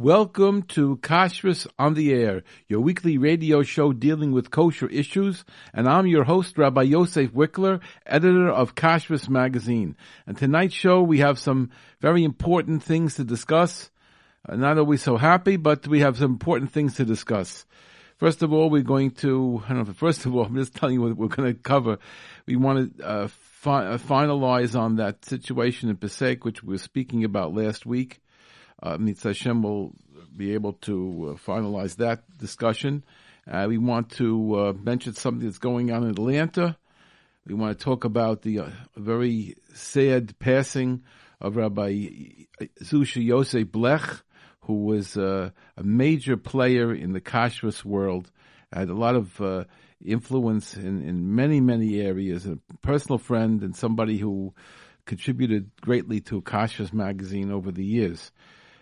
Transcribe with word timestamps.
Welcome 0.00 0.62
to 0.74 0.98
Kashrus 0.98 1.66
on 1.76 1.94
the 1.94 2.12
Air, 2.12 2.44
your 2.68 2.78
weekly 2.78 3.18
radio 3.18 3.64
show 3.64 3.92
dealing 3.92 4.30
with 4.30 4.48
kosher 4.48 4.86
issues, 4.86 5.44
and 5.74 5.88
I'm 5.88 6.06
your 6.06 6.22
host, 6.22 6.56
Rabbi 6.56 6.82
Yosef 6.82 7.32
Wikler, 7.32 7.80
editor 8.06 8.48
of 8.48 8.76
Kashrus 8.76 9.28
magazine. 9.28 9.96
And 10.24 10.38
tonight's 10.38 10.74
show, 10.74 11.02
we 11.02 11.18
have 11.18 11.36
some 11.36 11.70
very 12.00 12.22
important 12.22 12.84
things 12.84 13.16
to 13.16 13.24
discuss. 13.24 13.90
Uh, 14.48 14.54
not 14.54 14.78
always 14.78 15.02
so 15.02 15.16
happy, 15.16 15.56
but 15.56 15.88
we 15.88 15.98
have 15.98 16.16
some 16.16 16.30
important 16.30 16.70
things 16.70 16.94
to 16.94 17.04
discuss. 17.04 17.66
First 18.18 18.44
of 18.44 18.52
all, 18.52 18.70
we're 18.70 18.82
going 18.82 19.10
to, 19.22 19.64
I 19.68 19.72
don't 19.74 19.88
know, 19.88 19.94
first 19.94 20.26
of 20.26 20.32
all, 20.32 20.44
I'm 20.44 20.54
just 20.54 20.76
telling 20.76 20.94
you 20.94 21.02
what 21.02 21.16
we're 21.16 21.26
going 21.26 21.52
to 21.52 21.60
cover. 21.60 21.98
We 22.46 22.54
want 22.54 22.98
to 22.98 23.04
uh, 23.04 23.26
fi- 23.26 23.86
uh, 23.86 23.98
finalize 23.98 24.78
on 24.78 24.94
that 24.98 25.24
situation 25.24 25.90
in 25.90 25.96
Pesach, 25.96 26.44
which 26.44 26.62
we 26.62 26.74
were 26.74 26.78
speaking 26.78 27.24
about 27.24 27.52
last 27.52 27.84
week 27.84 28.20
uh, 28.82 28.96
Mitzvah 28.98 29.28
Hashem 29.28 29.62
will 29.62 29.92
be 30.36 30.54
able 30.54 30.74
to 30.74 31.34
uh, 31.36 31.38
finalize 31.38 31.96
that 31.96 32.22
discussion. 32.38 33.04
Uh, 33.50 33.66
we 33.68 33.78
want 33.78 34.10
to 34.10 34.54
uh, 34.54 34.72
mention 34.72 35.14
something 35.14 35.46
that's 35.46 35.58
going 35.58 35.90
on 35.90 36.04
in 36.04 36.10
Atlanta. 36.10 36.76
We 37.46 37.54
want 37.54 37.78
to 37.78 37.84
talk 37.84 38.04
about 38.04 38.42
the 38.42 38.60
uh, 38.60 38.66
very 38.96 39.56
sad 39.74 40.38
passing 40.38 41.02
of 41.40 41.56
Rabbi 41.56 42.36
Zusha 42.82 43.24
Yosef 43.24 43.68
Blech, 43.68 44.22
who 44.60 44.84
was 44.84 45.16
uh, 45.16 45.50
a 45.76 45.82
major 45.82 46.36
player 46.36 46.92
in 46.92 47.12
the 47.12 47.20
kashrus 47.20 47.84
world, 47.84 48.30
had 48.72 48.90
a 48.90 48.94
lot 48.94 49.14
of 49.14 49.66
influence 50.04 50.76
in, 50.76 51.02
in 51.02 51.34
many, 51.34 51.60
many 51.60 52.00
areas, 52.00 52.46
a 52.46 52.58
personal 52.82 53.18
friend 53.18 53.62
and 53.62 53.74
somebody 53.74 54.18
who 54.18 54.54
contributed 55.06 55.70
greatly 55.80 56.20
to 56.20 56.42
Kashrus 56.42 56.92
magazine 56.92 57.50
over 57.50 57.72
the 57.72 57.84
years 57.84 58.30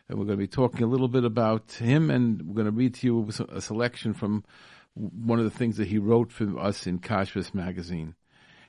and 0.08 0.18
we're 0.18 0.24
going 0.24 0.38
to 0.38 0.42
be 0.42 0.46
talking 0.46 0.82
a 0.82 0.88
little 0.88 1.08
bit 1.08 1.24
about 1.24 1.72
him, 1.72 2.10
and 2.10 2.42
we're 2.42 2.54
going 2.54 2.66
to 2.66 2.72
read 2.72 2.94
to 2.94 3.06
you 3.06 3.28
a 3.50 3.60
selection 3.60 4.14
from 4.14 4.44
one 4.94 5.38
of 5.38 5.44
the 5.44 5.50
things 5.50 5.76
that 5.76 5.88
he 5.88 5.98
wrote 5.98 6.32
for 6.32 6.58
us 6.58 6.86
in 6.86 6.98
Kashrus 6.98 7.54
magazine. 7.54 8.14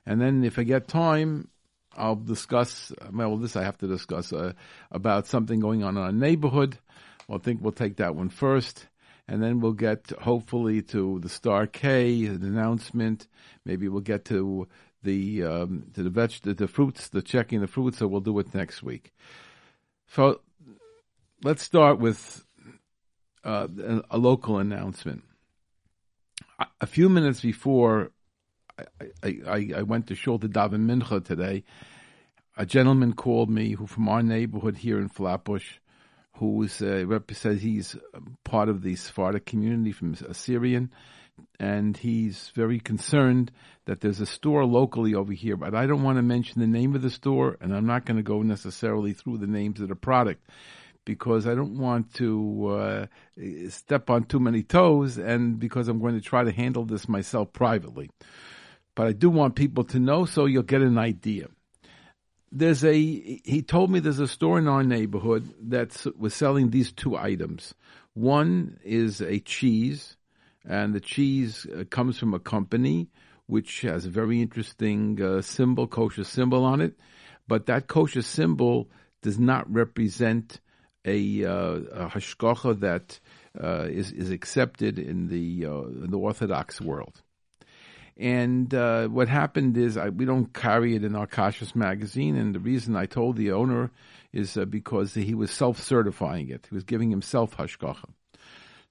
And 0.05 0.21
then, 0.21 0.43
if 0.43 0.57
I 0.57 0.63
get 0.63 0.87
time, 0.87 1.49
I'll 1.95 2.15
discuss. 2.15 2.91
Well, 3.11 3.37
this 3.37 3.55
I 3.55 3.63
have 3.63 3.77
to 3.79 3.87
discuss 3.87 4.31
uh, 4.31 4.53
about 4.91 5.27
something 5.27 5.59
going 5.59 5.83
on 5.83 5.97
in 5.97 6.03
our 6.03 6.11
neighborhood. 6.11 6.77
I 7.29 7.37
think 7.37 7.61
we'll 7.61 7.73
take 7.73 7.97
that 7.97 8.15
one 8.15 8.29
first, 8.29 8.87
and 9.27 9.43
then 9.43 9.59
we'll 9.59 9.73
get 9.73 10.11
hopefully 10.21 10.81
to 10.83 11.19
the 11.19 11.29
Star 11.29 11.67
K, 11.67 12.25
the 12.25 12.47
announcement. 12.47 13.27
Maybe 13.65 13.89
we'll 13.89 14.01
get 14.01 14.25
to 14.25 14.67
the 15.03 15.43
um, 15.43 15.87
to 15.93 16.03
the 16.03 16.09
veg, 16.09 16.31
the, 16.43 16.53
the 16.53 16.67
fruits, 16.67 17.09
the 17.09 17.21
checking 17.21 17.61
the 17.61 17.67
fruits. 17.67 17.97
So 17.97 18.07
we'll 18.07 18.21
do 18.21 18.39
it 18.39 18.55
next 18.55 18.81
week. 18.81 19.11
So 20.07 20.39
let's 21.43 21.63
start 21.63 21.99
with 21.99 22.45
uh, 23.43 23.67
a 24.09 24.17
local 24.17 24.57
announcement. 24.57 25.23
A 26.81 26.87
few 26.87 27.09
minutes 27.09 27.41
before 27.41 28.11
I, 29.23 29.37
I, 29.47 29.69
I 29.77 29.81
went 29.83 30.07
to 30.07 30.15
Shul 30.15 30.39
to 30.39 30.49
daven 30.49 30.85
mincha 30.85 31.23
today, 31.23 31.63
a 32.55 32.65
gentleman 32.65 33.13
called 33.13 33.49
me 33.49 33.73
who 33.73 33.85
from 33.85 34.09
our 34.09 34.23
neighborhood 34.23 34.77
here 34.77 34.99
in 34.99 35.09
Flatbush, 35.09 35.73
who 36.37 36.65
uh, 36.65 37.19
says 37.31 37.61
he's 37.61 37.95
part 38.43 38.69
of 38.69 38.81
the 38.81 38.95
Sephardic 38.95 39.45
community 39.45 39.91
from 39.91 40.15
Assyrian, 40.27 40.91
and 41.59 41.95
he's 41.95 42.51
very 42.55 42.79
concerned 42.79 43.51
that 43.85 44.01
there's 44.01 44.19
a 44.19 44.25
store 44.25 44.65
locally 44.65 45.13
over 45.13 45.33
here, 45.33 45.55
but 45.55 45.75
I 45.75 45.85
don't 45.85 46.03
want 46.03 46.17
to 46.17 46.23
mention 46.23 46.61
the 46.61 46.67
name 46.67 46.95
of 46.95 47.03
the 47.03 47.11
store, 47.11 47.57
and 47.61 47.75
I'm 47.75 47.85
not 47.85 48.05
going 48.05 48.17
to 48.17 48.23
go 48.23 48.41
necessarily 48.41 49.13
through 49.13 49.37
the 49.37 49.47
names 49.47 49.79
of 49.79 49.89
the 49.89 49.95
product 49.95 50.43
because 51.07 51.47
I 51.47 51.55
don't 51.55 51.77
want 51.77 52.13
to 52.15 52.67
uh, 52.67 53.05
step 53.69 54.09
on 54.09 54.25
too 54.25 54.41
many 54.41 54.61
toes 54.61 55.17
and 55.17 55.57
because 55.57 55.87
I'm 55.87 56.01
going 56.01 56.15
to 56.15 56.21
try 56.21 56.43
to 56.43 56.51
handle 56.51 56.83
this 56.83 57.07
myself 57.07 57.53
privately. 57.53 58.09
But 58.93 59.07
I 59.07 59.13
do 59.13 59.29
want 59.29 59.55
people 59.55 59.85
to 59.85 59.99
know 59.99 60.25
so 60.25 60.47
you'll 60.47 60.63
get 60.63 60.81
an 60.81 60.97
idea. 60.97 61.47
There's 62.51 62.83
a, 62.83 62.93
he 62.93 63.63
told 63.65 63.89
me 63.89 64.01
there's 64.01 64.19
a 64.19 64.27
store 64.27 64.59
in 64.59 64.67
our 64.67 64.83
neighborhood 64.83 65.53
that 65.69 66.05
was 66.17 66.33
selling 66.33 66.71
these 66.71 66.91
two 66.91 67.15
items. 67.15 67.73
One 68.13 68.77
is 68.83 69.21
a 69.21 69.39
cheese, 69.39 70.17
and 70.67 70.93
the 70.93 70.99
cheese 70.99 71.65
uh, 71.67 71.85
comes 71.89 72.17
from 72.17 72.33
a 72.33 72.39
company 72.39 73.07
which 73.45 73.81
has 73.81 74.05
a 74.05 74.09
very 74.09 74.41
interesting 74.41 75.21
uh, 75.21 75.41
symbol, 75.41 75.87
kosher 75.87 76.25
symbol 76.25 76.65
on 76.65 76.81
it. 76.81 76.99
But 77.47 77.67
that 77.67 77.87
kosher 77.87 78.23
symbol 78.23 78.89
does 79.21 79.39
not 79.39 79.71
represent 79.71 80.59
a, 81.07 81.45
uh, 81.45 82.05
a 82.05 82.09
hashgacha 82.09 82.79
that 82.81 83.19
uh, 83.61 83.87
is 83.89 84.11
is 84.11 84.29
accepted 84.29 84.99
in 84.99 85.27
the 85.27 85.65
uh, 85.65 86.03
in 86.03 86.11
the 86.11 86.17
Orthodox 86.17 86.81
world. 86.81 87.21
And 88.19 88.73
uh, 88.73 89.07
what 89.07 89.27
happened 89.27 89.77
is 89.77 89.95
I, 89.95 90.09
we 90.09 90.25
don't 90.25 90.51
carry 90.53 90.95
it 90.95 91.03
in 91.03 91.15
our 91.15 91.27
Kashrus 91.27 91.75
magazine, 91.75 92.35
and 92.35 92.53
the 92.53 92.59
reason 92.59 92.95
I 92.95 93.05
told 93.05 93.37
the 93.37 93.51
owner 93.51 93.91
is 94.33 94.57
uh, 94.57 94.65
because 94.65 95.13
he 95.13 95.35
was 95.35 95.51
self-certifying 95.51 96.49
it. 96.49 96.67
He 96.69 96.75
was 96.75 96.83
giving 96.83 97.11
himself 97.11 97.55
hashgacha. 97.57 98.09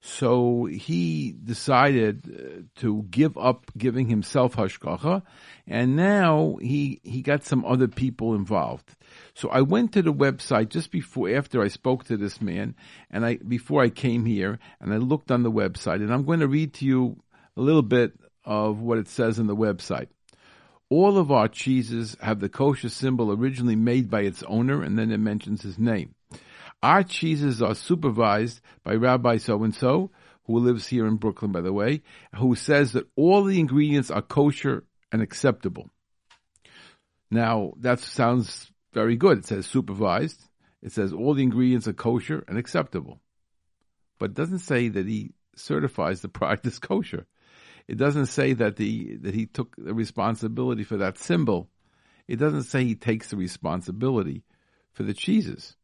So 0.01 0.67
he 0.67 1.33
decided 1.33 2.23
uh, 2.25 2.81
to 2.81 3.03
give 3.11 3.37
up 3.37 3.67
giving 3.77 4.09
himself 4.09 4.55
hashgacha, 4.55 5.23
and 5.67 5.97
now 5.97 6.59
he 6.61 7.01
he 7.03 7.23
got 7.23 7.45
some 7.45 7.65
other 7.65 7.89
people 7.89 8.35
involved. 8.35 8.95
So 9.37 9.51
I 9.51 9.61
went 9.61 9.93
to 9.93 10.01
the 10.01 10.15
website 10.15 10.71
just 10.71 10.91
before 10.91 11.29
after 11.29 11.61
I 11.61 11.69
spoke 11.69 12.05
to 12.05 12.17
this 12.17 12.41
man, 12.41 12.75
and 13.11 13.23
I 13.23 13.37
before 13.37 13.83
I 13.83 13.91
came 13.91 14.25
here, 14.25 14.59
and 14.81 14.95
I 14.95 14.97
looked 14.97 15.31
on 15.31 15.43
the 15.43 15.53
website, 15.53 15.97
and 15.97 16.11
I'm 16.11 16.25
going 16.25 16.41
to 16.41 16.49
read 16.49 16.73
to 16.75 16.87
you 16.87 17.23
a 17.55 17.61
little 17.61 17.83
bit 17.83 18.19
of 18.47 18.81
what 18.81 18.97
it 18.97 19.09
says 19.09 19.39
on 19.39 19.47
the 19.47 19.55
website. 19.55 20.09
All 20.89 21.19
of 21.19 21.31
our 21.31 21.49
cheeses 21.49 22.17
have 22.23 22.41
the 22.41 22.49
kosher 22.49 22.89
symbol 22.89 23.31
originally 23.31 23.77
made 23.77 24.09
by 24.09 24.23
its 24.23 24.43
owner, 24.45 24.83
and 24.83 24.99
then 24.99 25.13
it 25.13 25.19
mentions 25.19 25.61
his 25.61 25.79
name. 25.79 26.15
Our 26.83 27.03
cheeses 27.03 27.61
are 27.61 27.75
supervised 27.75 28.63
by 28.85 28.95
Rabbi 28.95 29.37
so 29.37 29.63
and 29.65 29.75
so, 29.75 30.13
who 30.45 30.61
lives 30.61 30.87
here 30.87 31.07
in 31.07 31.17
Brooklyn, 31.17 31.53
by 31.53 31.61
the 31.61 31.75
way, 31.75 32.01
who 32.37 32.55
says 32.55 32.93
that 32.93 33.07
all 33.17 33.45
the 33.45 33.61
ingredients 33.61 34.11
are 34.11 34.23
kosher 34.23 34.85
and 35.13 35.21
acceptable. 35.21 35.91
Now, 37.31 37.75
that 37.81 37.99
sounds 38.01 38.71
very 38.97 39.17
good. 39.17 39.41
It 39.41 39.45
says 39.45 39.67
supervised. 39.67 40.43
It 40.83 40.91
says 40.91 41.13
all 41.13 41.35
the 41.35 41.43
ingredients 41.43 41.87
are 41.87 41.93
kosher 41.93 42.43
and 42.49 42.57
acceptable. 42.57 43.21
But 44.19 44.31
it 44.31 44.35
doesn't 44.35 44.61
say 44.61 44.89
that 44.89 45.07
he 45.07 45.35
certifies 45.55 46.23
the 46.23 46.31
product 46.31 46.65
as 46.67 46.79
kosher. 46.79 47.27
It 47.87 47.99
doesn't 47.99 48.27
say 48.27 48.55
that 48.55 48.77
the 48.77 49.19
that 49.19 49.35
he 49.35 49.45
took 49.45 49.77
the 49.77 49.93
responsibility 49.93 50.83
for 50.83 50.97
that 50.97 51.19
symbol. 51.19 51.69
It 52.27 52.37
doesn't 52.37 52.63
say 52.63 52.85
he 52.85 52.95
takes 52.95 53.29
the 53.29 53.37
responsibility 53.37 54.45
for 54.95 55.03
the 55.03 55.13
cheeses. 55.13 55.77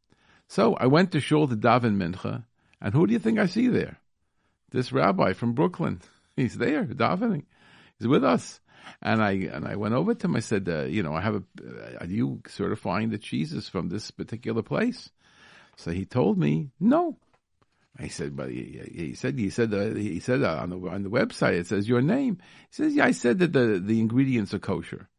So 0.47 0.73
I 0.73 0.87
went 0.87 1.11
to 1.11 1.19
shul 1.19 1.47
to 1.47 1.55
daven 1.55 1.97
mincha, 1.97 2.45
and 2.81 2.95
who 2.95 3.05
do 3.05 3.13
you 3.13 3.19
think 3.19 3.37
I 3.37 3.45
see 3.45 3.67
there? 3.67 3.99
This 4.71 4.91
rabbi 4.91 5.33
from 5.33 5.53
Brooklyn. 5.53 6.01
He's 6.35 6.57
there 6.57 6.83
davening. 6.85 7.43
He's 7.99 8.07
with 8.07 8.23
us. 8.23 8.59
And 9.01 9.21
I 9.21 9.31
and 9.31 9.67
I 9.67 9.75
went 9.75 9.93
over 9.93 10.13
to 10.13 10.27
him. 10.27 10.35
I 10.35 10.39
said, 10.39 10.67
uh, 10.69 10.83
you 10.83 11.03
know, 11.03 11.13
I 11.13 11.21
have 11.21 11.35
a. 11.35 11.43
Are 12.01 12.05
you 12.05 12.41
certifying 12.47 13.09
the 13.09 13.17
cheeses 13.17 13.69
from 13.69 13.89
this 13.89 14.11
particular 14.11 14.61
place? 14.61 15.09
So 15.77 15.91
he 15.91 16.05
told 16.05 16.37
me 16.37 16.69
no. 16.79 17.17
I 17.97 18.07
said, 18.07 18.35
but 18.35 18.49
he, 18.49 18.81
he 18.91 19.13
said 19.13 19.37
he 19.37 19.51
said 19.51 19.73
uh, 19.73 19.93
he 19.93 20.19
said 20.19 20.41
uh, 20.43 20.59
on 20.61 20.69
the 20.71 20.77
on 20.89 21.03
the 21.03 21.09
website 21.09 21.53
it 21.53 21.67
says 21.67 21.87
your 21.87 22.01
name. 22.01 22.39
He 22.69 22.75
says, 22.75 22.95
yeah, 22.95 23.05
I 23.05 23.11
said 23.11 23.39
that 23.39 23.53
the 23.53 23.79
the 23.83 23.99
ingredients 23.99 24.53
are 24.53 24.59
kosher. 24.59 25.09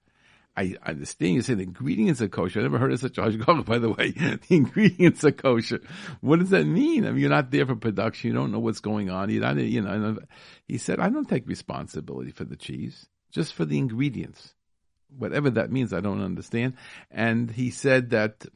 I 0.56 0.76
understand 0.86 1.34
you 1.34 1.42
say 1.42 1.54
the 1.54 1.64
ingredients 1.64 2.22
are 2.22 2.28
kosher. 2.28 2.60
I 2.60 2.62
never 2.62 2.78
heard 2.78 2.92
of 2.92 3.00
such 3.00 3.18
a 3.18 3.22
hashgacha, 3.22 3.64
by 3.66 3.78
the 3.78 3.90
way. 3.90 4.12
the 4.12 4.40
ingredients 4.50 5.24
are 5.24 5.32
kosher. 5.32 5.80
What 6.20 6.38
does 6.38 6.50
that 6.50 6.64
mean? 6.64 7.06
I 7.06 7.10
mean, 7.10 7.20
you're 7.20 7.30
not 7.30 7.50
there 7.50 7.66
for 7.66 7.74
production. 7.74 8.28
You 8.28 8.34
don't 8.34 8.52
know 8.52 8.60
what's 8.60 8.80
going 8.80 9.10
on. 9.10 9.30
You 9.30 9.40
not, 9.40 9.56
you 9.56 9.82
know. 9.82 10.18
He 10.68 10.78
said, 10.78 11.00
I 11.00 11.08
don't 11.08 11.28
take 11.28 11.48
responsibility 11.48 12.30
for 12.30 12.44
the 12.44 12.56
cheese, 12.56 13.06
just 13.34 13.54
for 13.54 13.64
the 13.64 13.78
ingredients. 13.78 14.54
Whatever 15.16 15.50
that 15.50 15.70
means, 15.70 15.92
I 15.92 16.00
don't 16.00 16.22
understand. 16.22 16.74
And 17.10 17.50
he 17.50 17.70
said 17.70 18.10
that 18.10 18.46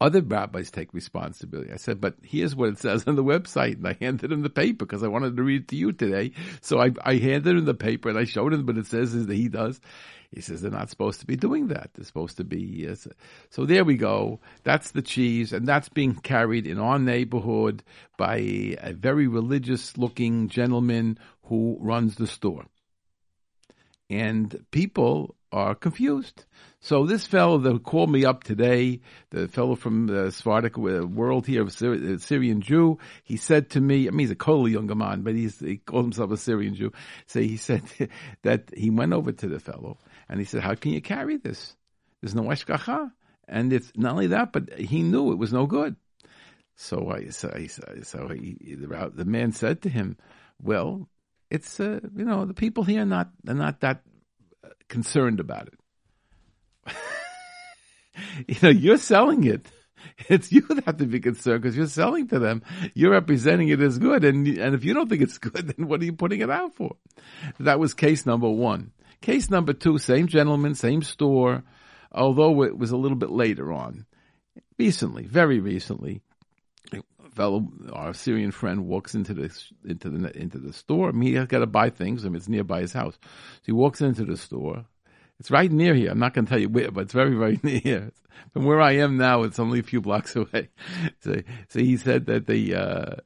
other 0.00 0.22
rabbis 0.22 0.70
take 0.70 0.94
responsibility. 0.94 1.72
I 1.72 1.76
said, 1.76 2.00
but 2.00 2.14
here's 2.22 2.54
what 2.54 2.68
it 2.68 2.78
says 2.78 3.04
on 3.06 3.16
the 3.16 3.24
website. 3.24 3.76
And 3.76 3.88
I 3.88 3.96
handed 4.00 4.30
him 4.30 4.42
the 4.42 4.50
paper 4.50 4.84
because 4.84 5.02
I 5.02 5.08
wanted 5.08 5.36
to 5.36 5.42
read 5.42 5.62
it 5.62 5.68
to 5.68 5.76
you 5.76 5.92
today. 5.92 6.32
So 6.60 6.80
I, 6.80 6.90
I 7.02 7.16
handed 7.16 7.56
him 7.56 7.64
the 7.64 7.74
paper 7.74 8.08
and 8.08 8.18
I 8.18 8.24
showed 8.24 8.52
him 8.52 8.66
what 8.66 8.78
it 8.78 8.86
says 8.86 9.14
is 9.14 9.26
that 9.26 9.34
he 9.34 9.48
does. 9.48 9.80
He 10.30 10.42
says 10.42 10.60
they're 10.60 10.70
not 10.70 10.90
supposed 10.90 11.20
to 11.20 11.26
be 11.26 11.36
doing 11.36 11.68
that. 11.68 11.90
They're 11.94 12.04
supposed 12.04 12.36
to 12.36 12.44
be. 12.44 12.86
Uh, 12.88 12.96
so 13.50 13.64
there 13.64 13.84
we 13.84 13.96
go. 13.96 14.40
That's 14.62 14.90
the 14.90 15.00
cheese, 15.00 15.54
and 15.54 15.66
that's 15.66 15.88
being 15.88 16.14
carried 16.14 16.66
in 16.66 16.78
our 16.78 16.98
neighborhood 16.98 17.82
by 18.18 18.36
a 18.82 18.92
very 18.92 19.26
religious 19.26 19.96
looking 19.96 20.48
gentleman 20.48 21.18
who 21.44 21.78
runs 21.80 22.16
the 22.16 22.26
store. 22.26 22.66
And 24.10 24.64
people 24.70 25.36
are 25.52 25.74
confused. 25.74 26.44
So 26.80 27.06
this 27.06 27.26
fellow 27.26 27.58
that 27.58 27.82
called 27.82 28.10
me 28.10 28.24
up 28.24 28.44
today, 28.44 29.00
the 29.30 29.48
fellow 29.48 29.74
from 29.74 30.06
the 30.06 30.30
Sephardic 30.30 30.76
world 30.76 31.46
here, 31.46 31.66
a 31.66 31.70
Syrian 32.18 32.60
Jew, 32.60 32.98
he 33.24 33.36
said 33.36 33.70
to 33.70 33.80
me, 33.80 34.06
I 34.06 34.10
mean, 34.10 34.20
he's 34.20 34.30
a 34.30 34.36
Kol 34.36 34.68
younger 34.68 34.94
man, 34.94 35.22
but 35.22 35.34
he 35.34 35.78
called 35.78 36.04
himself 36.04 36.30
a 36.30 36.36
Syrian 36.36 36.74
Jew. 36.74 36.92
So 37.26 37.40
he 37.40 37.56
said 37.58 37.82
that 38.42 38.70
he 38.76 38.90
went 38.90 39.12
over 39.12 39.32
to 39.32 39.48
the 39.48 39.60
fellow 39.60 39.98
and 40.28 40.38
he 40.38 40.44
said, 40.44 40.62
how 40.62 40.74
can 40.74 40.92
you 40.92 41.00
carry 41.00 41.36
this? 41.36 41.74
There's 42.20 42.34
no 42.34 42.42
hashgacha. 42.42 43.12
And 43.48 43.72
it's 43.72 43.90
not 43.96 44.12
only 44.12 44.28
that, 44.28 44.52
but 44.52 44.78
he 44.78 45.02
knew 45.02 45.32
it 45.32 45.38
was 45.38 45.52
no 45.52 45.66
good. 45.66 45.96
So 46.76 47.10
I, 47.10 47.30
so, 47.30 47.50
I, 47.52 47.66
so 47.66 48.28
he, 48.28 48.76
the, 48.78 49.10
the 49.12 49.24
man 49.24 49.52
said 49.52 49.82
to 49.82 49.88
him, 49.88 50.16
well, 50.62 51.08
it's, 51.50 51.80
uh, 51.80 52.00
you 52.16 52.24
know, 52.24 52.44
the 52.44 52.54
people 52.54 52.84
here 52.84 53.02
are 53.02 53.06
not, 53.06 53.30
are 53.46 53.54
not 53.54 53.80
that 53.80 54.02
concerned 54.88 55.40
about 55.40 55.68
it. 55.68 56.94
you 58.48 58.56
know, 58.62 58.68
you're 58.68 58.98
selling 58.98 59.44
it. 59.44 59.66
It's 60.28 60.50
you 60.50 60.62
that 60.62 60.84
have 60.84 60.96
to 60.98 61.06
be 61.06 61.20
concerned 61.20 61.62
because 61.62 61.76
you're 61.76 61.86
selling 61.86 62.28
to 62.28 62.38
them. 62.38 62.62
You're 62.94 63.12
representing 63.12 63.68
it 63.68 63.80
as 63.80 63.98
good. 63.98 64.24
And, 64.24 64.46
and 64.46 64.74
if 64.74 64.84
you 64.84 64.94
don't 64.94 65.08
think 65.08 65.22
it's 65.22 65.38
good, 65.38 65.68
then 65.68 65.86
what 65.86 66.00
are 66.00 66.04
you 66.04 66.12
putting 66.12 66.40
it 66.40 66.50
out 66.50 66.74
for? 66.74 66.96
That 67.60 67.78
was 67.78 67.94
case 67.94 68.26
number 68.26 68.48
one. 68.48 68.92
Case 69.20 69.50
number 69.50 69.72
two, 69.72 69.98
same 69.98 70.28
gentleman, 70.28 70.74
same 70.74 71.02
store, 71.02 71.64
although 72.12 72.62
it 72.62 72.78
was 72.78 72.92
a 72.92 72.96
little 72.96 73.16
bit 73.16 73.30
later 73.30 73.72
on. 73.72 74.06
Recently, 74.78 75.24
very 75.24 75.58
recently, 75.58 76.20
fellow, 77.38 77.68
our 77.92 78.12
Syrian 78.12 78.50
friend 78.50 78.86
walks 78.86 79.14
into 79.14 79.32
the, 79.32 79.50
into 79.84 80.10
the, 80.10 80.36
into 80.36 80.58
the 80.58 80.72
store. 80.72 81.08
I 81.08 81.12
mean, 81.12 81.34
he's 81.34 81.46
got 81.46 81.60
to 81.60 81.66
buy 81.66 81.88
things. 81.90 82.24
I 82.24 82.28
mean, 82.28 82.36
it's 82.36 82.48
nearby 82.48 82.82
his 82.82 82.92
house. 82.92 83.18
So 83.22 83.62
he 83.64 83.72
walks 83.72 84.00
into 84.02 84.24
the 84.24 84.36
store 84.36 84.84
it's 85.38 85.50
right 85.50 85.70
near 85.70 85.94
here. 85.94 86.10
I'm 86.10 86.18
not 86.18 86.34
going 86.34 86.46
to 86.46 86.50
tell 86.50 86.58
you 86.58 86.68
where, 86.68 86.90
but 86.90 87.02
it's 87.02 87.12
very, 87.12 87.34
very 87.34 87.60
near. 87.84 88.12
From 88.52 88.64
where 88.64 88.80
I 88.80 88.96
am 88.96 89.16
now, 89.16 89.42
it's 89.42 89.58
only 89.58 89.78
a 89.80 89.84
few 89.84 90.00
blocks 90.00 90.34
away. 90.36 90.70
So, 91.20 91.42
so 91.68 91.78
he 91.78 91.96
said 91.96 92.26
that 92.26 92.46
the, 92.46 92.74
uh, 92.74 93.16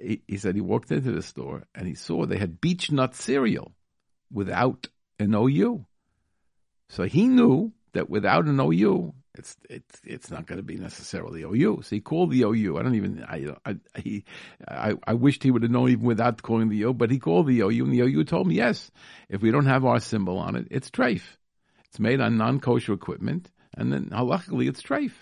he, 0.00 0.22
he 0.26 0.36
said 0.38 0.54
he 0.54 0.60
walked 0.60 0.92
into 0.92 1.12
the 1.12 1.22
store 1.22 1.64
and 1.74 1.86
he 1.86 1.94
saw 1.94 2.26
they 2.26 2.38
had 2.38 2.60
Beech-Nut 2.60 3.14
cereal 3.14 3.72
without 4.30 4.88
an 5.18 5.34
OU. 5.34 5.84
So 6.88 7.04
he 7.04 7.26
knew 7.26 7.72
that 7.92 8.08
without 8.08 8.46
an 8.46 8.60
OU, 8.60 9.14
it's 9.34 9.56
it's 9.68 10.00
it's 10.04 10.30
not 10.30 10.46
going 10.46 10.58
to 10.58 10.62
be 10.62 10.76
necessarily 10.76 11.42
OU. 11.42 11.82
So 11.82 11.96
he 11.96 12.00
called 12.00 12.30
the 12.30 12.42
OU. 12.42 12.78
I 12.78 12.82
don't 12.82 12.94
even 12.94 13.24
I 13.24 13.54
I 13.64 13.76
he 13.98 14.24
I, 14.68 14.94
I 15.06 15.14
wished 15.14 15.42
he 15.42 15.50
would 15.50 15.62
have 15.62 15.70
known 15.70 15.90
even 15.90 16.04
without 16.04 16.42
calling 16.42 16.68
the 16.68 16.82
OU, 16.82 16.94
but 16.94 17.10
he 17.10 17.18
called 17.18 17.46
the 17.46 17.60
OU, 17.60 17.84
and 17.84 17.92
the 17.92 18.00
OU 18.00 18.24
told 18.24 18.46
me 18.46 18.56
yes, 18.56 18.90
if 19.28 19.40
we 19.40 19.50
don't 19.50 19.66
have 19.66 19.84
our 19.84 20.00
symbol 20.00 20.38
on 20.38 20.56
it, 20.56 20.68
it's 20.70 20.90
treif. 20.90 21.22
It's 21.86 21.98
made 21.98 22.20
on 22.20 22.36
non 22.36 22.60
kosher 22.60 22.92
equipment, 22.92 23.50
and 23.76 23.92
then 23.92 24.10
luckily 24.12 24.68
it's 24.68 24.82
treif. 24.82 25.12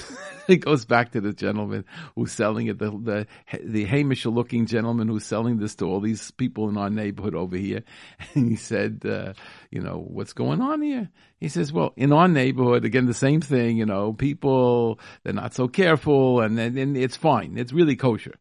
it 0.48 0.56
goes 0.56 0.84
back 0.84 1.12
to 1.12 1.20
the 1.20 1.32
gentleman 1.32 1.84
who's 2.14 2.32
selling 2.32 2.66
it, 2.66 2.78
the 2.78 2.90
the 2.90 3.26
the 3.62 3.84
Hamish 3.84 4.26
looking 4.26 4.66
gentleman 4.66 5.08
who's 5.08 5.26
selling 5.26 5.58
this 5.58 5.74
to 5.76 5.86
all 5.86 6.00
these 6.00 6.30
people 6.32 6.68
in 6.68 6.76
our 6.76 6.90
neighborhood 6.90 7.34
over 7.34 7.56
here. 7.56 7.82
And 8.34 8.48
he 8.48 8.56
said, 8.56 9.02
uh, 9.04 9.34
you 9.70 9.80
know, 9.80 9.98
what's 9.98 10.32
going 10.32 10.60
on 10.60 10.82
here? 10.82 11.10
He 11.38 11.48
says, 11.48 11.72
well, 11.72 11.92
in 11.96 12.12
our 12.12 12.28
neighborhood, 12.28 12.84
again, 12.84 13.06
the 13.06 13.14
same 13.14 13.40
thing, 13.40 13.76
you 13.76 13.86
know, 13.86 14.12
people, 14.12 14.98
they're 15.22 15.32
not 15.32 15.54
so 15.54 15.68
careful 15.68 16.40
and, 16.40 16.58
and, 16.58 16.78
and 16.78 16.96
it's 16.96 17.16
fine. 17.16 17.58
It's 17.58 17.72
really 17.72 17.96
kosher. 17.96 18.34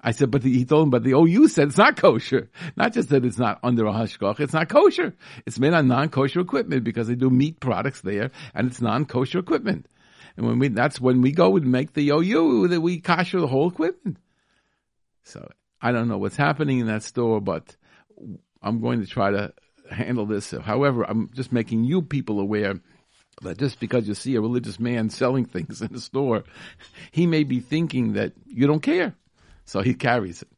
I 0.00 0.10
said, 0.10 0.30
but 0.32 0.42
the, 0.42 0.52
he 0.52 0.64
told 0.64 0.84
him, 0.84 0.90
but 0.90 1.04
the 1.04 1.14
OU 1.14 1.48
said 1.48 1.68
it's 1.68 1.78
not 1.78 1.96
kosher. 1.96 2.50
Not 2.76 2.92
just 2.92 3.10
that 3.10 3.24
it's 3.24 3.38
not 3.38 3.60
under 3.62 3.86
a 3.86 3.92
hashgach, 3.92 4.40
it's 4.40 4.52
not 4.52 4.68
kosher. 4.68 5.14
It's 5.46 5.60
made 5.60 5.72
on 5.72 5.86
non-kosher 5.86 6.40
equipment 6.40 6.82
because 6.82 7.06
they 7.06 7.14
do 7.14 7.30
meat 7.30 7.60
products 7.60 8.00
there 8.00 8.32
and 8.54 8.66
it's 8.66 8.80
non-kosher 8.80 9.38
equipment. 9.38 9.86
And 10.36 10.46
when 10.46 10.58
we, 10.58 10.68
that's 10.68 11.00
when 11.00 11.20
we 11.20 11.32
go 11.32 11.56
and 11.56 11.66
make 11.70 11.92
the 11.92 12.10
OU 12.10 12.68
that 12.68 12.80
we 12.80 13.00
kosher 13.00 13.40
the 13.40 13.46
whole 13.46 13.68
equipment. 13.68 14.18
So 15.24 15.50
I 15.80 15.92
don't 15.92 16.08
know 16.08 16.18
what's 16.18 16.36
happening 16.36 16.78
in 16.78 16.86
that 16.86 17.02
store, 17.02 17.40
but 17.40 17.76
I'm 18.62 18.80
going 18.80 19.00
to 19.00 19.06
try 19.06 19.30
to 19.30 19.52
handle 19.90 20.26
this. 20.26 20.50
However, 20.50 21.04
I'm 21.04 21.30
just 21.34 21.52
making 21.52 21.84
you 21.84 22.02
people 22.02 22.40
aware 22.40 22.74
that 23.42 23.58
just 23.58 23.80
because 23.80 24.06
you 24.06 24.14
see 24.14 24.36
a 24.36 24.40
religious 24.40 24.78
man 24.78 25.10
selling 25.10 25.44
things 25.44 25.82
in 25.82 25.92
the 25.92 26.00
store, 26.00 26.44
he 27.10 27.26
may 27.26 27.44
be 27.44 27.60
thinking 27.60 28.14
that 28.14 28.32
you 28.46 28.66
don't 28.66 28.82
care. 28.82 29.14
So 29.64 29.80
he 29.80 29.94
carries 29.94 30.42
it. 30.42 30.48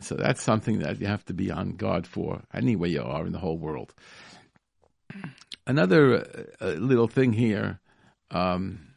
So 0.00 0.16
that's 0.16 0.42
something 0.42 0.80
that 0.80 1.00
you 1.00 1.06
have 1.06 1.24
to 1.26 1.34
be 1.34 1.50
on 1.50 1.76
guard 1.76 2.06
for 2.06 2.42
anywhere 2.52 2.88
you 2.88 3.02
are 3.02 3.26
in 3.26 3.32
the 3.32 3.38
whole 3.38 3.58
world. 3.58 3.94
Another 5.66 6.48
uh, 6.60 6.66
little 6.66 7.08
thing 7.08 7.32
here. 7.32 7.78
Um, 8.30 8.88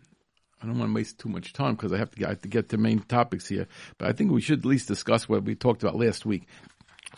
I 0.66 0.70
don't 0.70 0.80
want 0.80 0.90
to 0.90 0.96
waste 0.96 1.20
too 1.20 1.30
much 1.30 1.54
time 1.54 1.76
because 1.76 1.94
I 1.94 1.98
have 1.98 2.10
to 2.10 2.18
get, 2.18 2.26
I 2.26 2.30
have 2.32 2.42
to 2.42 2.48
get 2.48 2.70
to 2.70 2.78
main 2.78 3.00
topics 3.00 3.48
here. 3.48 3.68
But 4.00 4.08
I 4.08 4.14
think 4.14 4.32
we 4.32 4.42
should 4.42 4.60
at 4.60 4.66
least 4.66 4.88
discuss 4.88 5.30
what 5.30 5.44
we 5.44 5.54
talked 5.54 5.84
about 5.84 5.96
last 5.96 6.26
week. 6.26 6.48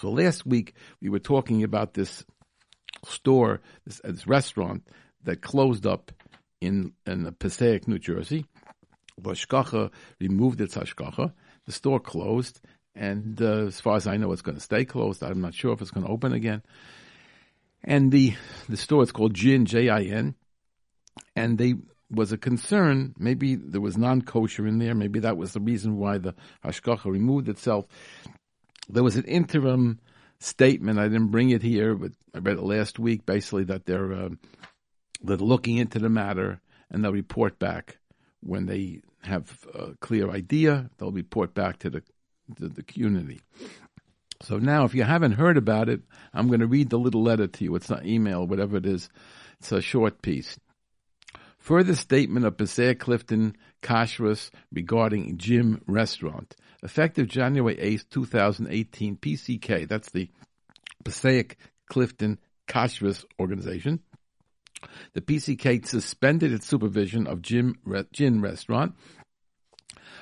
So 0.01 0.09
last 0.09 0.45
week 0.45 0.73
we 1.01 1.07
were 1.07 1.19
talking 1.19 1.63
about 1.63 1.93
this 1.93 2.25
store, 3.05 3.61
this, 3.85 4.01
this 4.03 4.27
restaurant 4.27 4.85
that 5.23 5.41
closed 5.41 5.87
up 5.87 6.11
in 6.59 6.91
in 7.05 7.33
Passaic, 7.39 7.87
New 7.87 7.99
Jersey. 7.99 8.45
Hashgacha 9.21 9.91
removed 10.19 10.59
its 10.59 10.75
hashgacha. 10.75 11.31
The 11.65 11.71
store 11.71 12.01
closed, 12.01 12.59
and 12.95 13.41
uh, 13.41 13.67
as 13.67 13.79
far 13.79 13.95
as 13.95 14.07
I 14.07 14.17
know, 14.17 14.33
it's 14.33 14.41
going 14.41 14.57
to 14.57 14.61
stay 14.63 14.83
closed. 14.83 15.23
I'm 15.23 15.39
not 15.39 15.53
sure 15.53 15.71
if 15.71 15.81
it's 15.81 15.91
going 15.91 16.05
to 16.05 16.11
open 16.11 16.33
again. 16.33 16.63
And 17.81 18.11
the 18.11 18.35
the 18.67 18.77
store 18.77 19.03
is 19.03 19.13
called 19.13 19.33
Jin 19.33 19.65
J 19.65 19.87
I 19.87 20.01
N, 20.01 20.35
and 21.35 21.57
they 21.57 21.75
was 22.09 22.31
a 22.31 22.37
concern. 22.37 23.13
Maybe 23.17 23.55
there 23.55 23.81
was 23.81 23.97
non 23.97 24.21
kosher 24.21 24.67
in 24.67 24.79
there. 24.79 24.95
Maybe 24.95 25.19
that 25.19 25.37
was 25.37 25.53
the 25.53 25.59
reason 25.59 25.97
why 25.97 26.17
the 26.17 26.35
hashgacha 26.63 27.05
removed 27.05 27.49
itself. 27.49 27.85
There 28.89 29.03
was 29.03 29.17
an 29.17 29.25
interim 29.25 29.99
statement. 30.39 30.99
I 30.99 31.07
didn't 31.07 31.27
bring 31.27 31.49
it 31.49 31.61
here, 31.61 31.95
but 31.95 32.11
I 32.33 32.39
read 32.39 32.57
it 32.57 32.63
last 32.63 32.99
week. 32.99 33.25
Basically, 33.25 33.65
that 33.65 33.85
they're 33.85 34.13
uh, 34.13 34.29
they're 35.21 35.37
looking 35.37 35.77
into 35.77 35.99
the 35.99 36.09
matter 36.09 36.61
and 36.89 37.03
they'll 37.03 37.11
report 37.11 37.59
back 37.59 37.97
when 38.41 38.65
they 38.65 39.01
have 39.23 39.65
a 39.73 39.95
clear 39.99 40.29
idea. 40.29 40.89
They'll 40.97 41.11
report 41.11 41.53
back 41.53 41.79
to 41.79 41.89
the 41.89 42.03
to 42.57 42.69
the 42.69 42.83
community. 42.83 43.41
So 44.43 44.59
now, 44.59 44.85
if 44.85 44.93
you 44.93 45.03
haven't 45.03 45.33
heard 45.33 45.57
about 45.57 45.89
it, 45.89 46.01
I'm 46.33 46.47
going 46.47 46.59
to 46.59 46.67
read 46.67 46.89
the 46.89 46.99
little 46.99 47.23
letter 47.23 47.47
to 47.47 47.63
you. 47.63 47.75
It's 47.75 47.89
not 47.89 48.05
email, 48.05 48.45
whatever 48.45 48.77
it 48.77 48.85
is. 48.85 49.09
It's 49.59 49.71
a 49.71 49.81
short 49.81 50.21
piece. 50.21 50.59
Further 51.67 51.95
statement 51.95 52.45
of 52.45 52.55
Passaic 52.55 52.97
Clifton 52.97 53.57
Kashrus 53.81 54.51
regarding 54.71 55.37
Jin 55.37 55.81
Restaurant. 55.85 56.55
Effective 56.81 57.27
January 57.27 57.77
8, 57.77 58.05
2018, 58.09 59.17
PCK, 59.17 59.85
that's 59.85 60.09
the 60.11 60.29
Passaic 61.03 61.57
Clifton 61.89 62.39
Kashrus 62.69 63.25
organization. 63.37 63.99
The 65.11 65.19
PCK 65.19 65.85
suspended 65.85 66.53
its 66.53 66.65
supervision 66.65 67.27
of 67.27 67.41
Jim 67.41 67.75
Gin 68.13 68.39
Restaurant, 68.39 68.95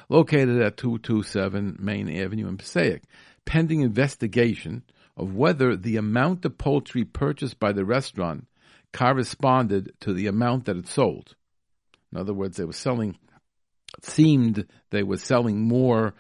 located 0.10 0.60
at 0.64 0.78
227 0.78 1.78
Main 1.80 2.10
Avenue 2.10 2.48
in 2.48 2.58
Passaic, 2.58 3.04
pending 3.46 3.82
investigation 3.82 4.82
of 5.16 5.36
whether 5.36 5.76
the 5.76 5.98
amount 5.98 6.44
of 6.44 6.58
poultry 6.58 7.04
purchased 7.06 7.60
by 7.60 7.72
the 7.72 7.86
restaurant 7.86 8.48
corresponded 8.96 9.92
to 10.00 10.14
the 10.14 10.28
amount 10.28 10.66
that 10.66 10.78
it 10.78 10.88
sold. 10.88 11.36
In 12.14 12.18
other 12.18 12.34
words, 12.34 12.56
they 12.56 12.64
were 12.64 12.72
selling, 12.72 13.18
seemed 14.02 14.66
they 14.90 15.04
were 15.04 15.18
selling 15.18 15.60
more 15.60 16.14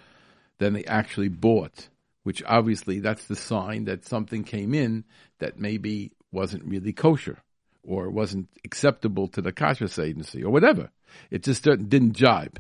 than 0.57 0.73
they 0.73 0.83
actually 0.83 1.29
bought, 1.29 1.87
which 2.23 2.43
obviously 2.45 2.99
that's 2.99 3.27
the 3.27 3.35
sign 3.35 3.85
that 3.85 4.05
something 4.05 4.43
came 4.43 4.73
in 4.73 5.05
that 5.39 5.57
maybe 5.57 6.11
wasn't 6.33 6.65
really 6.65 6.91
kosher 6.91 7.37
or 7.81 8.09
wasn't 8.09 8.49
acceptable 8.65 9.29
to 9.29 9.41
the 9.41 9.53
kashrus 9.53 10.03
agency 10.03 10.43
or 10.43 10.51
whatever. 10.51 10.89
It 11.31 11.43
just 11.43 11.63
didn't 11.63 12.11
jibe. 12.11 12.59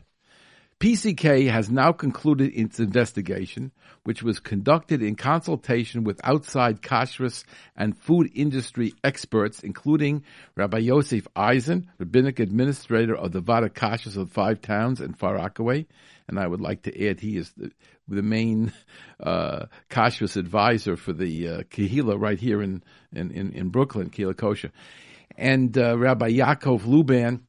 PCK 0.79 1.49
has 1.49 1.69
now 1.69 1.93
concluded 1.93 2.51
its 2.53 2.81
investigation, 2.81 3.71
which 4.03 4.21
was 4.21 4.41
conducted 4.41 5.01
in 5.01 5.15
consultation 5.15 6.03
with 6.03 6.19
outside 6.21 6.81
kashrus 6.81 7.45
and 7.77 7.97
food 7.97 8.29
industry 8.35 8.93
experts, 9.01 9.61
including 9.63 10.25
Rabbi 10.55 10.79
Yosef 10.79 11.27
Eisen, 11.33 11.89
rabbinic 11.97 12.41
administrator 12.41 13.15
of 13.15 13.31
the 13.31 13.41
Vaad 13.41 13.69
HaKashrus 13.69 14.17
of 14.17 14.31
Five 14.31 14.61
Towns 14.61 14.99
in 14.99 15.13
Far 15.13 15.35
Rockaway. 15.35 15.85
And 16.27 16.37
I 16.37 16.45
would 16.45 16.61
like 16.61 16.81
to 16.83 17.09
add, 17.09 17.21
he 17.21 17.37
is 17.37 17.53
the, 17.55 17.71
the 18.09 18.21
main 18.21 18.73
uh, 19.23 19.67
kashrus 19.89 20.35
advisor 20.35 20.97
for 20.97 21.13
the 21.13 21.47
uh, 21.47 21.57
Kehila 21.63 22.19
right 22.19 22.39
here 22.39 22.61
in, 22.61 22.83
in, 23.13 23.31
in, 23.31 23.53
in 23.53 23.69
Brooklyn, 23.69 24.09
Kehila 24.09 24.35
Kosher. 24.35 24.71
And 25.37 25.77
uh, 25.77 25.97
Rabbi 25.97 26.31
Yaakov 26.31 26.81
Luban, 26.81 27.41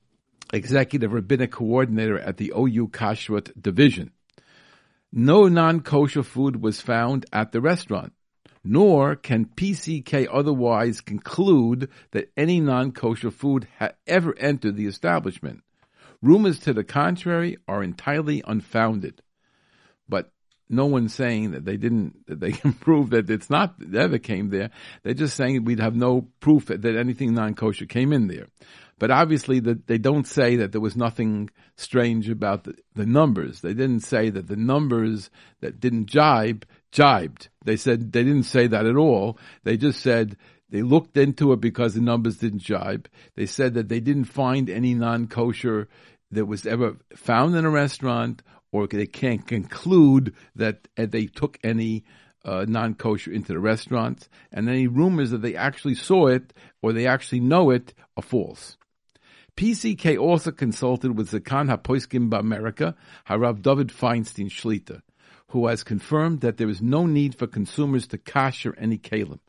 executive 0.52 1.12
rabbinic 1.12 1.52
coordinator 1.52 2.18
at 2.18 2.36
the 2.36 2.52
OU 2.56 2.88
Kashrut 2.88 3.50
division. 3.60 4.12
No 5.12 5.48
non 5.48 5.80
kosher 5.80 6.22
food 6.22 6.62
was 6.62 6.80
found 6.80 7.26
at 7.32 7.52
the 7.52 7.60
restaurant, 7.60 8.12
nor 8.66 9.14
can 9.14 9.46
PCK 9.46 10.28
otherwise 10.30 11.00
conclude 11.00 11.88
that 12.10 12.30
any 12.36 12.60
non-kosher 12.60 13.30
food 13.30 13.68
ha- 13.78 13.92
ever 14.06 14.36
entered 14.36 14.76
the 14.76 14.86
establishment. 14.86 15.62
Rumors 16.20 16.58
to 16.60 16.72
the 16.72 16.84
contrary 16.84 17.58
are 17.68 17.82
entirely 17.82 18.42
unfounded. 18.46 19.22
But 20.08 20.32
no 20.68 20.86
one's 20.86 21.14
saying 21.14 21.52
that 21.52 21.64
they 21.64 21.76
didn't, 21.76 22.26
that 22.26 22.40
they 22.40 22.52
can 22.60 22.72
prove 22.72 23.10
that 23.10 23.30
it's 23.30 23.48
not, 23.48 23.78
that 23.78 24.00
ever 24.00 24.18
came 24.18 24.50
there. 24.50 24.70
They're 25.02 25.14
just 25.14 25.36
saying 25.36 25.64
we'd 25.64 25.80
have 25.80 25.94
no 25.94 26.28
proof 26.40 26.66
that, 26.66 26.82
that 26.82 26.96
anything 26.96 27.34
non-kosher 27.34 27.86
came 27.86 28.12
in 28.12 28.26
there. 28.26 28.48
But 28.98 29.10
obviously 29.10 29.60
that 29.60 29.86
they 29.86 29.98
don't 29.98 30.26
say 30.26 30.56
that 30.56 30.72
there 30.72 30.80
was 30.80 30.96
nothing 30.96 31.50
strange 31.76 32.30
about 32.30 32.64
the, 32.64 32.74
the 32.94 33.04
numbers. 33.04 33.60
They 33.60 33.74
didn't 33.74 34.00
say 34.00 34.30
that 34.30 34.46
the 34.46 34.56
numbers 34.56 35.30
that 35.60 35.80
didn't 35.80 36.06
jibe, 36.06 36.64
jibed. 36.92 37.48
They 37.64 37.76
said, 37.76 38.12
they 38.12 38.24
didn't 38.24 38.44
say 38.44 38.66
that 38.68 38.86
at 38.86 38.96
all. 38.96 39.38
They 39.64 39.76
just 39.76 40.00
said, 40.00 40.38
they 40.70 40.82
looked 40.82 41.16
into 41.16 41.52
it 41.52 41.60
because 41.60 41.94
the 41.94 42.00
numbers 42.00 42.38
didn't 42.38 42.62
jibe. 42.62 43.08
They 43.34 43.46
said 43.46 43.74
that 43.74 43.88
they 43.88 44.00
didn't 44.00 44.24
find 44.24 44.70
any 44.70 44.94
non-kosher 44.94 45.88
that 46.30 46.46
was 46.46 46.66
ever 46.66 46.96
found 47.14 47.54
in 47.54 47.64
a 47.64 47.70
restaurant 47.70 48.42
or 48.72 48.86
they 48.86 49.06
can't 49.06 49.46
conclude 49.46 50.34
that 50.56 50.88
they 50.96 51.26
took 51.26 51.58
any 51.62 52.04
uh, 52.44 52.64
non-kosher 52.66 53.32
into 53.32 53.52
the 53.52 53.58
restaurants, 53.58 54.28
and 54.52 54.68
any 54.68 54.86
rumors 54.86 55.30
that 55.30 55.42
they 55.42 55.56
actually 55.56 55.94
saw 55.94 56.28
it 56.28 56.52
or 56.80 56.92
they 56.92 57.06
actually 57.06 57.40
know 57.40 57.70
it 57.70 57.92
are 58.16 58.22
false. 58.22 58.76
PCK 59.56 60.20
also 60.20 60.52
consulted 60.52 61.16
with 61.16 61.30
Zakan 61.30 61.74
HaPoiskim 61.74 62.38
America, 62.38 62.94
Harav 63.28 63.62
David 63.62 63.88
Feinstein 63.88 64.50
Shlita, 64.50 65.00
who 65.48 65.66
has 65.66 65.82
confirmed 65.82 66.42
that 66.42 66.58
there 66.58 66.68
is 66.68 66.82
no 66.82 67.06
need 67.06 67.38
for 67.38 67.46
consumers 67.46 68.06
to 68.08 68.18
kasher 68.18 68.74
any 68.76 68.98
kalim. 68.98 69.40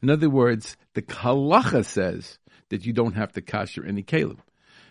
In 0.00 0.10
other 0.10 0.30
words, 0.30 0.76
the 0.94 1.02
halacha 1.02 1.84
says 1.84 2.38
that 2.68 2.86
you 2.86 2.92
don't 2.92 3.14
have 3.14 3.32
to 3.32 3.42
kasher 3.42 3.86
any 3.86 4.02
kalim 4.02 4.38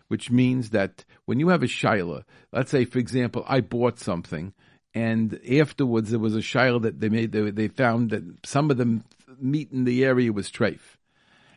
which 0.08 0.32
means 0.32 0.72
that 0.72 1.06
when 1.26 1.40
you 1.40 1.50
have 1.50 1.64
a 1.64 1.68
shaila, 1.68 2.24
let's 2.52 2.72
say, 2.72 2.86
for 2.86 3.00
example, 3.00 3.44
I 3.48 3.62
bought 3.62 4.00
something, 4.00 4.54
and 4.94 5.40
afterwards 5.60 6.10
there 6.10 6.20
was 6.20 6.36
a 6.36 6.40
shaila 6.40 6.82
that 6.84 7.00
they 7.00 7.10
made, 7.10 7.32
they, 7.32 7.52
they 7.52 7.68
found 7.68 8.12
that 8.12 8.24
some 8.46 8.72
of 8.72 8.78
the 8.78 9.02
meat 9.40 9.72
in 9.72 9.84
the 9.84 10.06
area 10.06 10.32
was 10.32 10.50
treif. 10.50 10.80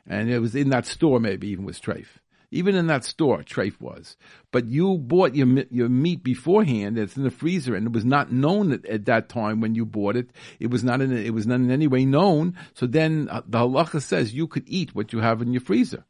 And 0.06 0.30
it 0.30 0.40
was 0.40 0.54
in 0.54 0.70
that 0.70 0.86
store, 0.86 1.20
maybe 1.20 1.48
even 1.48 1.64
was 1.64 1.80
treif. 1.80 2.06
Even 2.52 2.74
in 2.74 2.88
that 2.88 3.04
store, 3.04 3.42
treif 3.42 3.80
was. 3.80 4.16
But 4.50 4.66
you 4.66 4.98
bought 4.98 5.34
your 5.34 5.64
your 5.70 5.88
meat 5.88 6.24
beforehand. 6.24 6.98
It's 6.98 7.16
in 7.16 7.22
the 7.22 7.30
freezer, 7.30 7.74
and 7.76 7.86
it 7.86 7.92
was 7.92 8.04
not 8.04 8.32
known 8.32 8.72
at, 8.72 8.84
at 8.86 9.04
that 9.06 9.28
time 9.28 9.60
when 9.60 9.74
you 9.74 9.86
bought 9.86 10.16
it. 10.16 10.30
It 10.58 10.70
was 10.70 10.82
not 10.82 11.00
in 11.00 11.12
it 11.12 11.32
was 11.32 11.46
not 11.46 11.60
in 11.60 11.70
any 11.70 11.86
way 11.86 12.04
known. 12.04 12.56
So 12.74 12.86
then 12.86 13.28
uh, 13.30 13.42
the 13.46 13.58
halacha 13.58 14.02
says 14.02 14.34
you 14.34 14.48
could 14.48 14.64
eat 14.66 14.94
what 14.94 15.12
you 15.12 15.20
have 15.20 15.42
in 15.42 15.52
your 15.52 15.60
freezer. 15.60 16.04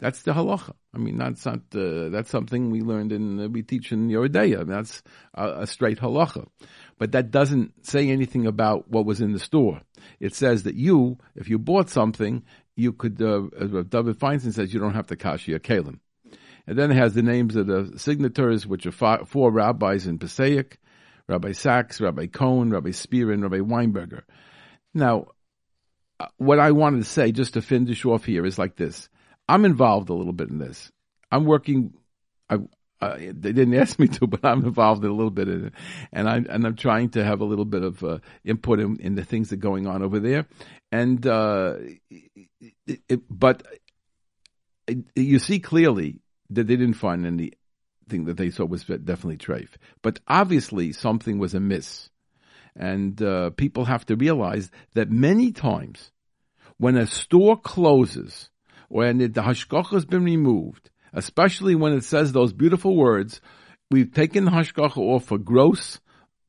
That's 0.00 0.22
the 0.22 0.32
halacha. 0.32 0.74
I 0.92 0.98
mean, 0.98 1.16
that's 1.16 1.46
not 1.46 1.60
uh, 1.74 2.08
that's 2.08 2.30
something 2.30 2.70
we 2.70 2.80
learned 2.80 3.12
in 3.12 3.40
uh, 3.40 3.48
we 3.48 3.62
teach 3.62 3.92
in 3.92 4.08
Yoreh 4.08 4.28
De'ah. 4.28 4.60
I 4.60 4.64
mean, 4.64 4.68
that's 4.68 5.02
a, 5.34 5.62
a, 5.62 5.66
straight 5.66 6.00
halacha, 6.00 6.46
but 6.98 7.12
that 7.12 7.30
doesn't 7.30 7.86
say 7.86 8.10
anything 8.10 8.46
about 8.46 8.90
what 8.90 9.06
was 9.06 9.20
in 9.20 9.32
the 9.32 9.38
store. 9.38 9.80
It 10.20 10.34
says 10.34 10.64
that 10.64 10.74
you, 10.74 11.18
if 11.36 11.48
you 11.48 11.58
bought 11.58 11.90
something, 11.90 12.42
you 12.76 12.92
could. 12.92 13.20
Uh, 13.20 13.44
as 13.58 13.70
David 13.70 14.18
Feinstein 14.18 14.52
says, 14.52 14.72
you 14.72 14.80
don't 14.80 14.94
have 14.94 15.08
to 15.08 15.16
kashi 15.16 15.54
a 15.54 15.60
kalim. 15.60 16.00
And 16.66 16.78
then 16.78 16.90
it 16.90 16.96
has 16.96 17.14
the 17.14 17.22
names 17.22 17.56
of 17.56 17.66
the 17.66 17.92
signatories, 17.98 18.66
which 18.66 18.86
are 18.86 18.92
five, 18.92 19.28
four 19.28 19.50
rabbis 19.50 20.06
in 20.06 20.18
Passaic, 20.18 20.78
Rabbi 21.28 21.52
Sachs, 21.52 22.00
Rabbi 22.00 22.26
Cohen, 22.26 22.70
Rabbi 22.70 22.90
Spear, 22.90 23.32
and 23.32 23.42
Rabbi 23.42 23.58
Weinberger. 23.58 24.22
Now, 24.94 25.26
uh, 26.18 26.26
what 26.38 26.58
I 26.58 26.70
wanted 26.70 26.98
to 26.98 27.10
say, 27.10 27.32
just 27.32 27.54
to 27.54 27.62
finish 27.62 28.04
off 28.04 28.24
here, 28.24 28.46
is 28.46 28.58
like 28.58 28.76
this. 28.76 29.08
I'm 29.48 29.64
involved 29.64 30.08
a 30.08 30.14
little 30.14 30.32
bit 30.32 30.48
in 30.48 30.58
this. 30.58 30.90
I'm 31.30 31.44
working. 31.44 31.92
I, 32.48 32.58
uh, 33.04 33.16
they 33.18 33.52
didn't 33.52 33.74
ask 33.82 33.98
me 33.98 34.08
to, 34.08 34.26
but 34.26 34.44
I'm 34.44 34.64
involved 34.64 35.04
in 35.04 35.10
a 35.10 35.14
little 35.14 35.30
bit 35.30 35.48
in 35.48 35.66
it, 35.66 35.74
and 36.12 36.28
I'm 36.28 36.46
and 36.48 36.66
I'm 36.66 36.76
trying 36.76 37.10
to 37.10 37.24
have 37.24 37.40
a 37.40 37.44
little 37.44 37.64
bit 37.64 37.82
of 37.82 38.02
uh, 38.02 38.18
input 38.44 38.80
in, 38.80 38.96
in, 39.00 39.14
the 39.14 39.24
things 39.24 39.50
that 39.50 39.56
are 39.56 39.58
going 39.58 39.86
on 39.86 40.02
over 40.02 40.20
there. 40.20 40.46
And 40.92 41.26
uh, 41.26 41.76
it, 42.86 43.00
it, 43.08 43.20
but 43.28 43.62
you 45.14 45.38
see 45.38 45.60
clearly 45.60 46.20
that 46.50 46.66
they 46.66 46.76
didn't 46.76 46.94
find 46.94 47.26
anything 47.26 48.24
that 48.26 48.36
they 48.36 48.50
saw 48.50 48.64
was 48.64 48.84
definitely 48.84 49.38
treif. 49.38 49.70
But 50.02 50.20
obviously 50.28 50.92
something 50.92 51.38
was 51.38 51.54
amiss, 51.54 52.10
and 52.76 53.20
uh, 53.22 53.50
people 53.50 53.86
have 53.86 54.06
to 54.06 54.16
realize 54.16 54.70
that 54.94 55.10
many 55.10 55.52
times 55.52 56.10
when 56.76 56.96
a 56.96 57.06
store 57.06 57.56
closes 57.56 58.50
when 58.88 59.18
the 59.18 59.28
hashgacha 59.28 59.90
has 59.90 60.04
been 60.04 60.24
removed, 60.24 60.90
especially 61.14 61.74
when 61.74 61.92
it 61.92 62.04
says 62.04 62.32
those 62.32 62.52
beautiful 62.52 62.96
words, 62.96 63.40
we've 63.90 64.12
taken 64.12 64.44
the 64.44 64.50
hashgacha 64.50 64.98
off 64.98 65.24
for 65.24 65.38
gross 65.38 66.00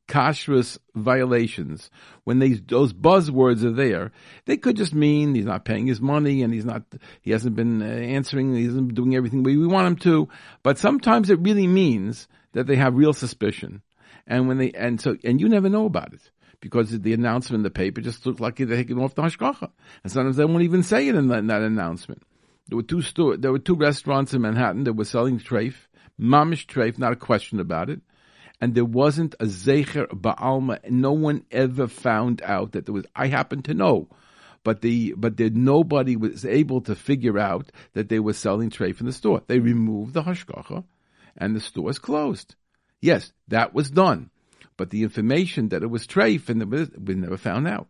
kashrus 0.08 0.78
violations. 0.94 1.90
When 2.24 2.40
they, 2.40 2.54
those 2.54 2.94
buzzwords 2.94 3.64
are 3.64 3.72
there, 3.72 4.12
they 4.46 4.58
could 4.58 4.78
just 4.78 4.94
mean 4.94 5.34
he's 5.34 5.46
not 5.46 5.66
paying 5.66 5.88
his 5.88 6.02
money 6.02 6.44
and 6.44 6.54
he's 6.54 6.66
not, 6.66 6.84
he 7.22 7.32
hasn't 7.32 7.56
been 7.56 7.82
uh, 7.82 7.86
answering, 7.86 8.54
he 8.56 8.68
been 8.68 8.90
doing 8.90 9.16
everything 9.16 9.44
we 9.44 9.66
want 9.66 9.88
him 9.88 9.96
to. 9.98 10.30
But 10.64 10.78
sometimes 10.78 11.30
it 11.30 11.40
really 11.40 11.68
means 11.68 12.28
that 12.54 12.68
they 12.68 12.76
have 12.76 12.96
real 12.96 13.14
suspicion. 13.14 13.82
And 14.28 14.48
when 14.48 14.58
they, 14.58 14.72
and 14.72 15.00
so, 15.00 15.18
and 15.24 15.40
you 15.40 15.50
never 15.50 15.70
know 15.70 15.86
about 15.86 16.14
it 16.14 16.32
because 16.60 16.90
the 16.90 17.14
announcement 17.14 17.60
in 17.60 17.64
the 17.64 17.70
paper 17.70 18.02
just 18.02 18.26
looked 18.26 18.40
like 18.40 18.56
they're 18.58 18.68
taking 18.68 19.00
off 19.00 19.16
the 19.16 19.22
hashgacha. 19.22 19.70
And 20.04 20.12
sometimes 20.12 20.38
they 20.38 20.46
won't 20.46 20.64
even 20.64 20.84
say 20.84 21.08
it 21.08 21.16
in 21.16 21.32
in 21.32 21.48
that 21.48 21.62
announcement. 21.62 22.24
There 22.68 22.78
were 22.78 22.84
two 22.84 23.02
store, 23.02 23.38
there 23.38 23.52
were 23.52 23.60
two 23.60 23.76
restaurants 23.76 24.34
in 24.34 24.42
Manhattan 24.42 24.86
that 24.86 24.94
were 24.94 25.06
selling 25.06 25.40
treif, 25.40 25.76
mamish 26.20 26.66
treif, 26.66 26.98
not 26.98 27.14
a 27.14 27.18
question 27.18 27.60
about 27.60 27.90
it. 27.90 28.02
And 28.60 28.74
there 28.74 28.86
wasn't 28.86 29.36
a 29.40 29.46
zecher 29.46 30.08
ba'alma. 30.08 30.90
No 30.90 31.12
one 31.12 31.46
ever 31.52 31.88
found 31.88 32.42
out 32.42 32.72
that 32.72 32.86
there 32.86 32.94
was. 32.94 33.06
I 33.16 33.28
happen 33.28 33.62
to 33.64 33.74
know, 33.74 34.08
but 34.64 34.82
the 34.82 35.14
but 35.18 35.38
nobody 35.40 36.16
was 36.16 36.46
able 36.46 36.82
to 36.82 36.96
figure 36.96 37.38
out 37.38 37.70
that 37.94 38.08
they 38.08 38.20
were 38.20 38.34
selling 38.34 38.70
treif 38.70 39.02
in 39.02 39.06
the 39.06 39.14
store. 39.14 39.42
They 39.46 39.60
removed 39.60 40.14
the 40.14 40.24
hashgacha, 40.24 40.86
and 41.38 41.56
the 41.56 41.60
store 41.60 41.90
is 41.90 42.00
closed. 42.00 42.56
Yes, 43.02 43.34
that 43.50 43.74
was 43.74 43.92
done, 43.92 44.30
but 44.78 44.90
the 44.90 45.04
information 45.04 45.70
that 45.70 45.84
it 45.84 45.90
was 45.90 46.08
treif 46.08 46.48
and 46.48 46.72
was, 46.72 46.90
we 46.98 47.14
never 47.14 47.38
found 47.38 47.68
out. 47.68 47.90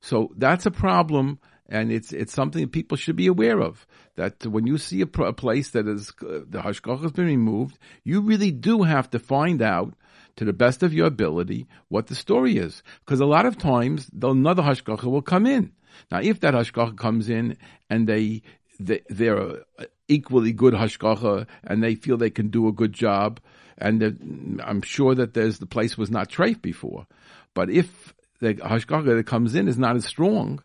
So 0.00 0.32
that's 0.36 0.66
a 0.66 0.70
problem 0.70 1.38
and 1.70 1.92
it's 1.92 2.12
it's 2.12 2.34
something 2.34 2.62
that 2.62 2.72
people 2.72 2.96
should 2.98 3.16
be 3.16 3.28
aware 3.28 3.60
of. 3.60 3.86
That 4.16 4.44
when 4.44 4.66
you 4.66 4.76
see 4.76 5.02
a, 5.02 5.22
a 5.22 5.32
place 5.32 5.70
that 5.70 5.86
is 5.86 6.12
uh, 6.20 6.40
the 6.48 6.60
hashgacha 6.60 7.02
has 7.02 7.12
been 7.12 7.26
removed, 7.26 7.78
you 8.04 8.20
really 8.20 8.50
do 8.50 8.82
have 8.82 9.08
to 9.10 9.18
find 9.18 9.62
out 9.62 9.94
to 10.36 10.44
the 10.44 10.52
best 10.52 10.82
of 10.82 10.92
your 10.92 11.06
ability 11.06 11.68
what 11.88 12.08
the 12.08 12.14
story 12.14 12.56
is, 12.56 12.82
because 13.04 13.20
a 13.20 13.26
lot 13.26 13.46
of 13.46 13.56
times 13.56 14.10
another 14.20 14.62
hashgacha 14.62 15.04
will 15.04 15.22
come 15.22 15.46
in. 15.46 15.72
Now, 16.10 16.20
if 16.20 16.40
that 16.40 16.54
hashgacha 16.54 16.96
comes 16.96 17.28
in 17.28 17.56
and 17.88 18.06
they, 18.06 18.42
they 18.78 19.02
they're 19.08 19.64
equally 20.08 20.52
good 20.52 20.74
hashgacha 20.74 21.46
and 21.64 21.82
they 21.82 21.94
feel 21.94 22.16
they 22.16 22.30
can 22.30 22.48
do 22.48 22.68
a 22.68 22.72
good 22.72 22.92
job, 22.92 23.40
and 23.78 24.60
I'm 24.64 24.82
sure 24.82 25.14
that 25.14 25.34
there's 25.34 25.58
the 25.58 25.66
place 25.66 25.96
was 25.96 26.10
not 26.10 26.28
treif 26.28 26.60
before, 26.60 27.06
but 27.54 27.70
if 27.70 28.12
the 28.40 28.54
hashgacha 28.54 29.16
that 29.16 29.26
comes 29.26 29.54
in 29.54 29.68
is 29.68 29.78
not 29.78 29.96
as 29.96 30.04
strong, 30.04 30.62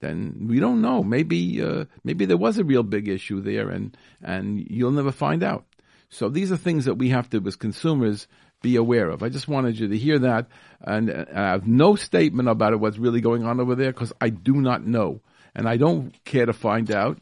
then 0.00 0.46
we 0.48 0.60
don't 0.60 0.80
know. 0.80 1.02
Maybe 1.02 1.62
uh, 1.62 1.84
maybe 2.04 2.24
there 2.24 2.36
was 2.36 2.58
a 2.58 2.64
real 2.64 2.82
big 2.82 3.08
issue 3.08 3.40
there, 3.40 3.68
and 3.68 3.96
and 4.22 4.66
you'll 4.70 4.92
never 4.92 5.12
find 5.12 5.42
out. 5.42 5.64
So 6.08 6.28
these 6.28 6.50
are 6.52 6.56
things 6.56 6.86
that 6.86 6.94
we 6.94 7.10
have 7.10 7.28
to, 7.30 7.46
as 7.46 7.56
consumers, 7.56 8.28
be 8.62 8.76
aware 8.76 9.10
of. 9.10 9.22
I 9.22 9.28
just 9.28 9.48
wanted 9.48 9.78
you 9.78 9.88
to 9.88 9.96
hear 9.96 10.18
that, 10.20 10.46
and, 10.80 11.10
and 11.10 11.38
I 11.38 11.50
have 11.50 11.66
no 11.66 11.96
statement 11.96 12.48
about 12.48 12.72
it, 12.72 12.80
what's 12.80 12.98
really 12.98 13.20
going 13.20 13.44
on 13.44 13.60
over 13.60 13.74
there, 13.74 13.92
because 13.92 14.12
I 14.20 14.30
do 14.30 14.54
not 14.54 14.86
know, 14.86 15.20
and 15.54 15.68
I 15.68 15.76
don't 15.76 16.12
care 16.24 16.46
to 16.46 16.52
find 16.52 16.90
out. 16.90 17.18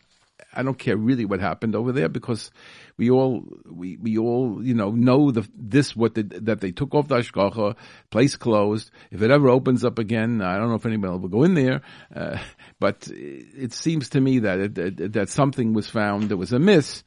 I 0.57 0.63
don't 0.63 0.79
care 0.79 0.97
really 0.97 1.27
what 1.27 1.41
happened 1.41 1.77
over 1.77 1.93
there 1.93 2.09
because 2.09 2.51
we 2.97 3.11
all 3.11 3.45
we, 3.67 3.97
we 3.99 4.17
all 4.17 4.65
you 4.65 4.75
know 4.75 4.91
know 4.91 5.31
the 5.31 5.47
this 5.55 5.95
what 5.95 6.15
the, 6.15 6.23
that 6.23 6.61
they 6.61 6.73
took 6.73 6.95
off 6.95 7.09
the 7.09 7.17
hashgacha, 7.17 7.77
place 8.11 8.37
closed. 8.37 8.91
If 9.11 9.21
it 9.21 9.31
ever 9.31 9.51
opens 9.51 9.85
up 9.85 9.99
again, 9.99 10.41
I 10.41 10.57
don't 10.57 10.71
know 10.71 10.77
if 10.77 10.87
anybody 10.87 11.19
will 11.19 11.29
go 11.29 11.45
in 11.45 11.55
there. 11.55 11.83
Uh, 12.15 12.39
but 12.81 13.07
it 13.13 13.75
seems 13.75 14.09
to 14.11 14.21
me 14.21 14.41
that 14.41 14.79
it, 14.79 15.13
that 15.13 15.29
something 15.29 15.75
was 15.75 15.89
found 15.89 16.31
that 16.31 16.37
was 16.37 16.53
amiss. 16.53 17.05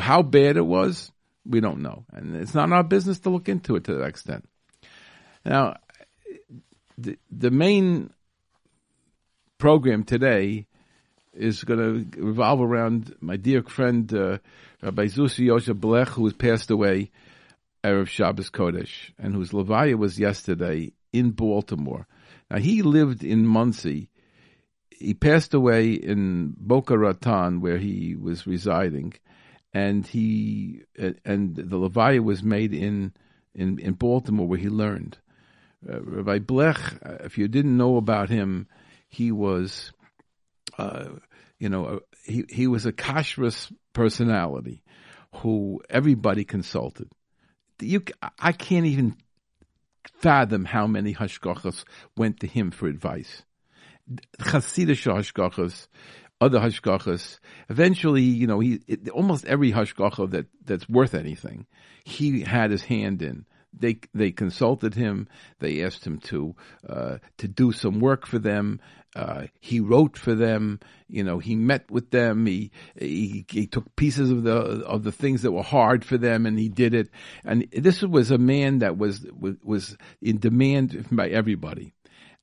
How 0.00 0.22
bad 0.22 0.56
it 0.56 0.64
was, 0.64 1.10
we 1.44 1.60
don't 1.60 1.82
know, 1.82 2.04
and 2.12 2.36
it's 2.36 2.54
not 2.54 2.72
our 2.72 2.84
business 2.84 3.18
to 3.20 3.30
look 3.30 3.48
into 3.48 3.76
it 3.76 3.84
to 3.84 3.94
that 3.94 4.04
extent. 4.04 4.48
Now, 5.44 5.76
the 6.96 7.18
the 7.30 7.50
main 7.50 8.10
program 9.58 10.04
today 10.04 10.66
is 11.36 11.64
going 11.64 12.10
to 12.10 12.20
revolve 12.22 12.60
around 12.60 13.14
my 13.20 13.36
dear 13.36 13.62
friend 13.62 14.12
uh, 14.12 14.38
Rabbi 14.82 15.06
Zusha 15.06 15.44
Yosef 15.44 15.76
Blech, 15.76 16.08
who 16.08 16.24
has 16.24 16.34
passed 16.34 16.70
away 16.70 17.10
Erev 17.84 18.08
Shabbos 18.08 18.50
Kodesh, 18.50 19.12
and 19.18 19.34
whose 19.34 19.50
Levaya 19.50 19.96
was 19.96 20.18
yesterday 20.18 20.92
in 21.12 21.30
Baltimore. 21.30 22.06
Now, 22.50 22.58
he 22.58 22.82
lived 22.82 23.24
in 23.24 23.46
Monsey. 23.46 24.10
he 24.98 25.14
passed 25.14 25.54
away 25.54 25.92
in 25.92 26.54
Boca 26.56 26.96
Raton, 26.96 27.60
where 27.60 27.78
he 27.78 28.16
was 28.16 28.46
residing, 28.46 29.14
and 29.72 30.06
he 30.06 30.82
and 30.96 31.54
the 31.56 31.76
Levaya 31.76 32.22
was 32.22 32.42
made 32.42 32.72
in 32.72 33.12
in, 33.54 33.78
in 33.78 33.94
Baltimore, 33.94 34.46
where 34.46 34.58
he 34.58 34.68
learned. 34.68 35.18
Uh, 35.88 36.00
Rabbi 36.00 36.38
Blech, 36.38 37.24
if 37.24 37.38
you 37.38 37.48
didn't 37.48 37.76
know 37.76 37.96
about 37.96 38.28
him, 38.28 38.66
he 39.08 39.32
was, 39.32 39.92
uh, 40.78 41.08
you 41.58 41.68
know, 41.68 42.00
he 42.24 42.44
he 42.48 42.66
was 42.66 42.86
a 42.86 42.92
kashrus 42.92 43.72
personality 43.92 44.82
who 45.36 45.80
everybody 45.88 46.44
consulted. 46.44 47.08
You, 47.80 48.02
I 48.38 48.52
can't 48.52 48.86
even 48.86 49.16
fathom 50.20 50.64
how 50.64 50.86
many 50.86 51.14
hashgachas 51.14 51.84
went 52.16 52.40
to 52.40 52.46
him 52.46 52.70
for 52.70 52.86
advice. 52.86 53.42
Hasidic 54.38 55.02
hashgachas, 55.04 55.88
other 56.40 56.60
hashgachas. 56.60 57.38
Eventually, 57.68 58.22
you 58.22 58.46
know, 58.46 58.60
he 58.60 58.80
it, 58.86 59.08
almost 59.08 59.44
every 59.46 59.72
hashgacha 59.72 60.30
that 60.30 60.46
that's 60.64 60.88
worth 60.88 61.14
anything, 61.14 61.66
he 62.04 62.42
had 62.42 62.70
his 62.70 62.82
hand 62.82 63.22
in. 63.22 63.46
They 63.78 63.98
they 64.14 64.30
consulted 64.30 64.94
him. 64.94 65.28
They 65.58 65.82
asked 65.82 66.06
him 66.06 66.18
to 66.20 66.54
uh, 66.88 67.18
to 67.38 67.48
do 67.48 67.72
some 67.72 68.00
work 68.00 68.26
for 68.26 68.38
them. 68.38 68.80
Uh, 69.16 69.46
he 69.60 69.80
wrote 69.80 70.18
for 70.18 70.34
them. 70.34 70.78
You 71.08 71.24
know, 71.24 71.38
he 71.38 71.56
met 71.56 71.90
with 71.90 72.10
them. 72.10 72.44
He, 72.44 72.70
he 73.00 73.46
he 73.48 73.66
took 73.66 73.96
pieces 73.96 74.30
of 74.30 74.42
the 74.42 74.54
of 74.54 75.04
the 75.04 75.12
things 75.12 75.42
that 75.42 75.52
were 75.52 75.62
hard 75.62 76.04
for 76.04 76.18
them, 76.18 76.44
and 76.44 76.58
he 76.58 76.68
did 76.68 76.92
it. 76.92 77.08
And 77.42 77.66
this 77.72 78.02
was 78.02 78.30
a 78.30 78.36
man 78.36 78.80
that 78.80 78.98
was 78.98 79.26
was 79.64 79.96
in 80.20 80.38
demand 80.38 81.06
by 81.10 81.28
everybody. 81.28 81.94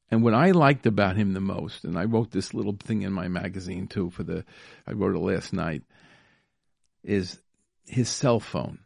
And 0.09 0.23
what 0.23 0.33
I 0.33 0.51
liked 0.51 0.85
about 0.87 1.15
him 1.15 1.33
the 1.33 1.41
most, 1.41 1.85
and 1.85 1.97
I 1.97 2.05
wrote 2.05 2.31
this 2.31 2.53
little 2.53 2.75
thing 2.77 3.03
in 3.03 3.13
my 3.13 3.27
magazine 3.27 3.87
too 3.87 4.09
for 4.09 4.23
the, 4.23 4.43
I 4.87 4.93
wrote 4.93 5.15
it 5.15 5.19
last 5.19 5.53
night, 5.53 5.83
is 7.03 7.39
his 7.87 8.09
cell 8.09 8.39
phone. 8.39 8.79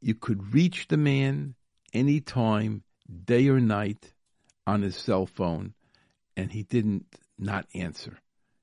You 0.00 0.14
could 0.14 0.54
reach 0.54 0.88
the 0.88 0.96
man 0.96 1.54
anytime, 1.92 2.82
day 3.24 3.48
or 3.48 3.60
night, 3.60 4.12
on 4.66 4.82
his 4.82 4.96
cell 4.96 5.26
phone, 5.26 5.74
and 6.36 6.52
he 6.52 6.62
didn't 6.62 7.06
not 7.38 7.66
answer. 7.74 8.18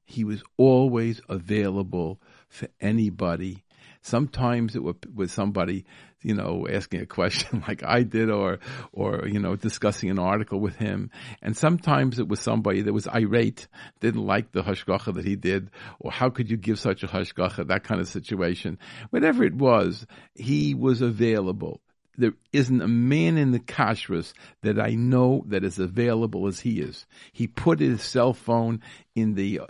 He 0.06 0.24
was 0.24 0.44
always 0.58 1.22
available 1.30 2.22
for 2.50 2.68
anybody. 2.80 3.64
Sometimes 4.02 4.76
it 4.76 4.84
was 4.84 5.32
somebody, 5.32 5.86
you 6.22 6.36
know, 6.36 6.68
asking 6.70 7.02
a 7.02 7.06
question 7.06 7.64
like 7.68 7.84
I 7.84 8.04
did, 8.04 8.30
or 8.30 8.60
or 8.92 9.28
you 9.28 9.40
know, 9.40 9.56
discussing 9.56 10.10
an 10.10 10.20
article 10.20 10.60
with 10.60 10.76
him. 10.76 11.10
And 11.42 11.56
sometimes 11.56 12.20
it 12.20 12.28
was 12.28 12.42
somebody 12.42 12.82
that 12.82 12.94
was 12.94 13.08
irate, 13.08 13.68
didn't 14.02 14.26
like 14.26 14.52
the 14.52 14.62
hashgacha 14.62 15.14
that 15.16 15.26
he 15.26 15.38
did, 15.38 15.72
or 16.00 16.12
how 16.12 16.30
could 16.30 16.52
you 16.52 16.58
give 16.58 16.80
such 16.80 17.04
a 17.04 17.08
hashgacha? 17.08 17.68
That 17.68 17.86
kind 17.86 18.02
of 18.02 18.10
situation. 18.10 18.78
Whatever 19.10 19.46
it 19.46 19.56
was, 19.56 20.06
he 20.36 20.74
was 20.74 21.02
available 21.02 21.82
there 22.18 22.34
isn't 22.52 22.82
a 22.82 22.88
man 22.88 23.38
in 23.38 23.52
the 23.52 23.60
kashrus 23.60 24.34
that 24.62 24.80
I 24.80 24.92
know 24.92 25.44
that 25.48 25.64
is 25.64 25.80
available 25.80 26.48
as 26.48 26.60
he 26.60 26.80
is. 26.80 27.06
He 27.32 27.48
put 27.48 27.80
his 27.80 28.02
cell 28.02 28.34
phone 28.34 28.82
in 29.16 29.36
the 29.36 29.62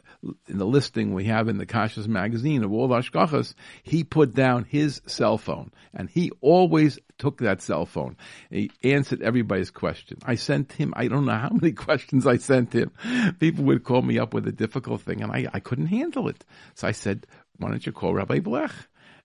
in 0.48 0.58
the 0.58 0.66
listing 0.66 1.14
we 1.14 1.26
have 1.26 1.48
in 1.48 1.58
the 1.58 1.66
kashrus 1.66 2.08
magazine 2.08 2.64
of 2.64 2.72
all 2.72 2.90
hashgachas. 2.90 3.54
He 3.84 4.04
put 4.04 4.34
down 4.34 4.66
his 4.66 5.02
cell 5.06 5.38
phone, 5.38 5.72
and 5.94 6.10
he 6.10 6.32
always 6.42 7.00
took 7.18 7.40
that 7.40 7.62
cell 7.62 7.86
phone. 7.86 8.18
He 8.50 8.72
answered 8.84 9.22
everybody's 9.22 9.72
question. 9.72 10.20
I 10.26 10.36
sent 10.36 10.74
him. 10.74 10.94
I 10.96 11.08
don't 11.08 11.26
know 11.26 11.34
how 11.34 11.50
many 11.50 11.72
questions 11.88 12.28
I 12.28 12.38
sent 12.38 12.74
him. 12.74 12.92
People 13.40 13.66
would 13.66 13.84
call 13.84 14.02
me 14.02 14.20
up 14.20 14.34
with 14.34 14.48
a 14.48 14.52
difficult 14.52 15.02
thing, 15.02 15.22
and 15.22 15.32
I 15.32 15.48
I 15.54 15.60
couldn't 15.60 15.88
handle 15.88 16.28
it. 16.28 16.44
So 16.76 16.88
I 16.88 16.92
said, 16.92 17.26
"Why 17.58 17.70
don't 17.70 17.86
you 17.86 17.92
call 17.94 18.14
Rabbi 18.14 18.40
Blech?" 18.40 18.74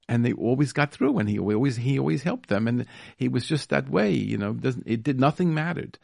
And 0.08 0.24
they 0.24 0.32
always 0.32 0.72
got 0.72 0.90
through, 0.90 1.18
and 1.18 1.28
he 1.28 1.38
always 1.38 1.76
he 1.76 1.98
always 1.98 2.22
helped 2.22 2.48
them, 2.48 2.66
and 2.66 2.86
he 3.16 3.28
was 3.28 3.46
just 3.46 3.68
that 3.68 3.88
way. 3.88 4.12
You 4.12 4.38
know, 4.38 4.56
it 4.86 5.02
did 5.02 5.20
nothing 5.20 5.52
mattered. 5.52 5.98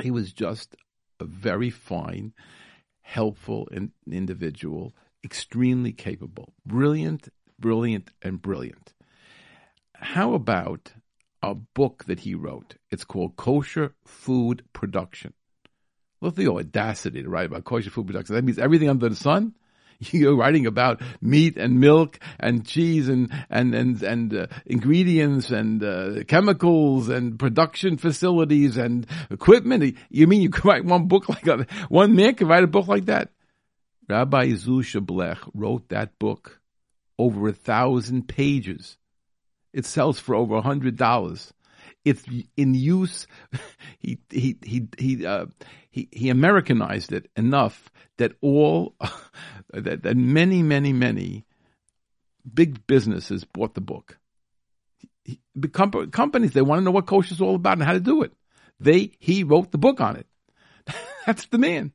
He 0.00 0.10
was 0.10 0.32
just 0.32 0.76
a 1.20 1.24
very 1.24 1.70
fine, 1.70 2.32
helpful 3.02 3.68
in, 3.70 3.92
individual, 4.10 4.94
extremely 5.24 5.92
capable, 5.92 6.54
brilliant, 6.64 7.28
brilliant, 7.58 8.10
and 8.22 8.40
brilliant. 8.40 8.94
How 9.94 10.34
about 10.34 10.92
a 11.42 11.54
book 11.54 12.04
that 12.06 12.20
he 12.20 12.34
wrote? 12.34 12.76
It's 12.90 13.04
called 13.04 13.36
Kosher 13.36 13.94
Food 14.06 14.64
Production. 14.72 15.34
Look 16.20 16.32
at 16.32 16.36
the 16.36 16.50
audacity 16.50 17.22
to 17.22 17.28
write 17.28 17.46
about 17.46 17.64
kosher 17.64 17.90
food 17.90 18.06
production. 18.06 18.34
That 18.34 18.44
means 18.44 18.58
everything 18.58 18.88
under 18.88 19.08
the 19.08 19.14
sun 19.14 19.54
you're 20.12 20.36
writing 20.36 20.66
about 20.66 21.00
meat 21.20 21.56
and 21.56 21.80
milk 21.80 22.18
and 22.38 22.64
cheese 22.64 23.08
and 23.08 23.32
and 23.50 23.74
and 23.74 24.02
and 24.02 24.34
uh, 24.34 24.46
ingredients 24.64 25.50
and 25.50 25.82
uh, 25.82 26.24
chemicals 26.24 27.08
and 27.08 27.38
production 27.38 27.96
facilities 27.96 28.76
and 28.76 29.06
equipment. 29.30 29.96
You 30.10 30.26
mean 30.26 30.40
you 30.40 30.50
could 30.50 30.64
write 30.64 30.84
one 30.84 31.08
book 31.08 31.28
like 31.28 31.42
that? 31.44 31.70
One 31.88 32.14
man 32.14 32.34
could 32.34 32.48
write 32.48 32.64
a 32.64 32.68
book 32.68 32.86
like 32.86 33.06
that? 33.06 33.30
Rabbi 34.08 34.50
Zusha 34.52 35.04
Blech 35.04 35.38
wrote 35.52 35.88
that 35.88 36.18
book 36.18 36.60
over 37.18 37.48
a 37.48 37.52
thousand 37.52 38.28
pages. 38.28 38.96
It 39.72 39.84
sells 39.84 40.18
for 40.18 40.34
over 40.34 40.56
a 40.56 40.62
hundred 40.62 40.96
dollars. 40.96 41.52
It's 42.04 42.24
in 42.56 42.74
use. 42.74 43.26
He 44.00 44.18
he 44.30 44.56
he 44.64 44.88
he 44.96 45.26
uh, 45.26 45.46
he, 45.90 46.08
he 46.12 46.30
Americanized 46.30 47.12
it 47.12 47.28
enough 47.36 47.90
that 48.18 48.32
all 48.40 48.94
that, 49.72 50.04
that 50.04 50.16
many 50.16 50.62
many 50.62 50.92
many 50.92 51.44
big 52.52 52.86
businesses 52.86 53.44
bought 53.44 53.74
the 53.74 53.80
book. 53.80 54.18
He, 55.24 55.40
companies 56.12 56.52
they 56.52 56.62
want 56.62 56.80
to 56.80 56.84
know 56.84 56.92
what 56.92 57.06
kosher 57.06 57.34
is 57.34 57.40
all 57.40 57.56
about 57.56 57.78
and 57.78 57.82
how 57.82 57.92
to 57.92 58.00
do 58.00 58.22
it. 58.22 58.32
They 58.78 59.12
he 59.18 59.42
wrote 59.42 59.72
the 59.72 59.78
book 59.78 60.00
on 60.00 60.16
it. 60.16 60.26
That's 61.26 61.46
the 61.46 61.58
man. 61.58 61.92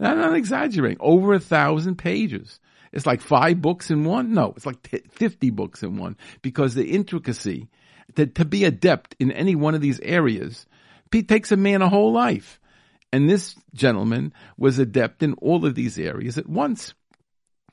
I'm 0.00 0.18
not 0.18 0.34
exaggerating. 0.34 0.98
Over 1.00 1.34
a 1.34 1.40
thousand 1.40 1.96
pages. 1.96 2.58
It's 2.92 3.06
like 3.06 3.20
five 3.20 3.60
books 3.60 3.90
in 3.90 4.04
one. 4.04 4.34
No, 4.34 4.54
it's 4.56 4.66
like 4.66 4.86
50 4.86 5.50
books 5.50 5.82
in 5.82 5.96
one 5.96 6.16
because 6.42 6.74
the 6.74 6.84
intricacy 6.84 7.68
to, 8.16 8.26
to 8.26 8.44
be 8.44 8.64
adept 8.64 9.16
in 9.18 9.30
any 9.32 9.54
one 9.54 9.74
of 9.74 9.80
these 9.80 10.00
areas 10.00 10.66
it 11.18 11.28
takes 11.28 11.52
a 11.52 11.56
man 11.56 11.82
a 11.82 11.88
whole 11.88 12.12
life. 12.12 12.60
And 13.12 13.30
this 13.30 13.54
gentleman 13.72 14.32
was 14.56 14.78
adept 14.78 15.22
in 15.22 15.34
all 15.34 15.64
of 15.64 15.74
these 15.74 15.98
areas 15.98 16.36
at 16.36 16.48
once, 16.48 16.94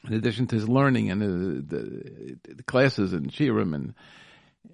in 0.07 0.13
addition 0.13 0.47
to 0.47 0.55
his 0.55 0.69
learning 0.69 1.09
and 1.09 1.21
the, 1.21 1.77
the, 1.77 2.53
the 2.55 2.63
classes 2.63 3.13
and 3.13 3.31
shiurim 3.31 3.73
and 3.73 3.93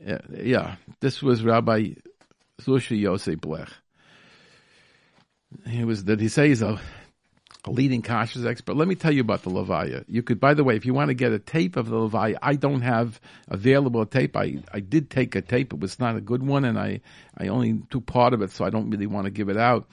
uh, 0.05 0.17
yeah, 0.43 0.75
this 0.99 1.23
was 1.23 1.43
Rabbi 1.43 1.93
Zusha 2.61 2.99
Yosef 2.99 3.39
Blech. 3.39 3.69
He 5.65 5.85
was 5.85 6.03
did 6.03 6.19
he 6.19 6.27
say 6.27 6.49
he's 6.49 6.61
a, 6.61 6.79
a 7.67 7.71
leading 7.71 8.01
kashrus 8.01 8.45
expert. 8.45 8.75
Let 8.75 8.87
me 8.87 8.95
tell 8.95 9.11
you 9.11 9.21
about 9.21 9.43
the 9.43 9.49
Levaya. 9.49 10.05
You 10.07 10.23
could, 10.23 10.39
by 10.39 10.53
the 10.53 10.63
way, 10.63 10.75
if 10.75 10.85
you 10.85 10.93
want 10.93 11.09
to 11.09 11.13
get 11.13 11.31
a 11.31 11.39
tape 11.39 11.75
of 11.75 11.89
the 11.89 11.97
Levaya, 11.97 12.35
I 12.41 12.55
don't 12.55 12.81
have 12.81 13.19
available 13.47 14.01
a 14.01 14.05
tape. 14.05 14.35
I, 14.35 14.63
I 14.73 14.79
did 14.79 15.09
take 15.09 15.35
a 15.35 15.41
tape. 15.41 15.73
It 15.73 15.79
was 15.79 15.99
not 15.99 16.15
a 16.15 16.21
good 16.21 16.43
one, 16.43 16.65
and 16.65 16.79
I, 16.79 17.01
I 17.37 17.47
only 17.47 17.81
took 17.89 18.05
part 18.05 18.33
of 18.33 18.41
it, 18.41 18.51
so 18.51 18.65
I 18.65 18.69
don't 18.69 18.89
really 18.89 19.07
want 19.07 19.25
to 19.25 19.31
give 19.31 19.49
it 19.49 19.57
out 19.57 19.87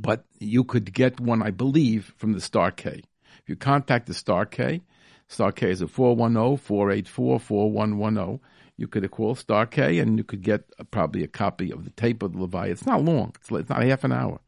but 0.00 0.24
you 0.38 0.62
could 0.64 0.92
get 0.92 1.18
one, 1.20 1.42
I 1.42 1.50
believe, 1.50 2.14
from 2.16 2.32
the 2.32 2.40
Star 2.40 2.70
K. 2.70 3.02
If 3.42 3.48
you 3.48 3.56
contact 3.56 4.06
the 4.06 4.14
Star 4.14 4.46
K, 4.46 4.80
Star 5.26 5.50
K 5.52 5.70
is 5.70 5.82
a 5.82 5.86
410-484-4110. 5.86 8.40
You 8.76 8.86
could 8.86 9.10
call 9.10 9.34
Star 9.34 9.66
K 9.66 9.98
and 9.98 10.16
you 10.16 10.22
could 10.22 10.42
get 10.42 10.62
probably 10.92 11.24
a 11.24 11.28
copy 11.28 11.72
of 11.72 11.84
the 11.84 11.90
tape 11.90 12.22
of 12.22 12.32
the 12.32 12.38
Levaya. 12.38 12.70
It's 12.70 12.86
not 12.86 13.04
long. 13.04 13.34
It's, 13.40 13.50
it's 13.50 13.68
not 13.68 13.82
half 13.82 14.04
an 14.04 14.12
hour. 14.12 14.38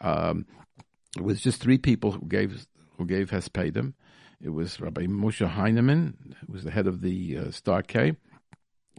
Um, 0.00 0.44
it 1.16 1.22
was 1.22 1.40
just 1.40 1.60
three 1.60 1.78
people 1.78 2.12
who 2.12 2.26
gave 2.26 2.66
who 2.96 3.06
gave 3.06 3.30
Hespedim. 3.30 3.94
It 4.40 4.50
was 4.50 4.80
Rabbi 4.80 5.02
Moshe 5.02 5.46
Heinemann, 5.46 6.16
who 6.40 6.52
was 6.52 6.64
the 6.64 6.70
head 6.70 6.86
of 6.86 7.00
the 7.00 7.38
uh, 7.38 7.50
Star 7.50 7.82
K. 7.82 8.16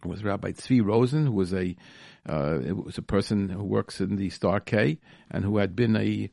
It 0.04 0.06
was 0.06 0.24
Rabbi 0.24 0.52
Tzvi 0.52 0.86
Rosen, 0.86 1.28
who 1.28 1.34
was 1.34 1.54
a 1.54 1.76
uh, 2.28 2.60
it 2.64 2.76
was 2.76 2.98
a 2.98 3.04
person 3.04 3.50
who 3.50 3.64
works 3.64 4.02
in 4.02 4.18
the 4.18 4.30
Star 4.30 4.60
K 4.60 5.00
and 5.30 5.44
who 5.44 5.58
had 5.58 5.76
been 5.76 5.96
a, 5.96 6.30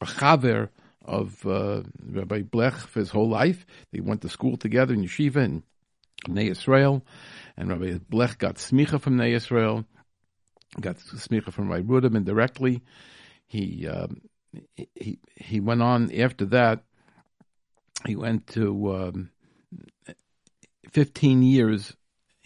a 0.00 0.06
chaver 0.06 0.68
of 1.04 1.46
uh, 1.46 1.82
Rabbi 2.04 2.42
Blech 2.42 2.74
for 2.74 3.00
his 3.00 3.10
whole 3.10 3.28
life. 3.28 3.64
They 3.92 4.00
went 4.00 4.22
to 4.22 4.28
school 4.28 4.56
together 4.56 4.92
in 4.92 5.02
yeshiva 5.02 5.36
in 5.36 5.62
Ner 6.26 6.50
Israel, 6.50 7.02
and 7.56 7.68
Rabbi 7.68 7.98
Blech 8.10 8.38
got 8.38 8.56
smicha 8.56 9.00
from 9.00 9.16
Ner 9.16 9.34
Israel, 9.34 9.84
got 10.80 10.96
smicha 10.96 11.52
from 11.52 11.68
Rabbi 11.68 11.86
Ruderman 11.86 12.16
indirectly. 12.16 12.82
He 13.46 13.86
um, 13.86 14.22
he 14.94 15.18
he 15.34 15.60
went 15.60 15.82
on 15.82 16.12
after 16.12 16.44
that. 16.46 16.84
He 18.06 18.16
went 18.16 18.46
to 18.48 18.94
um, 18.94 19.30
fifteen 20.90 21.42
years 21.42 21.96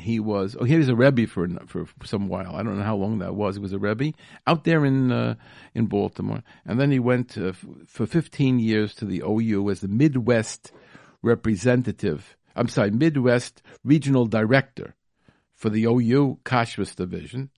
he 0.00 0.18
was 0.18 0.56
oh 0.58 0.64
he 0.64 0.76
was 0.76 0.88
a 0.88 0.96
rebbe 0.96 1.26
for 1.26 1.48
for 1.66 1.86
some 2.04 2.28
while. 2.28 2.56
I 2.56 2.62
don't 2.62 2.78
know 2.78 2.84
how 2.84 2.96
long 2.96 3.18
that 3.18 3.34
was. 3.34 3.56
He 3.56 3.62
was 3.62 3.72
a 3.72 3.78
rebbe 3.78 4.12
out 4.46 4.64
there 4.64 4.84
in 4.84 5.12
uh, 5.12 5.34
in 5.74 5.86
Baltimore, 5.86 6.42
and 6.64 6.80
then 6.80 6.90
he 6.90 6.98
went 6.98 7.38
uh, 7.38 7.52
for 7.86 8.06
15 8.06 8.58
years 8.58 8.94
to 8.96 9.04
the 9.04 9.22
OU 9.26 9.70
as 9.70 9.80
the 9.80 9.88
Midwest 9.88 10.72
representative. 11.22 12.36
I'm 12.56 12.68
sorry, 12.68 12.90
Midwest 12.90 13.62
regional 13.84 14.26
director 14.26 14.94
for 15.54 15.70
the 15.70 15.84
OU 15.84 16.40
Kashrus 16.44 16.96
division, 16.96 17.50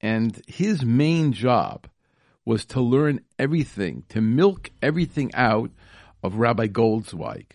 and 0.00 0.42
his 0.48 0.84
main 0.84 1.32
job 1.32 1.88
was 2.44 2.64
to 2.66 2.80
learn 2.80 3.20
everything, 3.38 4.04
to 4.10 4.20
milk 4.20 4.70
everything 4.82 5.34
out 5.34 5.70
of 6.22 6.36
Rabbi 6.36 6.66
Goldzweig. 6.66 7.46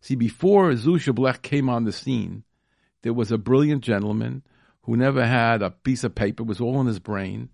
See, 0.00 0.14
before 0.14 0.70
Zusha 0.72 1.14
Blech 1.14 1.42
came 1.42 1.68
on 1.68 1.84
the 1.84 1.92
scene, 1.92 2.44
there 3.02 3.12
was 3.12 3.32
a 3.32 3.38
brilliant 3.38 3.82
gentleman 3.82 4.42
who 4.82 4.96
never 4.96 5.26
had 5.26 5.62
a 5.62 5.70
piece 5.70 6.04
of 6.04 6.14
paper, 6.14 6.42
it 6.42 6.46
was 6.46 6.60
all 6.60 6.80
in 6.80 6.86
his 6.86 7.00
brain, 7.00 7.50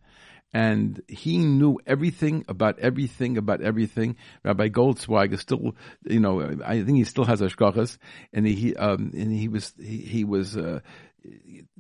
and 0.53 1.01
he 1.09 1.39
knew 1.39 1.79
everything 1.87 2.45
about 2.47 2.79
everything 2.79 3.39
about 3.39 3.63
everything. 3.63 4.17
Rabbi 4.45 4.69
Goldzweig 4.69 5.33
is 5.33 5.41
still, 5.41 5.75
you 6.05 6.21
know, 6.21 6.59
I 6.65 6.83
think 6.83 6.99
he 6.99 7.05
still 7.05 7.25
has 7.25 7.41
hashgachas, 7.41 7.97
and 8.35 8.47
he 8.47 8.77
um, 8.77 9.13
and 9.15 9.33
he 9.33 9.49
was 9.49 9.73
he, 9.81 9.99
he 9.99 10.25
was 10.25 10.57
uh, 10.57 10.81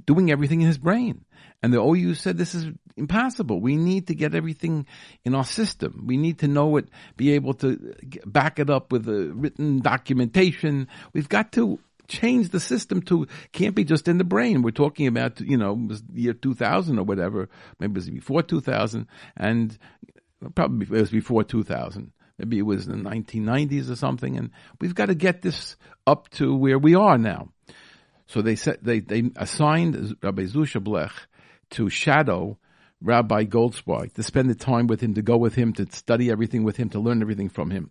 doing 0.02 0.30
everything 0.30 0.62
in 0.62 0.68
his 0.68 0.78
brain. 0.78 1.24
And 1.62 1.72
the 1.72 1.82
OU 1.82 2.14
said 2.14 2.38
this 2.38 2.54
is 2.54 2.66
impossible. 2.96 3.60
We 3.60 3.76
need 3.76 4.08
to 4.08 4.14
get 4.14 4.34
everything 4.34 4.86
in 5.24 5.34
our 5.34 5.44
system. 5.44 6.04
We 6.06 6.16
need 6.16 6.38
to 6.40 6.48
know 6.48 6.76
it, 6.76 6.88
be 7.16 7.32
able 7.32 7.54
to 7.54 7.94
back 8.26 8.58
it 8.58 8.70
up 8.70 8.92
with 8.92 9.08
a 9.08 9.32
written 9.34 9.80
documentation. 9.80 10.88
We've 11.12 11.28
got 11.28 11.52
to 11.52 11.78
change 12.08 12.50
the 12.50 12.60
system 12.60 13.00
to 13.02 13.26
can't 13.52 13.74
be 13.74 13.84
just 13.84 14.08
in 14.08 14.18
the 14.18 14.24
brain. 14.24 14.62
We're 14.62 14.70
talking 14.70 15.06
about 15.06 15.40
you 15.40 15.56
know 15.56 15.88
year 16.12 16.34
2000 16.34 16.98
or 16.98 17.04
whatever. 17.04 17.48
Maybe 17.78 17.92
it 17.92 17.96
was 17.96 18.10
before 18.10 18.42
2000, 18.42 19.06
and 19.36 19.78
probably 20.54 20.86
it 20.86 21.00
was 21.00 21.10
before 21.10 21.44
2000. 21.44 22.12
Maybe 22.38 22.58
it 22.58 22.62
was 22.62 22.86
in 22.86 23.02
the 23.02 23.10
1990s 23.10 23.90
or 23.90 23.96
something. 23.96 24.36
And 24.36 24.50
we've 24.80 24.94
got 24.94 25.06
to 25.06 25.14
get 25.14 25.42
this 25.42 25.76
up 26.06 26.28
to 26.30 26.56
where 26.56 26.78
we 26.78 26.94
are 26.94 27.18
now. 27.18 27.50
So 28.26 28.42
they 28.42 28.56
said 28.56 28.78
they 28.82 29.00
they 29.00 29.30
assigned 29.36 30.16
Rabbi 30.22 30.44
Zusha 30.44 30.82
Blech 30.82 31.12
to 31.70 31.88
shadow 31.88 32.58
Rabbi 33.02 33.44
Goldzweig, 33.44 34.14
to 34.14 34.22
spend 34.22 34.48
the 34.48 34.54
time 34.54 34.86
with 34.86 35.00
him, 35.00 35.14
to 35.14 35.22
go 35.22 35.36
with 35.36 35.54
him, 35.54 35.72
to 35.74 35.86
study 35.92 36.30
everything 36.30 36.62
with 36.62 36.76
him, 36.76 36.88
to 36.90 37.00
learn 37.00 37.20
everything 37.20 37.48
from 37.48 37.70
him. 37.70 37.90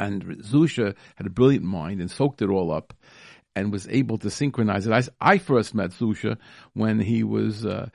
And 0.00 0.24
Zusha 0.42 0.94
had 1.14 1.26
a 1.26 1.30
brilliant 1.30 1.64
mind 1.64 2.00
and 2.00 2.10
soaked 2.10 2.42
it 2.42 2.50
all 2.50 2.72
up 2.72 2.94
and 3.56 3.70
was 3.70 3.86
able 3.88 4.18
to 4.18 4.30
synchronize 4.30 4.86
it. 4.86 4.92
I, 4.92 5.02
I 5.34 5.38
first 5.38 5.74
met 5.74 5.90
Zusha 5.90 6.38
when 6.72 6.98
he 6.98 7.22
was 7.22 7.64
uh, 7.64 7.88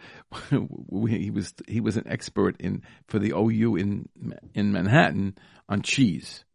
he 0.51 1.29
was 1.29 1.53
he 1.67 1.81
was 1.81 1.97
an 1.97 2.07
expert 2.07 2.59
in 2.61 2.83
for 3.07 3.19
the 3.19 3.33
OU 3.35 3.75
in 3.75 4.09
in 4.53 4.71
Manhattan 4.71 5.37
on 5.67 5.81
cheese. 5.81 6.45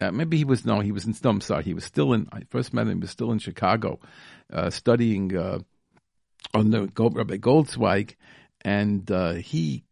Uh, 0.00 0.12
maybe 0.12 0.36
he 0.36 0.44
was 0.44 0.64
no, 0.64 0.80
he 0.80 0.92
was 0.92 1.06
in. 1.06 1.14
I'm 1.24 1.62
he 1.62 1.74
was 1.74 1.84
still 1.84 2.12
in. 2.12 2.28
I 2.32 2.42
first 2.50 2.72
met 2.72 2.86
him. 2.86 2.98
He 2.98 3.02
was 3.02 3.10
still 3.10 3.32
in 3.32 3.38
Chicago, 3.38 4.00
uh, 4.52 4.70
studying 4.70 5.36
uh, 5.36 5.58
on 6.54 6.70
the 6.70 6.82
Rabbi 6.82 7.36
Goldzweig, 7.36 8.14
and 8.62 9.10
uh, 9.10 9.34
he, 9.34 9.84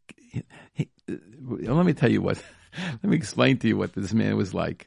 he. 0.72 0.88
Let 1.08 1.86
me 1.86 1.92
tell 1.92 2.10
you 2.10 2.22
what. 2.22 2.42
let 3.02 3.04
me 3.04 3.16
explain 3.16 3.58
to 3.58 3.68
you 3.68 3.76
what 3.76 3.92
this 3.94 4.12
man 4.12 4.36
was 4.36 4.54
like. 4.54 4.86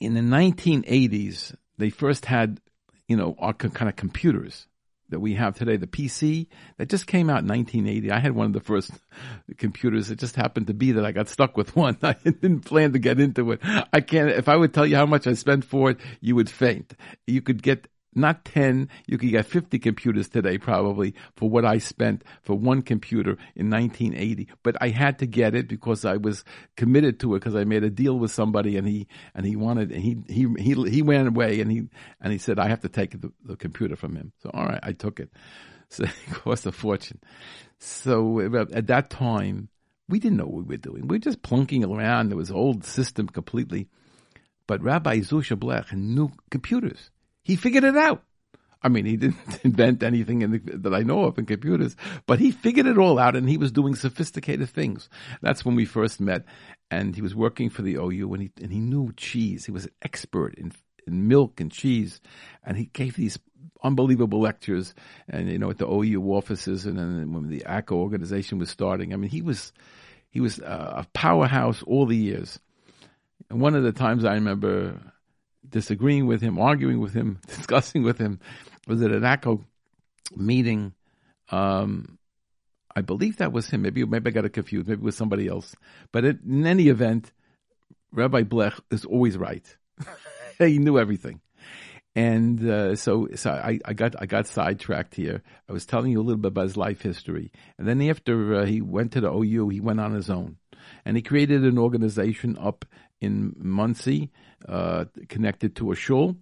In 0.00 0.14
the 0.14 0.20
1980s, 0.20 1.54
they 1.76 1.90
first 1.90 2.26
had, 2.26 2.60
you 3.08 3.16
know, 3.16 3.34
our 3.38 3.52
kind 3.52 3.88
of 3.88 3.96
computers 3.96 4.66
that 5.10 5.20
we 5.20 5.34
have 5.34 5.56
today, 5.56 5.76
the 5.76 5.86
PC 5.86 6.46
that 6.76 6.88
just 6.88 7.06
came 7.06 7.30
out 7.30 7.40
in 7.42 7.48
1980. 7.48 8.10
I 8.10 8.18
had 8.18 8.32
one 8.32 8.46
of 8.46 8.52
the 8.52 8.60
first 8.60 8.90
computers. 9.58 10.10
It 10.10 10.18
just 10.18 10.36
happened 10.36 10.66
to 10.66 10.74
be 10.74 10.92
that 10.92 11.04
I 11.04 11.12
got 11.12 11.28
stuck 11.28 11.56
with 11.56 11.74
one. 11.76 11.96
I 12.02 12.14
didn't 12.24 12.60
plan 12.60 12.92
to 12.92 12.98
get 12.98 13.20
into 13.20 13.52
it. 13.52 13.60
I 13.92 14.00
can't, 14.00 14.30
if 14.30 14.48
I 14.48 14.56
would 14.56 14.74
tell 14.74 14.86
you 14.86 14.96
how 14.96 15.06
much 15.06 15.26
I 15.26 15.32
spent 15.34 15.64
for 15.64 15.90
it, 15.90 15.98
you 16.20 16.34
would 16.36 16.50
faint. 16.50 16.94
You 17.26 17.42
could 17.42 17.62
get 17.62 17.88
not 18.14 18.44
10, 18.44 18.88
you 19.06 19.18
could 19.18 19.30
get 19.30 19.46
50 19.46 19.78
computers 19.78 20.28
today 20.28 20.58
probably 20.58 21.14
for 21.36 21.48
what 21.48 21.64
I 21.64 21.78
spent 21.78 22.24
for 22.42 22.54
one 22.54 22.82
computer 22.82 23.36
in 23.54 23.70
1980. 23.70 24.48
But 24.62 24.76
I 24.80 24.88
had 24.88 25.18
to 25.20 25.26
get 25.26 25.54
it 25.54 25.68
because 25.68 26.04
I 26.04 26.16
was 26.16 26.44
committed 26.76 27.20
to 27.20 27.34
it 27.34 27.40
because 27.40 27.54
I 27.54 27.64
made 27.64 27.84
a 27.84 27.90
deal 27.90 28.18
with 28.18 28.30
somebody 28.30 28.76
and 28.76 28.86
he, 28.86 29.06
and 29.34 29.46
he 29.46 29.56
wanted, 29.56 29.92
and 29.92 30.02
he, 30.02 30.16
he, 30.28 30.46
he, 30.58 30.74
he 30.90 31.02
went 31.02 31.28
away 31.28 31.60
and 31.60 31.70
he, 31.70 31.88
and 32.20 32.32
he 32.32 32.38
said, 32.38 32.58
I 32.58 32.68
have 32.68 32.80
to 32.80 32.88
take 32.88 33.20
the, 33.20 33.32
the 33.44 33.56
computer 33.56 33.96
from 33.96 34.16
him. 34.16 34.32
So, 34.42 34.50
all 34.52 34.66
right, 34.66 34.80
I 34.82 34.92
took 34.92 35.20
it. 35.20 35.30
So 35.90 36.04
it 36.04 36.10
cost 36.34 36.66
a 36.66 36.72
fortune. 36.72 37.18
So 37.78 38.40
at 38.74 38.88
that 38.88 39.08
time, 39.08 39.70
we 40.06 40.18
didn't 40.18 40.36
know 40.36 40.44
what 40.44 40.66
we 40.66 40.74
were 40.74 40.76
doing. 40.76 41.08
We 41.08 41.16
were 41.16 41.20
just 41.20 41.40
plunking 41.40 41.82
around. 41.82 42.28
There 42.28 42.36
was 42.36 42.50
old 42.50 42.84
system 42.84 43.26
completely. 43.26 43.88
But 44.66 44.82
Rabbi 44.82 45.20
Zusha 45.20 45.56
Blech 45.56 45.92
knew 45.94 46.30
computers. 46.50 47.10
He 47.48 47.56
figured 47.56 47.84
it 47.84 47.96
out. 47.96 48.22
I 48.82 48.90
mean, 48.90 49.06
he 49.06 49.16
didn't 49.16 49.60
invent 49.64 50.02
anything 50.02 50.40
the, 50.40 50.58
that 50.76 50.94
I 50.94 51.00
know 51.00 51.24
of 51.24 51.38
in 51.38 51.46
computers, 51.46 51.96
but 52.26 52.38
he 52.38 52.50
figured 52.50 52.84
it 52.84 52.98
all 52.98 53.18
out 53.18 53.36
and 53.36 53.48
he 53.48 53.56
was 53.56 53.72
doing 53.72 53.94
sophisticated 53.94 54.68
things. 54.68 55.08
That's 55.40 55.64
when 55.64 55.74
we 55.74 55.86
first 55.86 56.20
met. 56.20 56.44
And 56.90 57.16
he 57.16 57.22
was 57.22 57.34
working 57.34 57.70
for 57.70 57.80
the 57.80 57.94
OU 57.94 58.34
and 58.34 58.42
he, 58.42 58.50
and 58.62 58.70
he 58.70 58.80
knew 58.80 59.14
cheese. 59.16 59.64
He 59.64 59.72
was 59.72 59.86
an 59.86 59.92
expert 60.02 60.56
in, 60.56 60.72
in 61.06 61.26
milk 61.26 61.58
and 61.58 61.72
cheese. 61.72 62.20
And 62.62 62.76
he 62.76 62.84
gave 62.92 63.16
these 63.16 63.38
unbelievable 63.82 64.40
lectures 64.40 64.94
and, 65.26 65.48
you 65.48 65.58
know, 65.58 65.70
at 65.70 65.78
the 65.78 65.88
OU 65.88 66.22
offices 66.24 66.84
and 66.84 66.98
then 66.98 67.32
when 67.32 67.48
the 67.48 67.62
AKO 67.66 67.92
organization 67.92 68.58
was 68.58 68.68
starting. 68.68 69.14
I 69.14 69.16
mean, 69.16 69.30
he 69.30 69.40
was, 69.40 69.72
he 70.28 70.40
was 70.40 70.58
a 70.58 71.06
powerhouse 71.14 71.82
all 71.82 72.04
the 72.04 72.16
years. 72.16 72.60
And 73.48 73.58
one 73.62 73.74
of 73.74 73.84
the 73.84 73.92
times 73.92 74.26
I 74.26 74.34
remember 74.34 75.00
disagreeing 75.70 76.26
with 76.26 76.40
him, 76.40 76.58
arguing 76.58 77.00
with 77.00 77.14
him, 77.14 77.40
discussing 77.46 78.02
with 78.02 78.18
him, 78.18 78.40
was 78.86 79.02
at 79.02 79.10
an 79.10 79.22
AKO 79.22 79.64
meeting. 80.36 80.94
Um, 81.50 82.18
I 82.94 83.00
believe 83.02 83.36
that 83.38 83.52
was 83.52 83.68
him. 83.68 83.82
Maybe 83.82 84.04
maybe 84.04 84.30
I 84.30 84.32
got 84.32 84.44
it 84.44 84.50
confused. 84.50 84.88
Maybe 84.88 85.00
it 85.00 85.04
was 85.04 85.16
somebody 85.16 85.48
else. 85.48 85.74
But 86.12 86.24
it, 86.24 86.38
in 86.42 86.66
any 86.66 86.88
event, 86.88 87.32
Rabbi 88.12 88.42
Blech 88.42 88.80
is 88.90 89.04
always 89.04 89.36
right. 89.36 89.64
he 90.58 90.78
knew 90.78 90.98
everything. 90.98 91.40
And 92.14 92.68
uh, 92.68 92.96
so, 92.96 93.28
so 93.36 93.50
I, 93.50 93.78
I, 93.84 93.92
got 93.92 94.16
I 94.20 94.26
got 94.26 94.48
sidetracked 94.48 95.14
here. 95.14 95.42
I 95.68 95.72
was 95.72 95.86
telling 95.86 96.10
you 96.10 96.20
a 96.20 96.24
little 96.24 96.40
bit 96.40 96.48
about 96.48 96.64
his 96.64 96.76
life 96.76 97.00
history, 97.00 97.52
and 97.78 97.86
then 97.86 98.02
after 98.02 98.56
uh, 98.56 98.66
he 98.66 98.80
went 98.80 99.12
to 99.12 99.20
the 99.20 99.30
OU, 99.30 99.68
he 99.68 99.80
went 99.80 100.00
on 100.00 100.14
his 100.14 100.28
own, 100.28 100.56
and 101.04 101.16
he 101.16 101.22
created 101.22 101.62
an 101.62 101.78
organization 101.78 102.58
up 102.58 102.84
in 103.20 103.54
Monsey, 103.58 104.30
uh, 104.68 105.06
connected 105.28 105.76
to 105.76 105.92
a 105.92 105.96
shul, 105.96 106.36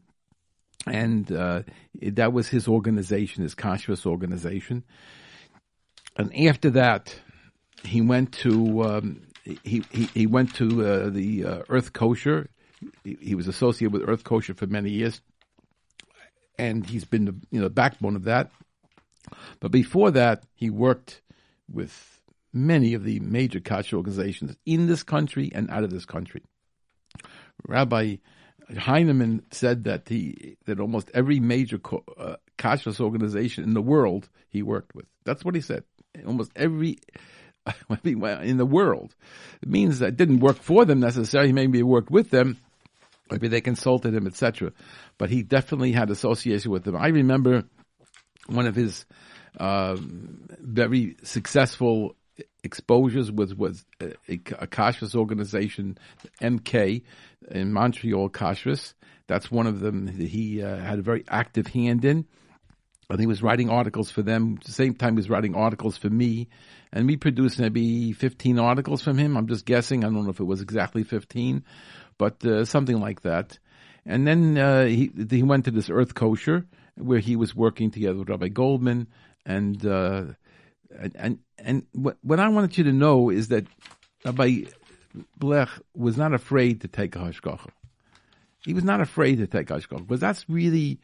and 0.86 1.30
uh, 1.32 1.62
that 2.02 2.32
was 2.32 2.48
his 2.48 2.68
organization, 2.68 3.42
his 3.42 3.54
kashrus 3.54 4.06
organization. 4.06 4.84
And 6.16 6.34
after 6.46 6.70
that, 6.70 7.14
he 7.84 8.00
went 8.00 8.32
to 8.32 8.82
um, 8.84 9.22
he, 9.62 9.84
he, 9.90 10.04
he 10.14 10.26
went 10.26 10.54
to 10.56 10.84
uh, 10.84 11.10
the 11.10 11.44
uh, 11.44 11.62
Earth 11.68 11.92
Kosher. 11.92 12.48
He, 13.04 13.16
he, 13.20 13.34
was 13.34 13.48
associated 13.48 13.92
with 13.92 14.08
Earth 14.08 14.24
Kosher 14.24 14.54
for 14.54 14.66
many 14.66 14.90
years, 14.90 15.20
and 16.58 16.84
he's 16.84 17.04
been 17.04 17.24
the 17.26 17.34
you 17.50 17.60
know 17.60 17.68
backbone 17.68 18.16
of 18.16 18.24
that. 18.24 18.50
But 19.60 19.70
before 19.70 20.10
that, 20.12 20.44
he 20.54 20.70
worked 20.70 21.20
with 21.70 22.22
many 22.52 22.94
of 22.94 23.04
the 23.04 23.20
major 23.20 23.60
kosher 23.60 23.96
organizations 23.96 24.56
in 24.64 24.86
this 24.86 25.02
country 25.02 25.50
and 25.54 25.70
out 25.70 25.84
of 25.84 25.90
this 25.90 26.04
country. 26.04 26.42
Rabbi 27.66 28.16
Heinemann 28.76 29.42
said 29.50 29.84
that 29.84 30.08
he 30.08 30.56
that 30.66 30.80
almost 30.80 31.10
every 31.14 31.40
major 31.40 31.80
uh, 32.18 32.36
organization 33.00 33.64
in 33.64 33.74
the 33.74 33.82
world 33.82 34.28
he 34.48 34.62
worked 34.62 34.94
with. 34.94 35.06
That's 35.24 35.44
what 35.44 35.54
he 35.54 35.60
said. 35.60 35.84
Almost 36.26 36.50
every 36.56 36.98
in 38.02 38.56
the 38.56 38.66
world. 38.66 39.14
It 39.62 39.68
means 39.68 40.00
that 40.00 40.16
didn't 40.16 40.40
work 40.40 40.56
for 40.56 40.84
them 40.84 41.00
necessarily. 41.00 41.52
Maybe 41.52 41.78
he 41.78 41.82
worked 41.82 42.10
with 42.10 42.30
them. 42.30 42.58
Maybe 43.30 43.48
they 43.48 43.60
consulted 43.60 44.14
him, 44.14 44.26
etc. 44.26 44.72
But 45.18 45.30
he 45.30 45.42
definitely 45.42 45.92
had 45.92 46.10
association 46.10 46.70
with 46.70 46.84
them. 46.84 46.96
I 46.96 47.08
remember 47.08 47.64
one 48.46 48.66
of 48.66 48.76
his 48.76 49.04
uh, 49.58 49.96
very 49.98 51.16
successful 51.22 52.14
exposures 52.66 53.32
with 53.32 53.56
was 53.56 53.84
a, 54.00 54.12
a 54.28 54.66
kashrus 54.66 55.14
organization, 55.14 55.96
MK, 56.42 57.02
in 57.50 57.72
Montreal 57.72 58.28
Kashrus. 58.28 58.92
That's 59.26 59.50
one 59.50 59.66
of 59.66 59.80
them 59.80 60.06
that 60.06 60.28
he 60.28 60.62
uh, 60.62 60.76
had 60.76 60.98
a 60.98 61.02
very 61.02 61.24
active 61.28 61.66
hand 61.66 62.04
in. 62.04 62.26
And 63.08 63.20
he 63.20 63.26
was 63.26 63.42
writing 63.42 63.70
articles 63.70 64.10
for 64.10 64.22
them. 64.22 64.56
At 64.60 64.66
the 64.66 64.72
same 64.72 64.94
time, 64.94 65.14
he 65.14 65.18
was 65.18 65.30
writing 65.30 65.54
articles 65.54 65.96
for 65.96 66.10
me. 66.10 66.48
And 66.92 67.06
we 67.06 67.16
produced 67.16 67.58
maybe 67.58 68.12
15 68.12 68.58
articles 68.58 69.02
from 69.02 69.16
him. 69.16 69.36
I'm 69.36 69.46
just 69.46 69.64
guessing. 69.64 70.04
I 70.04 70.08
don't 70.08 70.24
know 70.24 70.30
if 70.30 70.40
it 70.40 70.44
was 70.44 70.60
exactly 70.60 71.04
15, 71.04 71.64
but 72.18 72.44
uh, 72.44 72.64
something 72.64 72.98
like 72.98 73.22
that. 73.22 73.58
And 74.04 74.26
then 74.26 74.56
uh, 74.56 74.84
he 74.84 75.10
he 75.30 75.42
went 75.42 75.64
to 75.64 75.72
this 75.72 75.90
Earth 75.90 76.14
Kosher, 76.14 76.64
where 76.96 77.18
he 77.18 77.34
was 77.34 77.56
working 77.56 77.90
together 77.90 78.18
with 78.18 78.28
Rabbi 78.28 78.48
Goldman, 78.48 79.08
and 79.44 79.84
uh, 79.84 80.24
and 80.90 81.38
and, 81.58 81.86
what, 81.92 82.18
what 82.22 82.40
I 82.40 82.48
wanted 82.48 82.76
you 82.78 82.84
to 82.84 82.92
know 82.92 83.30
is 83.30 83.48
that 83.48 83.66
Rabbi 84.24 84.64
Blech 85.38 85.70
was 85.94 86.16
not 86.16 86.34
afraid 86.34 86.82
to 86.82 86.88
take 86.88 87.16
a 87.16 87.20
hashgacha. 87.20 87.70
He 88.64 88.74
was 88.74 88.84
not 88.84 89.00
afraid 89.00 89.38
to 89.38 89.46
take 89.46 89.70
a 89.70 89.74
hashgacha 89.74 90.06
because 90.06 90.20
that's 90.20 90.48
really 90.48 91.00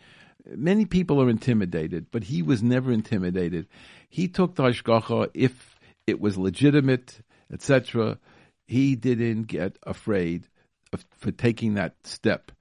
many 0.47 0.85
people 0.85 1.23
are 1.23 1.31
intimidated, 1.31 2.07
but 2.11 2.25
he 2.25 2.42
was 2.42 2.62
never 2.62 2.92
intimidated. 2.92 3.68
He 4.09 4.29
took 4.29 4.55
the 4.55 4.64
hashgacha 4.64 5.31
if 5.35 5.79
it 6.07 6.21
was 6.21 6.37
legitimate, 6.37 7.21
etc. 7.53 8.18
He 8.66 8.97
didn't 8.97 9.45
get 9.45 9.79
afraid 9.85 10.49
of, 10.92 11.05
for 11.18 11.31
taking 11.31 11.75
that 11.75 11.95
step. 12.05 12.53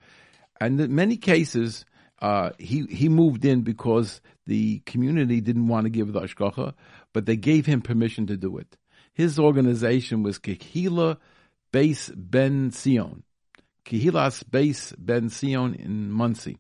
And 0.60 0.80
in 0.80 0.94
many 0.94 1.18
cases, 1.18 1.86
uh, 2.22 2.52
he 2.60 2.86
he 2.86 3.10
moved 3.10 3.46
in 3.46 3.62
because 3.62 4.22
the 4.46 4.80
community 4.86 5.42
didn't 5.42 5.68
want 5.68 5.86
to 5.86 5.90
give 5.90 6.14
the 6.14 6.22
hashgacha, 6.22 6.74
but 7.14 7.26
they 7.26 7.36
gave 7.36 7.66
him 7.66 7.82
permission 7.82 8.28
to 8.28 8.38
do 8.38 8.58
it. 8.58 8.78
His 9.14 9.38
organization 9.40 10.24
was 10.24 10.40
Kehila 10.40 11.18
Base 11.72 12.10
Ben 12.10 12.72
Sion, 12.72 13.24
Kehilas 13.86 14.44
Base 14.50 14.94
Ben 14.98 15.30
Sion 15.30 15.76
in 15.76 16.12
Monsey. 16.12 16.58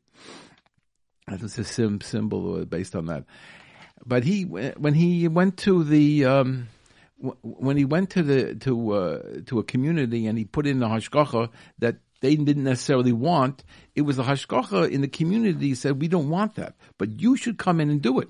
That 1.27 1.41
was 1.41 1.57
a 1.57 1.63
sim, 1.63 2.01
symbol 2.01 2.65
based 2.65 2.95
on 2.95 3.05
that. 3.05 3.25
But 4.05 4.23
he, 4.23 4.43
when 4.43 4.93
he 4.93 5.27
went 5.27 5.57
to 5.57 5.83
the, 5.83 6.25
um, 6.25 6.67
when 7.41 7.77
he 7.77 7.85
went 7.85 8.09
to 8.11 8.23
the 8.23 8.55
to 8.55 8.91
uh, 8.91 9.21
to 9.45 9.59
a 9.59 9.63
community 9.63 10.25
and 10.25 10.37
he 10.37 10.45
put 10.45 10.65
in 10.65 10.79
the 10.79 10.87
hashgacha 10.87 11.49
that 11.79 11.97
they 12.19 12.35
didn't 12.35 12.63
necessarily 12.63 13.11
want, 13.11 13.63
it 13.95 14.01
was 14.01 14.17
the 14.17 14.23
hashgacha 14.23 14.89
in 14.89 15.01
the 15.01 15.07
community 15.07 15.75
said 15.75 16.01
we 16.01 16.07
don't 16.07 16.29
want 16.29 16.55
that, 16.55 16.75
but 16.97 17.21
you 17.21 17.35
should 17.37 17.57
come 17.57 17.79
in 17.79 17.89
and 17.89 18.01
do 18.01 18.19
it. 18.19 18.29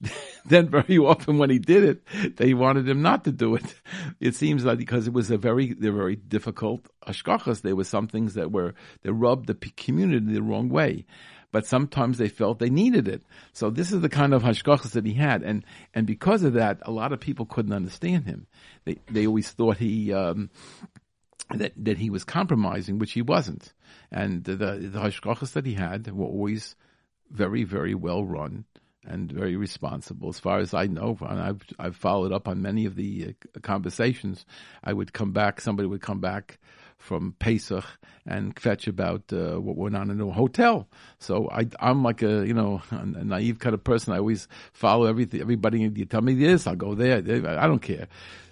then 0.44 0.68
very 0.68 0.98
often 0.98 1.38
when 1.38 1.50
he 1.50 1.58
did 1.58 1.84
it, 1.84 2.36
they 2.36 2.54
wanted 2.54 2.88
him 2.88 3.02
not 3.02 3.24
to 3.24 3.32
do 3.32 3.54
it. 3.54 3.74
It 4.20 4.34
seems 4.34 4.64
like 4.64 4.78
because 4.78 5.06
it 5.06 5.12
was 5.12 5.30
a 5.30 5.38
very, 5.38 5.72
they're 5.72 5.92
very 5.92 6.16
difficult 6.16 6.86
hashgachas. 7.06 7.62
There 7.62 7.76
were 7.76 7.84
some 7.84 8.06
things 8.06 8.34
that 8.34 8.52
were, 8.52 8.74
they 9.02 9.10
rubbed 9.10 9.46
the 9.46 9.54
community 9.54 10.34
the 10.34 10.42
wrong 10.42 10.68
way. 10.68 11.06
But 11.52 11.66
sometimes 11.66 12.18
they 12.18 12.28
felt 12.28 12.58
they 12.58 12.68
needed 12.68 13.08
it. 13.08 13.22
So 13.52 13.70
this 13.70 13.92
is 13.92 14.02
the 14.02 14.08
kind 14.08 14.34
of 14.34 14.42
hashgachas 14.42 14.90
that 14.92 15.06
he 15.06 15.14
had. 15.14 15.42
And, 15.42 15.64
and 15.94 16.06
because 16.06 16.42
of 16.42 16.54
that, 16.54 16.80
a 16.82 16.90
lot 16.90 17.12
of 17.12 17.20
people 17.20 17.46
couldn't 17.46 17.72
understand 17.72 18.26
him. 18.26 18.46
They, 18.84 18.98
they 19.10 19.26
always 19.26 19.48
thought 19.50 19.78
he, 19.78 20.12
um, 20.12 20.50
that, 21.54 21.72
that 21.76 21.98
he 21.98 22.10
was 22.10 22.24
compromising, 22.24 22.98
which 22.98 23.12
he 23.12 23.22
wasn't. 23.22 23.72
And 24.10 24.44
the, 24.44 24.56
the 24.56 24.98
hashgachas 24.98 25.52
that 25.52 25.64
he 25.64 25.74
had 25.74 26.12
were 26.12 26.26
always 26.26 26.74
very, 27.30 27.64
very 27.64 27.94
well 27.94 28.24
run 28.24 28.66
and 29.06 29.30
very 29.30 29.56
responsible. 29.56 30.28
As 30.28 30.38
far 30.38 30.58
as 30.58 30.74
I 30.74 30.86
know, 30.86 31.16
and 31.20 31.40
I've 31.40 31.62
I've 31.78 31.96
followed 31.96 32.32
up 32.32 32.48
on 32.48 32.62
many 32.62 32.86
of 32.86 32.96
the 32.96 33.34
uh, 33.56 33.60
conversations. 33.60 34.44
I 34.84 34.92
would 34.92 35.12
come 35.12 35.32
back. 35.32 35.60
Somebody 35.60 35.88
would 35.88 36.02
come 36.02 36.20
back 36.20 36.58
from 36.98 37.34
Pesach 37.38 37.84
and 38.26 38.58
fetch 38.58 38.88
about 38.88 39.32
uh, 39.32 39.60
what 39.60 39.76
went 39.76 39.96
on 39.96 40.10
in 40.10 40.20
a 40.20 40.30
hotel. 40.30 40.88
So 41.18 41.48
I, 41.50 41.68
I'm 41.78 42.02
like 42.02 42.22
a 42.22 42.46
you 42.46 42.54
know 42.54 42.82
a 42.90 43.04
naive 43.24 43.58
kind 43.58 43.74
of 43.74 43.84
person. 43.84 44.12
I 44.12 44.18
always 44.18 44.48
follow 44.72 45.06
everything. 45.06 45.40
Everybody, 45.40 45.80
you 45.80 46.04
tell 46.04 46.22
me 46.22 46.34
this, 46.34 46.66
I'll 46.66 46.76
go 46.76 46.94
there. 46.94 47.18
I 47.18 47.66
don't 47.66 47.82
care. 47.82 48.08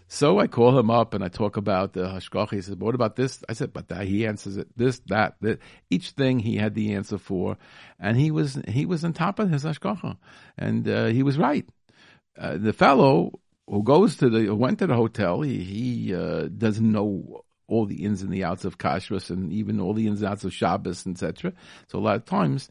So 0.07 0.39
I 0.39 0.47
call 0.47 0.79
him 0.79 0.91
up 0.91 1.15
and 1.15 1.25
I 1.25 1.29
talk 1.29 1.57
about 1.57 1.95
the 1.95 2.03
hashgacha. 2.03 2.51
He 2.51 2.61
says, 2.61 2.77
"What 2.77 2.95
about 2.95 3.17
this?" 3.17 3.43
I 3.49 3.55
said, 3.55 3.73
"But 3.73 3.89
that." 3.89 4.07
He 4.07 4.27
answers 4.27 4.57
it. 4.57 4.69
This, 4.77 5.01
that, 5.07 5.37
that. 5.41 5.61
Each 5.91 6.11
thing 6.11 6.39
he 6.39 6.57
had 6.57 6.75
the 6.75 6.95
answer 6.95 7.19
for, 7.19 7.57
and 7.99 8.17
he 8.17 8.31
was 8.31 8.61
he 8.69 8.87
was 8.87 9.05
on 9.05 9.13
top 9.13 9.39
of 9.39 9.51
his 9.51 9.65
hashgacha, 9.65 10.17
and 10.59 10.89
uh, 10.89 11.07
he 11.07 11.23
was 11.23 11.39
right. 11.39 11.67
Uh, 12.39 12.59
the 12.59 12.73
fellow 12.73 13.41
who 13.67 13.83
goes 13.83 14.17
to 14.17 14.29
the 14.29 14.41
who 14.41 14.55
went 14.55 14.79
to 14.81 14.87
the 14.87 14.95
hotel, 14.95 15.41
he 15.41 15.65
he 15.65 16.15
uh, 16.15 16.49
doesn't 16.49 16.91
know 16.91 17.45
all 17.67 17.87
the 17.87 18.05
ins 18.05 18.23
and 18.23 18.33
the 18.33 18.45
outs 18.45 18.65
of 18.65 18.79
kashrus 18.79 19.31
and 19.31 19.53
even 19.53 19.81
all 19.81 19.95
the 19.95 20.07
ins 20.07 20.21
and 20.21 20.31
outs 20.31 20.45
of 20.45 20.53
Shabbos, 20.53 21.07
etc. 21.07 21.53
So 21.89 21.99
a 21.99 22.01
lot 22.01 22.17
of 22.17 22.25
times 22.27 22.69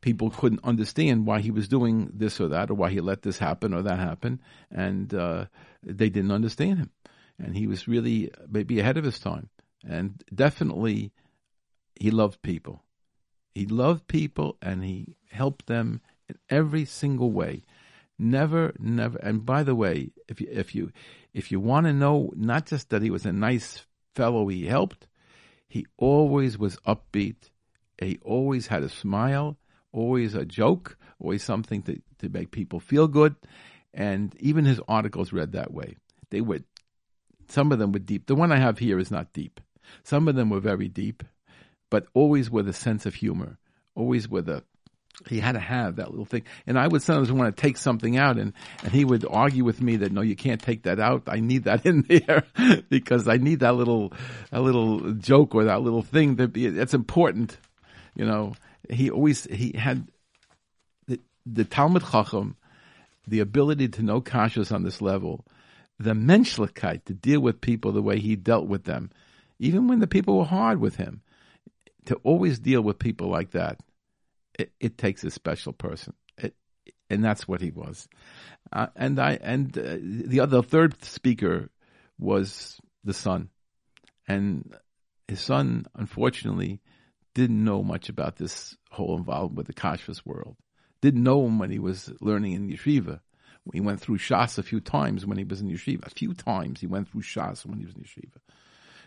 people 0.00 0.30
couldn't 0.30 0.64
understand 0.64 1.26
why 1.26 1.40
he 1.40 1.50
was 1.50 1.68
doing 1.68 2.10
this 2.12 2.40
or 2.40 2.48
that, 2.48 2.70
or 2.70 2.74
why 2.74 2.90
he 2.90 3.00
let 3.00 3.22
this 3.22 3.38
happen 3.38 3.72
or 3.72 3.82
that 3.82 3.98
happen, 3.98 4.40
and 4.70 5.12
uh, 5.14 5.46
they 5.86 6.10
didn't 6.10 6.32
understand 6.32 6.78
him. 6.78 6.90
And 7.38 7.56
he 7.56 7.66
was 7.66 7.88
really 7.88 8.30
maybe 8.48 8.80
ahead 8.80 8.96
of 8.96 9.04
his 9.04 9.18
time, 9.18 9.50
and 9.86 10.22
definitely 10.34 11.12
he 11.94 12.10
loved 12.10 12.42
people. 12.42 12.82
He 13.54 13.66
loved 13.66 14.06
people, 14.08 14.56
and 14.62 14.82
he 14.82 15.16
helped 15.30 15.66
them 15.66 16.00
in 16.28 16.36
every 16.48 16.84
single 16.84 17.30
way. 17.30 17.62
Never, 18.18 18.72
never. 18.78 19.18
And 19.18 19.44
by 19.44 19.62
the 19.62 19.74
way, 19.74 20.12
if 20.28 20.40
you 20.40 20.48
if 20.50 20.74
you 20.74 20.92
if 21.34 21.52
you 21.52 21.60
want 21.60 21.86
to 21.86 21.92
know, 21.92 22.32
not 22.34 22.66
just 22.66 22.88
that 22.90 23.02
he 23.02 23.10
was 23.10 23.26
a 23.26 23.32
nice 23.32 23.84
fellow, 24.14 24.48
he 24.48 24.66
helped. 24.66 25.06
He 25.68 25.86
always 25.98 26.56
was 26.56 26.78
upbeat. 26.86 27.50
He 28.00 28.18
always 28.22 28.68
had 28.68 28.82
a 28.82 28.88
smile 28.88 29.58
always 29.96 30.34
a 30.34 30.44
joke, 30.44 30.96
always 31.18 31.42
something 31.42 31.82
to, 31.82 32.00
to 32.18 32.28
make 32.28 32.50
people 32.50 32.78
feel 32.78 33.08
good. 33.08 33.34
And 33.96 34.34
even 34.38 34.64
his 34.64 34.80
articles 34.86 35.32
read 35.32 35.52
that 35.52 35.72
way. 35.72 35.96
They 36.30 36.40
were, 36.40 36.60
some 37.48 37.72
of 37.72 37.78
them 37.78 37.92
were 37.92 37.98
deep. 37.98 38.26
The 38.26 38.34
one 38.34 38.52
I 38.52 38.58
have 38.58 38.78
here 38.78 38.98
is 38.98 39.10
not 39.10 39.32
deep. 39.32 39.60
Some 40.04 40.28
of 40.28 40.34
them 40.34 40.50
were 40.50 40.60
very 40.60 40.88
deep, 40.88 41.22
but 41.90 42.06
always 42.14 42.50
with 42.50 42.68
a 42.68 42.72
sense 42.72 43.06
of 43.06 43.14
humor, 43.14 43.58
always 43.94 44.28
with 44.28 44.48
a, 44.48 44.62
he 45.28 45.40
had 45.40 45.52
to 45.52 45.60
have 45.60 45.96
that 45.96 46.10
little 46.10 46.26
thing. 46.26 46.42
And 46.66 46.78
I 46.78 46.86
would 46.86 47.02
sometimes 47.02 47.32
want 47.32 47.56
to 47.56 47.60
take 47.60 47.78
something 47.78 48.18
out 48.18 48.36
and, 48.36 48.52
and 48.82 48.92
he 48.92 49.04
would 49.04 49.24
argue 49.28 49.64
with 49.64 49.80
me 49.80 49.96
that 49.96 50.12
no, 50.12 50.20
you 50.20 50.36
can't 50.36 50.60
take 50.60 50.82
that 50.82 51.00
out. 51.00 51.22
I 51.26 51.40
need 51.40 51.64
that 51.64 51.86
in 51.86 52.02
there 52.02 52.44
because 52.90 53.26
I 53.26 53.38
need 53.38 53.60
that 53.60 53.76
little, 53.76 54.12
a 54.52 54.60
little 54.60 55.12
joke 55.14 55.54
or 55.54 55.64
that 55.64 55.80
little 55.80 56.02
thing 56.02 56.36
that 56.36 56.48
be, 56.48 56.66
it's 56.66 56.94
important, 56.94 57.56
you 58.14 58.26
know 58.26 58.54
he 58.90 59.10
always 59.10 59.44
he 59.44 59.72
had 59.76 60.08
the, 61.06 61.20
the 61.44 61.64
Talmud 61.64 62.02
Chacham, 62.10 62.56
the 63.26 63.40
ability 63.40 63.88
to 63.88 64.02
know 64.02 64.20
kashas 64.20 64.72
on 64.72 64.82
this 64.82 65.00
level, 65.02 65.44
the 65.98 66.12
menschlichkeit 66.12 67.04
to 67.04 67.14
deal 67.14 67.40
with 67.40 67.60
people 67.60 67.92
the 67.92 68.02
way 68.02 68.18
he 68.18 68.36
dealt 68.36 68.66
with 68.66 68.84
them, 68.84 69.10
even 69.58 69.88
when 69.88 70.00
the 70.00 70.06
people 70.06 70.38
were 70.38 70.44
hard 70.44 70.80
with 70.80 70.96
him, 70.96 71.22
to 72.06 72.14
always 72.16 72.58
deal 72.58 72.80
with 72.82 72.98
people 72.98 73.28
like 73.28 73.52
that, 73.52 73.80
it, 74.58 74.72
it 74.80 74.98
takes 74.98 75.24
a 75.24 75.30
special 75.30 75.72
person, 75.72 76.14
it, 76.38 76.54
and 77.10 77.24
that's 77.24 77.48
what 77.48 77.60
he 77.60 77.70
was. 77.70 78.08
Uh, 78.72 78.86
and 78.96 79.18
I 79.18 79.38
and 79.42 79.76
uh, 79.76 79.96
the 80.00 80.40
other 80.40 80.62
third 80.62 81.02
speaker 81.04 81.70
was 82.18 82.80
the 83.04 83.14
son, 83.14 83.50
and 84.26 84.74
his 85.28 85.40
son 85.40 85.86
unfortunately 85.94 86.80
didn't 87.34 87.64
know 87.64 87.82
much 87.82 88.08
about 88.08 88.36
this 88.36 88.76
whole 88.90 89.16
involvement 89.16 89.56
with 89.56 89.66
the 89.66 89.74
kashrus 89.74 90.24
world. 90.24 90.56
Didn't 91.00 91.22
know 91.22 91.46
him 91.46 91.58
when 91.58 91.70
he 91.70 91.78
was 91.78 92.12
learning 92.20 92.52
in 92.52 92.68
yeshiva. 92.68 93.20
He 93.72 93.80
went 93.80 94.00
through 94.00 94.18
Shas 94.18 94.58
a 94.58 94.62
few 94.62 94.80
times 94.80 95.26
when 95.26 95.38
he 95.38 95.44
was 95.44 95.60
in 95.60 95.68
yeshiva. 95.68 96.06
A 96.06 96.10
few 96.10 96.34
times 96.34 96.80
he 96.80 96.86
went 96.86 97.08
through 97.08 97.22
Shas 97.22 97.66
when 97.66 97.78
he 97.78 97.84
was 97.84 97.94
in 97.94 98.02
yeshiva. 98.02 98.38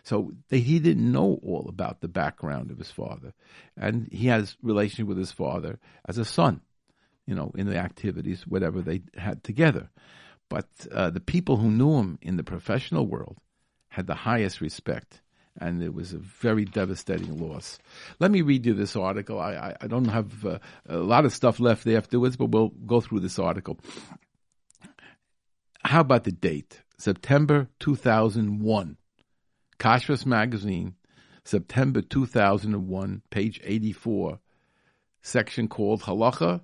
So 0.02 0.32
they, 0.48 0.60
he 0.60 0.78
didn't 0.78 1.10
know 1.10 1.38
all 1.42 1.66
about 1.68 2.00
the 2.00 2.08
background 2.08 2.70
of 2.70 2.78
his 2.78 2.90
father, 2.90 3.32
and 3.76 4.08
he 4.10 4.28
has 4.28 4.56
relationship 4.62 5.06
with 5.06 5.18
his 5.18 5.32
father 5.32 5.78
as 6.08 6.18
a 6.18 6.24
son, 6.24 6.62
you 7.26 7.34
know, 7.34 7.52
in 7.54 7.66
the 7.66 7.76
activities 7.76 8.46
whatever 8.46 8.80
they 8.80 9.02
had 9.16 9.44
together. 9.44 9.90
But 10.48 10.68
uh, 10.90 11.10
the 11.10 11.20
people 11.20 11.58
who 11.58 11.70
knew 11.70 11.98
him 11.98 12.18
in 12.22 12.36
the 12.36 12.42
professional 12.42 13.06
world 13.06 13.36
had 13.88 14.06
the 14.06 14.14
highest 14.14 14.60
respect 14.60 15.20
and 15.60 15.82
it 15.82 15.92
was 15.92 16.12
a 16.12 16.18
very 16.18 16.64
devastating 16.64 17.38
loss. 17.38 17.78
Let 18.18 18.30
me 18.30 18.42
read 18.42 18.64
you 18.66 18.74
this 18.74 18.96
article. 18.96 19.38
I, 19.38 19.52
I, 19.52 19.76
I 19.82 19.86
don't 19.86 20.06
have 20.06 20.44
uh, 20.44 20.58
a 20.88 20.96
lot 20.96 21.26
of 21.26 21.34
stuff 21.34 21.60
left 21.60 21.86
afterwards, 21.86 22.36
but 22.36 22.46
we'll 22.46 22.68
go 22.68 23.00
through 23.00 23.20
this 23.20 23.38
article. 23.38 23.78
How 25.84 26.00
about 26.00 26.24
the 26.24 26.32
date? 26.32 26.80
September 26.98 27.68
2001. 27.78 28.96
Kashrus 29.78 30.26
Magazine, 30.26 30.94
September 31.44 32.02
2001, 32.02 33.22
page 33.30 33.60
84, 33.64 34.38
section 35.22 35.68
called 35.68 36.02
Halacha 36.02 36.60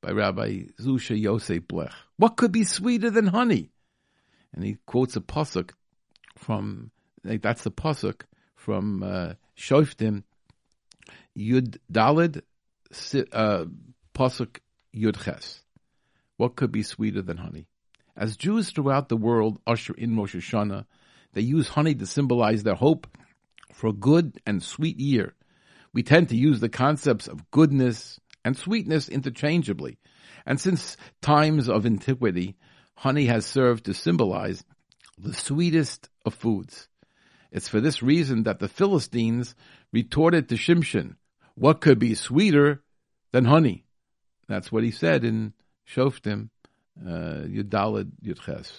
by 0.00 0.10
Rabbi 0.10 0.64
Zusha 0.80 1.18
Yosef 1.18 1.62
Blech. 1.62 1.92
What 2.16 2.36
could 2.36 2.50
be 2.50 2.64
sweeter 2.64 3.10
than 3.10 3.28
honey? 3.28 3.70
And 4.52 4.64
he 4.64 4.78
quotes 4.84 5.14
a 5.14 5.20
pasuk 5.20 5.70
from 6.36 6.90
that's 7.22 7.62
the 7.62 7.70
pasuk 7.70 8.22
from 8.66 9.04
uh, 9.04 9.34
Shoftim 9.56 10.24
Yud 11.38 11.78
Daled 11.90 12.42
uh, 13.32 13.64
pasuk 14.12 14.58
Yud 14.92 15.24
Ches. 15.24 15.62
What 16.36 16.56
could 16.56 16.72
be 16.72 16.82
sweeter 16.82 17.22
than 17.22 17.36
honey? 17.36 17.68
As 18.16 18.36
Jews 18.36 18.70
throughout 18.70 19.08
the 19.08 19.16
world 19.16 19.60
usher 19.68 19.94
in 19.94 20.16
Rosh 20.16 20.34
Hashanah, 20.34 20.84
they 21.32 21.42
use 21.42 21.68
honey 21.68 21.94
to 21.94 22.06
symbolize 22.06 22.64
their 22.64 22.74
hope 22.74 23.06
for 23.72 23.86
a 23.86 23.92
good 23.92 24.40
and 24.44 24.60
sweet 24.60 24.98
year. 24.98 25.34
We 25.92 26.02
tend 26.02 26.30
to 26.30 26.36
use 26.36 26.58
the 26.58 26.68
concepts 26.68 27.28
of 27.28 27.48
goodness 27.52 28.18
and 28.44 28.56
sweetness 28.56 29.08
interchangeably. 29.08 29.98
And 30.44 30.60
since 30.60 30.96
times 31.22 31.68
of 31.68 31.86
antiquity, 31.86 32.56
honey 32.96 33.26
has 33.26 33.46
served 33.46 33.84
to 33.84 33.94
symbolize 33.94 34.64
the 35.18 35.34
sweetest 35.34 36.08
of 36.24 36.34
foods. 36.34 36.88
It's 37.56 37.68
for 37.68 37.80
this 37.80 38.02
reason 38.02 38.42
that 38.42 38.58
the 38.58 38.68
Philistines 38.68 39.54
retorted 39.90 40.50
to 40.50 40.56
Shimshon, 40.56 41.16
What 41.54 41.80
could 41.80 41.98
be 41.98 42.14
sweeter 42.14 42.82
than 43.32 43.46
honey? 43.46 43.86
That's 44.46 44.70
what 44.70 44.84
he 44.84 44.90
said 44.90 45.24
in 45.24 45.54
Shoftim, 45.88 46.50
uh, 47.00 47.46
Yudalad 47.48 48.10
Yudches. 48.22 48.70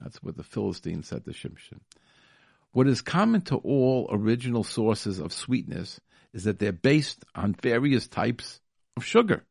That's 0.00 0.20
what 0.24 0.36
the 0.36 0.42
Philistines 0.42 1.06
said 1.06 1.24
to 1.24 1.30
Shimshon. 1.30 1.78
What 2.72 2.88
is 2.88 3.00
common 3.00 3.42
to 3.42 3.58
all 3.58 4.08
original 4.10 4.64
sources 4.64 5.20
of 5.20 5.32
sweetness 5.32 6.00
is 6.32 6.44
that 6.44 6.58
they're 6.58 6.72
based 6.72 7.24
on 7.36 7.54
various 7.54 8.08
types 8.08 8.60
of 8.96 9.04
sugar. 9.04 9.44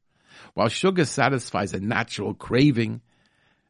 While 0.54 0.68
sugar 0.68 1.06
satisfies 1.06 1.74
a 1.74 1.80
natural 1.80 2.34
craving, 2.34 3.00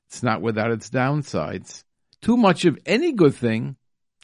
it's 0.08 0.24
not 0.24 0.42
without 0.42 0.72
its 0.72 0.90
downsides. 0.90 1.84
Too 2.24 2.38
much 2.38 2.66
of 2.66 2.80
any 2.88 3.12
good 3.12 3.36
thing 3.36 3.76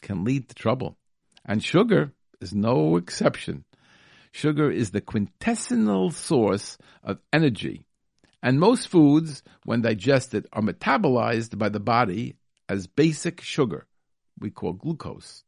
can 0.02 0.24
lead 0.24 0.50
to 0.50 0.56
trouble. 0.56 0.98
And 1.46 1.64
sugar 1.64 2.14
is 2.40 2.54
no 2.54 2.98
exception. 2.98 3.66
Sugar 4.32 4.72
is 4.72 4.92
the 4.92 5.02
quintessential 5.02 6.12
source 6.12 6.78
of 7.04 7.20
energy. 7.34 7.86
And 8.42 8.60
most 8.60 8.88
foods, 8.88 9.44
when 9.66 9.82
digested, 9.82 10.48
are 10.52 10.62
metabolized 10.62 11.58
by 11.58 11.70
the 11.70 11.80
body 11.80 12.36
as 12.68 12.88
basic 12.88 13.42
sugar, 13.42 13.86
we 14.40 14.50
call 14.50 14.74
glucose. 14.74 15.44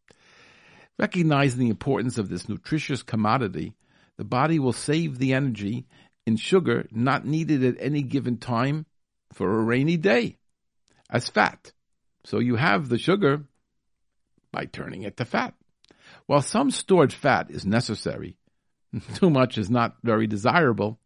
Recognizing 0.99 1.59
the 1.59 1.69
importance 1.69 2.17
of 2.17 2.29
this 2.29 2.47
nutritious 2.47 3.01
commodity, 3.01 3.73
the 4.17 4.23
body 4.23 4.59
will 4.59 4.73
save 4.73 5.17
the 5.17 5.33
energy 5.33 5.87
in 6.25 6.37
sugar 6.37 6.87
not 6.91 7.25
needed 7.25 7.63
at 7.63 7.75
any 7.79 8.03
given 8.03 8.37
time 8.37 8.85
for 9.31 9.51
a 9.51 9.63
rainy 9.63 9.97
day 9.97 10.37
as 11.09 11.29
fat. 11.29 11.71
So 12.25 12.39
you 12.39 12.55
have 12.55 12.89
the 12.89 12.97
sugar 12.97 13.43
by 14.53 14.65
turning 14.65 15.01
it 15.01 15.17
to 15.17 15.25
fat. 15.25 15.53
While 16.27 16.41
some 16.41 16.71
stored 16.71 17.11
fat 17.11 17.51
is 17.51 17.65
necessary, 17.65 18.37
too 19.15 19.29
much 19.29 19.57
is 19.57 19.69
not 19.69 19.97
very 20.03 20.27
desirable. 20.27 20.99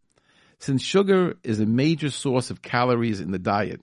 Since 0.59 0.83
sugar 0.83 1.35
is 1.43 1.59
a 1.59 1.65
major 1.65 2.11
source 2.11 2.51
of 2.51 2.61
calories 2.61 3.19
in 3.19 3.31
the 3.31 3.39
diet, 3.39 3.81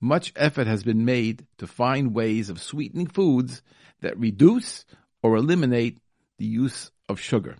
much 0.00 0.32
effort 0.36 0.68
has 0.68 0.84
been 0.84 1.04
made 1.04 1.46
to 1.58 1.66
find 1.66 2.14
ways 2.14 2.50
of 2.50 2.62
sweetening 2.62 3.08
foods 3.08 3.62
that 4.00 4.18
reduce 4.18 4.84
or 5.22 5.36
eliminate 5.36 5.98
the 6.38 6.46
use 6.46 6.92
of 7.08 7.18
sugar. 7.18 7.56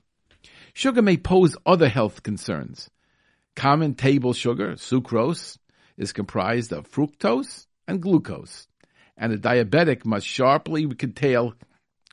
Sugar 0.73 1.03
may 1.03 1.17
pose 1.17 1.57
other 1.67 1.89
health 1.89 2.23
concerns. 2.23 2.91
Common 3.57 3.95
table 3.95 4.33
sugar, 4.33 4.75
sucrose, 4.75 5.59
is 5.97 6.13
comprised 6.13 6.73
of 6.73 6.89
fructose 6.89 7.67
and 7.89 8.01
glucose, 8.01 8.69
and 9.19 9.33
a 9.33 9.39
diabetic 9.39 10.05
must 10.05 10.27
sharply 10.27 10.87
curtail, 10.87 11.55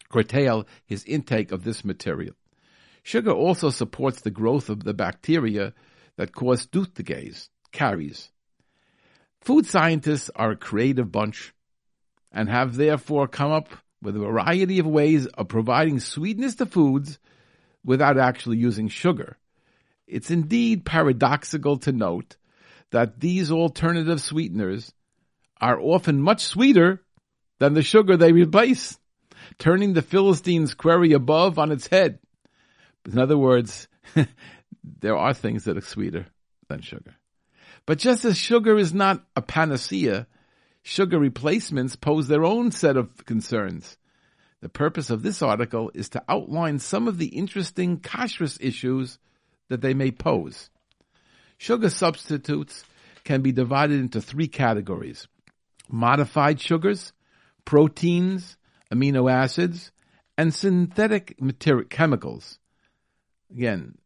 curtail 0.10 0.66
his 0.86 1.06
intake 1.06 1.52
of 1.52 1.64
this 1.64 1.86
material. 1.86 2.34
Sugar 3.04 3.32
also 3.32 3.70
supports 3.70 4.22
the 4.22 4.32
growth 4.32 4.70
of 4.70 4.84
the 4.84 4.94
bacteria 4.94 5.74
that 6.18 6.34
cause 6.34 6.66
tooth 6.66 7.00
caries. 7.72 8.32
Food 9.42 9.68
scientists 9.68 10.32
are 10.36 10.52
a 10.52 10.56
creative 10.56 11.12
bunch 11.12 11.54
and 12.32 12.50
have 12.50 12.76
therefore 12.76 13.28
come 13.28 13.52
up 13.52 13.70
with 14.02 14.16
a 14.16 14.20
variety 14.20 14.80
of 14.80 14.88
ways 14.88 15.28
of 15.28 15.48
providing 15.48 16.00
sweetness 16.00 16.56
to 16.56 16.66
foods 16.66 17.20
without 17.84 18.18
actually 18.18 18.58
using 18.58 18.88
sugar. 18.88 19.38
It's 20.08 20.32
indeed 20.32 20.86
paradoxical 20.86 21.78
to 21.80 21.92
note 21.92 22.38
that 22.92 23.20
these 23.20 23.52
alternative 23.52 24.22
sweeteners 24.22 24.92
are 25.60 25.80
often 25.80 26.22
much 26.22 26.44
sweeter 26.44 27.02
than 27.60 27.74
the 27.74 27.82
sugar 27.82 28.18
they 28.18 28.32
replace, 28.32 28.98
turning 29.58 29.94
the 29.94 30.02
Philistines' 30.02 30.74
query 30.74 31.14
above 31.14 31.58
on 31.58 31.72
its 31.72 31.88
head. 31.88 32.20
In 33.06 33.18
other 33.18 33.38
words, 33.38 33.88
there 34.84 35.18
are 35.18 35.34
things 35.34 35.66
that 35.66 35.78
are 35.78 35.82
sweeter 35.82 36.28
than 36.68 36.82
sugar. 36.82 37.16
But 37.86 38.00
just 38.00 38.26
as 38.26 38.38
sugar 38.38 38.78
is 38.78 38.94
not 38.94 39.24
a 39.36 39.42
panacea, 39.42 40.28
sugar 40.82 41.20
replacements 41.20 41.96
pose 41.96 42.28
their 42.28 42.44
own 42.44 42.72
set 42.72 42.98
of 42.98 43.26
concerns. 43.26 43.98
The 44.62 44.70
purpose 44.70 45.10
of 45.10 45.22
this 45.22 45.42
article 45.42 45.92
is 45.94 46.10
to 46.10 46.24
outline 46.28 46.80
some 46.80 47.08
of 47.08 47.18
the 47.20 47.28
interesting 47.28 48.00
kashrus 48.00 48.58
issues 48.60 49.20
that 49.70 49.82
they 49.82 49.94
may 49.94 50.12
pose. 50.12 50.70
Sugar 51.58 51.90
substitutes 51.90 52.84
can 53.24 53.42
be 53.42 53.52
divided 53.52 54.00
into 54.00 54.22
three 54.22 54.48
categories 54.48 55.28
modified 55.90 56.60
sugars, 56.60 57.14
proteins, 57.66 58.58
amino 58.94 59.32
acids, 59.32 59.92
and 60.38 60.54
synthetic 60.54 61.42
material, 61.42 61.88
chemicals. 61.90 62.60
Again, 63.52 63.98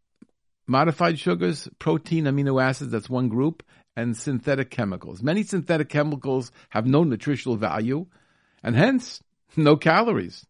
modified 0.68 1.20
sugars, 1.20 1.68
protein, 1.80 2.26
amino 2.26 2.62
acids, 2.62 2.92
that's 2.92 3.10
one 3.10 3.30
group, 3.30 3.64
and 3.96 4.16
synthetic 4.16 4.70
chemicals. 4.70 5.22
Many 5.22 5.44
synthetic 5.44 5.90
chemicals 5.90 6.52
have 6.70 6.86
no 6.86 7.04
nutritional 7.04 7.58
value 7.58 8.06
and 8.64 8.76
hence 8.76 9.22
no 9.58 9.76
calories. 9.76 10.46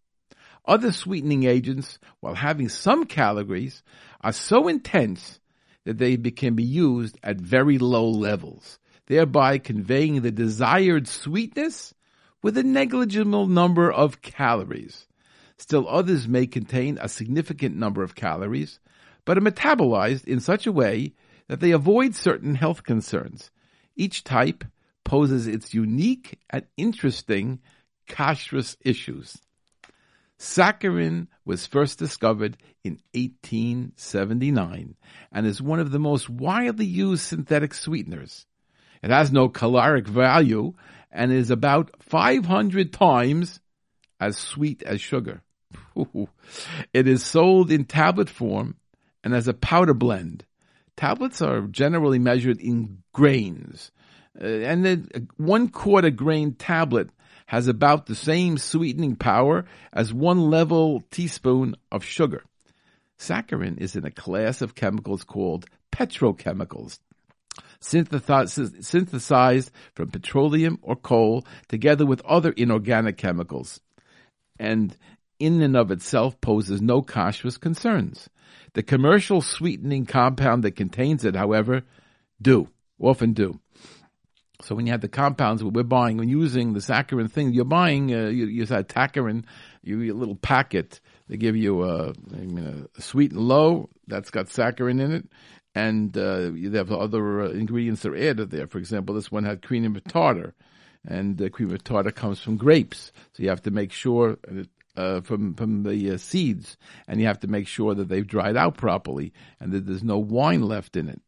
Other 0.65 0.91
sweetening 0.91 1.45
agents, 1.45 1.97
while 2.19 2.35
having 2.35 2.69
some 2.69 3.05
calories, 3.05 3.81
are 4.21 4.33
so 4.33 4.67
intense 4.67 5.39
that 5.85 5.97
they 5.97 6.17
can 6.17 6.53
be 6.55 6.63
used 6.63 7.17
at 7.23 7.37
very 7.37 7.79
low 7.79 8.09
levels, 8.09 8.77
thereby 9.09 9.57
conveying 9.57 10.21
the 10.21 10.31
desired 10.31 11.07
sweetness 11.07 11.93
with 12.41 12.57
a 12.57 12.63
negligible 12.63 13.47
number 13.47 13.91
of 13.91 14.21
calories. 14.21 15.07
Still 15.57 15.89
others 15.89 16.27
may 16.27 16.47
contain 16.47 16.97
a 17.01 17.09
significant 17.09 17.75
number 17.75 18.03
of 18.03 18.15
calories, 18.15 18.79
but 19.25 19.37
are 19.37 19.41
metabolized 19.41 20.25
in 20.25 20.39
such 20.39 20.65
a 20.65 20.71
way 20.71 21.13
that 21.47 21.59
they 21.59 21.71
avoid 21.71 22.15
certain 22.15 22.55
health 22.55 22.83
concerns. 22.83 23.51
Each 23.95 24.23
type 24.23 24.63
poses 25.03 25.47
its 25.47 25.73
unique 25.73 26.39
and 26.49 26.65
interesting 26.77 27.59
kashrus 28.07 28.77
issues. 28.81 29.37
Saccharin 30.37 31.27
was 31.43 31.65
first 31.65 31.99
discovered 31.99 32.55
in 32.83 32.99
1879 33.13 34.95
and 35.31 35.45
is 35.45 35.61
one 35.61 35.79
of 35.79 35.91
the 35.91 35.99
most 35.99 36.29
widely 36.29 36.85
used 36.85 37.23
synthetic 37.23 37.73
sweeteners. 37.73 38.45
It 39.01 39.11
has 39.11 39.31
no 39.31 39.49
caloric 39.49 40.07
value 40.07 40.73
and 41.11 41.31
is 41.31 41.49
about 41.49 41.91
500 41.99 42.93
times 42.93 43.59
as 44.19 44.37
sweet 44.37 44.83
as 44.83 45.01
sugar. 45.01 45.41
it 46.93 47.07
is 47.07 47.23
sold 47.23 47.71
in 47.71 47.85
tablet 47.85 48.29
form 48.29 48.75
and 49.23 49.33
as 49.33 49.47
a 49.47 49.53
powder 49.53 49.93
blend. 49.93 50.45
Tablets 50.95 51.41
are 51.41 51.61
generally 51.61 52.19
measured 52.19 52.59
in 52.59 53.03
grains, 53.13 53.91
uh, 54.39 54.45
and 54.45 54.83
the 54.85 55.27
one 55.37 55.69
quarter 55.69 56.09
grain 56.09 56.53
tablet 56.53 57.09
has 57.45 57.67
about 57.67 58.05
the 58.05 58.15
same 58.15 58.57
sweetening 58.57 59.15
power 59.15 59.65
as 59.93 60.13
one 60.13 60.49
level 60.49 61.01
teaspoon 61.09 61.75
of 61.91 62.03
sugar. 62.03 62.43
Saccharin 63.17 63.79
is 63.79 63.95
in 63.95 64.05
a 64.05 64.11
class 64.11 64.61
of 64.61 64.75
chemicals 64.75 65.23
called 65.23 65.65
petrochemicals, 65.91 66.99
synthesized 67.81 69.71
from 69.93 70.09
petroleum 70.11 70.79
or 70.81 70.95
coal 70.95 71.45
together 71.67 72.05
with 72.05 72.21
other 72.25 72.51
inorganic 72.51 73.17
chemicals, 73.17 73.79
and 74.59 74.95
in 75.39 75.61
and 75.61 75.77
of 75.77 75.91
itself 75.91 76.39
poses 76.41 76.81
no 76.81 77.01
kashrus 77.01 77.59
concerns. 77.59 78.29
The 78.73 78.83
commercial 78.83 79.41
sweetening 79.41 80.05
compound 80.05 80.63
that 80.63 80.75
contains 80.75 81.25
it, 81.25 81.35
however, 81.35 81.83
do, 82.41 82.67
often 82.99 83.33
do. 83.33 83.59
So 84.61 84.75
when 84.75 84.85
you 84.85 84.91
have 84.91 85.01
the 85.01 85.07
compounds 85.07 85.63
we're 85.63 85.83
buying, 85.83 86.17
when 86.17 86.27
using 86.27 86.73
the 86.73 86.81
saccharin 86.81 87.31
thing, 87.31 87.53
you're 87.53 87.63
buying, 87.63 88.13
uh, 88.13 88.27
you, 88.27 88.45
you 88.47 88.65
said 88.65 88.89
taccharin, 88.89 89.45
you 89.81 90.13
a 90.13 90.17
little 90.17 90.35
packet. 90.35 90.99
They 91.29 91.37
give 91.37 91.55
you 91.55 91.83
a, 91.83 92.09
I 92.09 92.35
mean, 92.35 92.87
a 92.97 93.01
sweet 93.01 93.31
and 93.31 93.39
low 93.39 93.89
that's 94.07 94.31
got 94.31 94.47
saccharin 94.47 94.99
in 94.99 95.13
it, 95.13 95.29
and 95.87 96.17
uh, 96.17 96.51
you 96.53 96.71
have 96.71 96.91
other 96.91 97.41
uh, 97.41 97.49
ingredients 97.49 98.01
that 98.01 98.11
are 98.11 98.29
added 98.29 98.51
there. 98.51 98.67
For 98.67 98.77
example, 98.77 99.15
this 99.15 99.31
one 99.31 99.45
had 99.45 99.61
cream 99.61 99.95
of 99.95 100.03
tartar, 100.03 100.53
and 101.07 101.41
uh, 101.41 101.49
cream 101.49 101.71
of 101.73 101.83
tartar 101.83 102.11
comes 102.11 102.39
from 102.39 102.57
grapes, 102.57 103.11
so 103.33 103.43
you 103.43 103.49
have 103.49 103.63
to 103.63 103.71
make 103.71 103.91
sure 103.91 104.37
uh, 104.97 105.21
from 105.21 105.53
from 105.53 105.83
the 105.83 106.11
uh, 106.11 106.17
seeds, 106.17 106.77
and 107.07 107.19
you 107.19 107.27
have 107.27 107.39
to 107.39 107.47
make 107.47 107.67
sure 107.67 107.95
that 107.95 108.09
they've 108.09 108.27
dried 108.27 108.57
out 108.57 108.75
properly 108.77 109.33
and 109.59 109.71
that 109.71 109.85
there's 109.85 110.03
no 110.03 110.17
wine 110.17 110.63
left 110.63 110.95
in 110.95 111.07
it. 111.07 111.21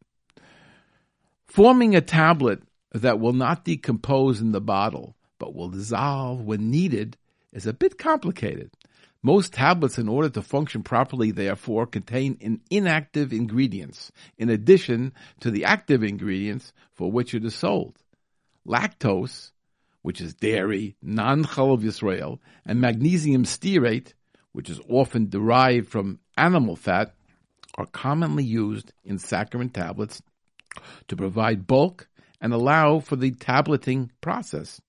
Forming 1.46 1.94
a 1.94 2.00
tablet 2.00 2.62
that 2.92 3.20
will 3.20 3.32
not 3.32 3.64
decompose 3.64 4.40
in 4.40 4.52
the 4.52 4.60
bottle 4.60 5.16
but 5.38 5.54
will 5.54 5.70
dissolve 5.70 6.40
when 6.40 6.70
needed 6.70 7.16
is 7.52 7.66
a 7.66 7.72
bit 7.72 7.98
complicated. 7.98 8.70
Most 9.22 9.52
tablets, 9.52 9.98
in 9.98 10.08
order 10.08 10.28
to 10.30 10.42
function 10.42 10.82
properly, 10.82 11.30
therefore, 11.30 11.86
contain 11.86 12.38
an 12.40 12.60
inactive 12.70 13.32
ingredients 13.32 14.10
in 14.36 14.50
addition 14.50 15.12
to 15.40 15.50
the 15.50 15.64
active 15.64 16.02
ingredients 16.02 16.72
for 16.92 17.10
which 17.10 17.32
it 17.32 17.44
is 17.44 17.54
sold. 17.54 17.96
Lactose, 18.66 19.52
which 20.02 20.20
is 20.20 20.34
dairy, 20.34 20.96
non-chalav 21.02 21.82
Yisrael, 21.82 22.40
and 22.66 22.80
magnesium 22.80 23.44
stearate, 23.44 24.14
which 24.50 24.68
is 24.68 24.80
often 24.88 25.28
derived 25.28 25.88
from 25.88 26.18
animal 26.36 26.74
fat, 26.74 27.14
are 27.76 27.86
commonly 27.86 28.44
used 28.44 28.92
in 29.04 29.18
saccharin 29.18 29.72
tablets 29.72 30.20
to 31.06 31.16
provide 31.16 31.66
bulk 31.66 32.08
and 32.40 32.52
allow 32.52 32.98
for 32.98 33.14
the 33.14 33.30
tableting 33.30 34.10
process. 34.20 34.80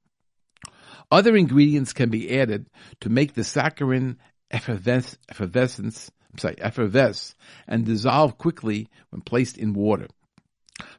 Other 1.13 1.35
ingredients 1.35 1.93
can 1.93 2.09
be 2.09 2.39
added 2.39 2.71
to 3.01 3.09
make 3.09 3.35
the 3.35 3.43
saccharin 3.43 4.17
effervesce, 4.49 5.15
effervescence, 5.29 6.09
sorry, 6.37 6.55
effervesce 6.57 7.35
and 7.67 7.85
dissolve 7.85 8.39
quickly 8.39 8.89
when 9.11 9.21
placed 9.21 9.59
in 9.59 9.73
water. 9.73 10.07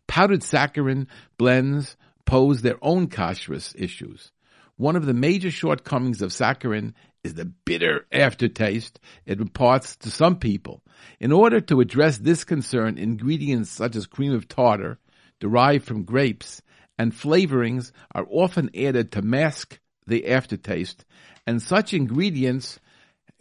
Powdered 0.07 0.43
saccharin 0.43 1.09
blends 1.37 1.97
pose 2.27 2.63
their 2.63 2.77
own 2.81 3.09
kashrus 3.09 3.75
issues. 3.77 4.31
One 4.77 4.95
of 4.95 5.05
the 5.05 5.15
major 5.15 5.51
shortcomings 5.51 6.23
of 6.23 6.31
saccharin 6.31 6.93
is 7.25 7.35
the 7.35 7.47
bitter 7.47 8.07
aftertaste 8.13 9.01
it 9.27 9.41
imparts 9.41 9.97
to 9.97 10.13
some 10.13 10.39
people. 10.39 10.81
In 11.19 11.33
order 11.33 11.61
to 11.63 11.81
address 11.81 12.19
this 12.19 12.45
concern, 12.45 12.99
ingredients 12.99 13.71
such 13.71 13.97
as 13.97 14.07
cream 14.07 14.33
of 14.33 14.47
tartar, 14.47 15.01
derived 15.41 15.85
from 15.85 16.05
grapes, 16.05 16.63
and 16.97 17.13
flavorings 17.13 17.91
are 18.15 18.29
often 18.31 18.71
added 18.77 19.11
to 19.11 19.21
mask 19.21 19.81
the 20.07 20.29
aftertaste, 20.29 21.05
and 21.47 21.63
such 21.63 21.95
ingredients 21.95 22.79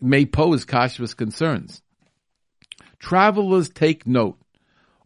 may 0.02 0.26
pose 0.26 0.66
kashrus 0.66 1.16
concerns. 1.16 1.82
Travelers 3.00 3.70
take 3.70 4.08
note. 4.08 4.38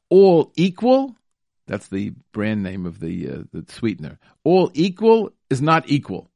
All 0.10 0.52
equal, 0.56 1.16
that's 1.68 1.88
the 1.88 2.14
brand 2.32 2.64
name 2.64 2.86
of 2.86 3.00
the, 3.00 3.30
uh, 3.30 3.44
the 3.52 3.66
sweetener. 3.68 4.20
All 4.44 4.72
equal 4.74 5.32
is 5.50 5.62
not 5.62 5.90
equal. 5.90 6.30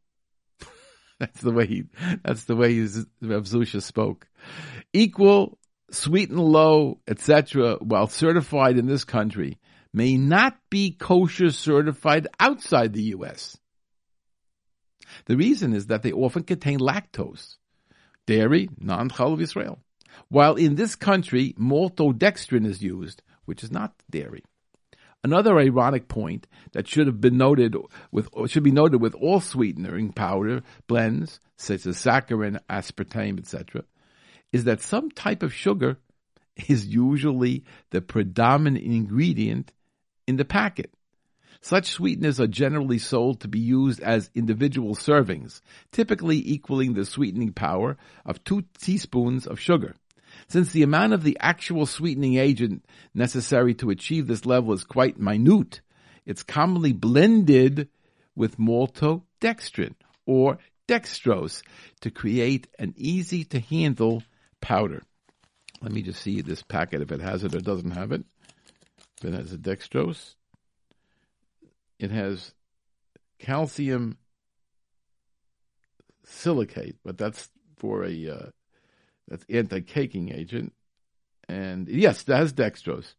that's 1.20 1.42
the 1.42 1.52
way 1.52 1.66
he, 1.68 1.84
that's 2.24 2.46
the 2.46 2.56
way 2.56 2.80
Rav 2.80 3.44
Zusha 3.44 3.82
spoke. 3.82 4.28
Equal, 4.94 5.58
sweet 5.92 6.30
and 6.30 6.40
low, 6.40 7.00
etc., 7.08 7.78
while 7.80 8.08
certified 8.08 8.78
in 8.78 8.88
this 8.88 9.04
country, 9.04 9.58
may 9.94 10.18
not 10.18 10.58
be 10.70 10.92
kosher 10.92 11.52
certified 11.52 12.28
outside 12.40 12.94
the 12.94 13.04
U.S. 13.16 13.58
The 15.26 15.38
reason 15.38 15.74
is 15.74 15.88
that 15.88 16.04
they 16.04 16.12
often 16.12 16.44
contain 16.44 16.80
lactose, 16.80 17.58
dairy, 18.26 18.70
non-chalav 18.80 19.42
Israel. 19.42 19.80
While 20.30 20.56
in 20.56 20.76
this 20.76 20.96
country, 20.96 21.54
maltodextrin 21.58 22.66
is 22.66 22.82
used, 22.82 23.22
which 23.46 23.64
is 23.64 23.72
not 23.72 23.94
dairy. 24.10 24.44
Another 25.24 25.60
ironic 25.60 26.08
point 26.08 26.48
that 26.74 26.88
should 26.88 27.06
have 27.06 27.22
been 27.22 27.38
noted 27.38 27.76
with 28.12 28.28
should 28.48 28.64
be 28.64 28.72
noted 28.72 29.00
with 29.02 29.14
all 29.14 29.40
sweetening 29.40 30.12
powder 30.12 30.64
blends, 30.88 31.40
such 31.58 31.86
as 31.86 31.98
saccharin, 31.98 32.60
aspartame, 32.70 33.38
etc., 33.38 33.84
is 34.52 34.64
that 34.64 34.82
some 34.82 35.12
type 35.12 35.44
of 35.44 35.54
sugar 35.54 35.98
is 36.68 36.88
usually 36.88 37.64
the 37.92 38.02
predominant 38.02 38.84
ingredient 38.84 39.72
in 40.28 40.38
the 40.38 40.46
packet. 40.46 40.92
Such 41.62 41.92
sweeteners 41.92 42.40
are 42.40 42.48
generally 42.48 42.98
sold 42.98 43.42
to 43.42 43.48
be 43.48 43.60
used 43.60 44.00
as 44.02 44.32
individual 44.34 44.96
servings, 44.96 45.62
typically 45.92 46.38
equaling 46.52 46.94
the 46.94 47.06
sweetening 47.06 47.54
power 47.54 47.98
of 48.26 48.44
two 48.44 48.64
teaspoons 48.80 49.46
of 49.46 49.60
sugar. 49.60 49.96
Since 50.48 50.72
the 50.72 50.82
amount 50.84 51.14
of 51.14 51.24
the 51.24 51.38
actual 51.40 51.86
sweetening 51.86 52.38
agent 52.38 52.86
necessary 53.14 53.76
to 53.76 53.92
achieve 53.92 54.28
this 54.28 54.46
level 54.46 54.74
is 54.74 54.84
quite 54.84 55.20
minute, 55.20 55.82
it's 56.26 56.42
commonly 56.42 56.94
blended 56.94 57.90
with 58.36 58.58
maltodextrin 58.58 59.94
or 60.26 60.58
dextrose 60.88 61.62
to 62.02 62.10
create 62.10 62.68
an 62.80 62.94
easy 62.98 63.44
to 63.46 63.60
handle 63.60 64.24
powder. 64.62 65.04
Let 65.82 65.92
me 65.92 66.02
just 66.02 66.22
see 66.22 66.42
this 66.42 66.64
packet 66.64 67.02
if 67.02 67.12
it 67.12 67.22
has 67.22 67.44
it 67.44 67.54
or 67.54 67.62
doesn't 67.62 67.92
have 67.92 68.12
it. 68.12 68.24
If 69.18 69.26
it 69.26 69.34
has 69.34 69.54
a 69.54 69.58
dextrose, 69.58 70.36
it 72.02 72.12
has 72.12 72.54
calcium 73.40 74.18
silicate, 76.26 76.98
but 77.04 77.18
that's 77.18 77.50
for 77.78 78.04
a 78.04 78.28
uh, 78.28 78.50
that's 79.28 79.46
anti-caking 79.50 80.34
agent. 80.34 80.74
And 81.48 81.88
yes, 81.88 82.24
that 82.24 82.38
has 82.38 82.54
dextrose. 82.54 83.14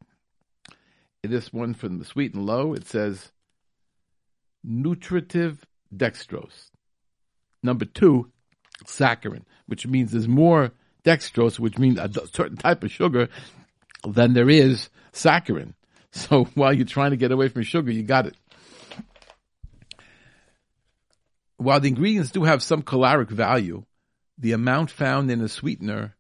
This 1.22 1.52
one 1.52 1.74
from 1.74 1.98
the 1.98 2.04
sweet 2.04 2.34
and 2.34 2.44
low, 2.44 2.74
it 2.74 2.86
says 2.88 3.30
nutritive 4.64 5.64
dextrose. 5.94 6.70
Number 7.62 7.84
two, 7.84 8.32
saccharin, 8.84 9.44
which 9.66 9.86
means 9.86 10.10
there's 10.10 10.26
more 10.26 10.72
dextrose, 11.04 11.60
which 11.60 11.78
means 11.78 11.98
a 11.98 12.10
certain 12.32 12.56
type 12.56 12.82
of 12.82 12.90
sugar, 12.90 13.28
than 14.06 14.32
there 14.32 14.50
is 14.50 14.90
saccharin. 15.12 15.74
So 16.10 16.44
while 16.54 16.72
you're 16.72 16.86
trying 16.86 17.10
to 17.12 17.16
get 17.16 17.32
away 17.32 17.48
from 17.48 17.62
sugar, 17.62 17.92
you 17.92 18.02
got 18.02 18.26
it. 18.26 18.36
While 21.62 21.80
the 21.80 21.88
ingredients 21.88 22.30
do 22.30 22.44
have 22.44 22.62
some 22.62 22.82
caloric 22.82 23.30
value, 23.30 23.84
the 24.36 24.52
amount 24.52 24.90
found 24.90 25.30
in 25.30 25.40
a 25.40 25.48
sweetener 25.48 26.16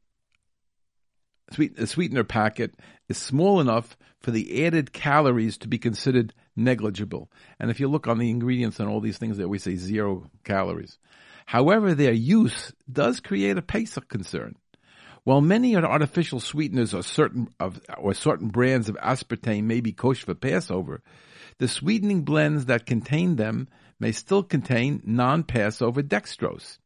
sweet, 1.52 1.78
a 1.78 1.86
sweetener 1.86 2.24
packet 2.24 2.74
is 3.08 3.18
small 3.18 3.60
enough 3.60 3.96
for 4.20 4.30
the 4.30 4.64
added 4.64 4.92
calories 4.92 5.58
to 5.58 5.68
be 5.68 5.78
considered 5.78 6.32
negligible. 6.56 7.30
And 7.58 7.70
if 7.70 7.80
you 7.80 7.88
look 7.88 8.06
on 8.06 8.18
the 8.18 8.30
ingredients 8.30 8.80
and 8.80 8.88
all 8.88 9.00
these 9.00 9.18
things 9.18 9.38
that 9.38 9.48
we 9.48 9.58
say 9.58 9.76
zero 9.76 10.30
calories. 10.44 10.98
However, 11.46 11.94
their 11.94 12.12
use 12.12 12.72
does 12.90 13.20
create 13.20 13.58
a 13.58 13.62
Pesach 13.62 14.08
concern. 14.08 14.54
While 15.24 15.40
many 15.40 15.76
artificial 15.76 16.40
sweeteners 16.40 16.94
or 16.94 17.02
certain 17.02 17.48
of 17.60 17.80
or 17.96 18.14
certain 18.14 18.48
brands 18.48 18.88
of 18.88 18.96
aspartame 18.96 19.64
may 19.64 19.80
be 19.80 19.92
kosher 19.92 20.26
for 20.26 20.34
Passover, 20.34 21.02
the 21.58 21.68
sweetening 21.68 22.22
blends 22.22 22.66
that 22.66 22.86
contain 22.86 23.36
them 23.36 23.68
may 23.98 24.12
still 24.12 24.42
contain 24.42 25.02
non-Passover 25.04 26.02
dextrose. 26.02 26.78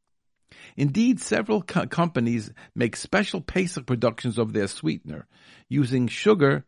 Indeed, 0.77 1.21
several 1.21 1.63
co- 1.63 1.87
companies 1.87 2.53
make 2.75 2.97
special 2.97 3.41
Pesach 3.41 3.87
productions 3.87 4.39
of 4.39 4.53
their 4.53 4.69
sweetener 4.69 5.27
using 5.69 6.09
sugar 6.09 6.65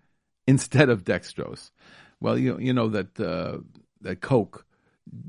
instead 0.47 0.89
of 0.89 1.05
dextrose. 1.05 1.71
Well, 2.21 2.39
you 2.39 2.59
you 2.59 2.73
know 2.73 2.89
that 2.89 3.19
uh, 3.21 3.59
that 4.01 4.21
Coke 4.21 4.65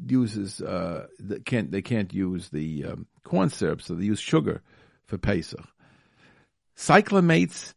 uses 0.08 0.62
uh, 0.62 1.08
they 1.20 1.40
can't 1.40 1.72
they 1.72 1.82
can't 1.82 2.14
use 2.14 2.50
the 2.50 2.86
um, 2.86 3.08
corn 3.24 3.50
syrup, 3.50 3.82
so 3.82 3.96
they 3.96 4.06
use 4.06 4.20
sugar 4.20 4.62
for 5.06 5.18
Pesach. 5.18 5.66
Cyclamates 6.76 7.74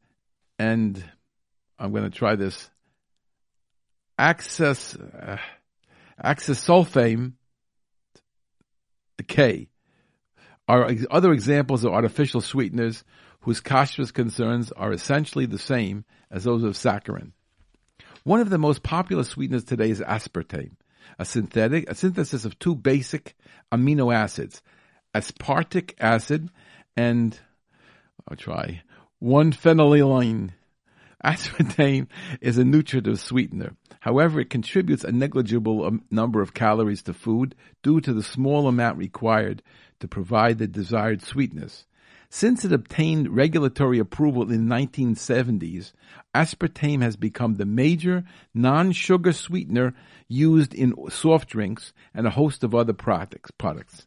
and 0.59 1.03
I'm 1.79 1.91
going 1.91 2.09
to 2.09 2.17
try 2.17 2.37
this. 2.37 2.71
Access 4.17 4.95
uh, 4.95 5.39
sulfame 6.23 7.35
K 9.27 9.69
are 10.69 10.91
other 11.11 11.33
examples 11.33 11.85
of 11.85 11.93
artificial 11.93 12.41
sweeteners 12.41 13.05
whose 13.41 13.61
kashrus 13.61 14.13
concerns 14.13 14.73
are 14.73 14.93
essentially 14.93 15.47
the 15.47 15.59
same 15.59 16.05
as 16.31 16.45
those 16.45 16.63
of 16.63 16.75
saccharin. 16.75 17.33
One 18.25 18.41
of 18.41 18.51
the 18.51 18.59
most 18.59 18.83
popular 18.83 19.25
sweeteners 19.25 19.65
today 19.65 19.91
is 19.91 20.01
aspartame, 20.01 20.77
a 21.19 21.25
synthetic, 21.25 21.91
a 21.91 21.95
synthesis 21.95 22.45
of 22.45 22.59
two 22.59 22.77
basic 22.77 23.37
amino 23.73 24.15
acids, 24.15 24.63
aspartic 25.15 25.95
acid 25.99 26.51
and 26.97 27.39
I'll 28.29 28.37
try 28.37 28.83
one 29.19 29.53
phenylalanine. 29.53 30.51
Aspartame 31.25 32.09
is 32.41 32.59
a 32.59 32.65
nutritive 32.65 33.21
sweetener. 33.21 33.77
However, 34.01 34.41
it 34.41 34.51
contributes 34.51 35.05
a 35.05 35.13
negligible 35.13 35.85
um, 35.85 36.03
number 36.11 36.43
of 36.43 36.55
calories 36.55 37.03
to 37.03 37.15
food 37.15 37.55
due 37.83 38.01
to 38.01 38.13
the 38.13 38.23
small 38.23 38.67
amount 38.67 38.99
required 38.99 39.63
to 40.01 40.09
provide 40.09 40.59
the 40.59 40.67
desired 40.67 41.23
sweetness. 41.23 41.87
Since 42.29 42.65
it 42.65 42.73
obtained 42.73 43.37
regulatory 43.37 43.99
approval 43.99 44.51
in 44.51 44.67
the 44.67 44.75
1970s, 44.75 45.93
aspartame 46.35 47.03
has 47.03 47.15
become 47.15 47.55
the 47.55 47.67
major 47.67 48.25
non-sugar 48.55 49.33
sweetener 49.33 49.95
used 50.27 50.75
in 50.75 50.95
soft 51.11 51.51
drinks 51.51 51.93
and 52.15 52.27
a 52.27 52.31
host 52.31 52.65
of 52.65 52.75
other 52.75 52.95
products. 52.95 54.07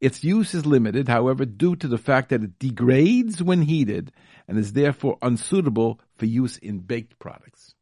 Its 0.00 0.22
use 0.22 0.54
is 0.54 0.64
limited, 0.64 1.08
however, 1.08 1.44
due 1.44 1.74
to 1.76 1.88
the 1.88 1.98
fact 1.98 2.28
that 2.28 2.44
it 2.44 2.58
degrades 2.60 3.42
when 3.42 3.62
heated 3.62 4.12
and 4.46 4.56
is 4.56 4.72
therefore 4.72 5.18
unsuitable 5.20 6.00
for 6.18 6.26
use 6.26 6.58
in 6.58 6.80
baked 6.80 7.18
products. 7.18 7.74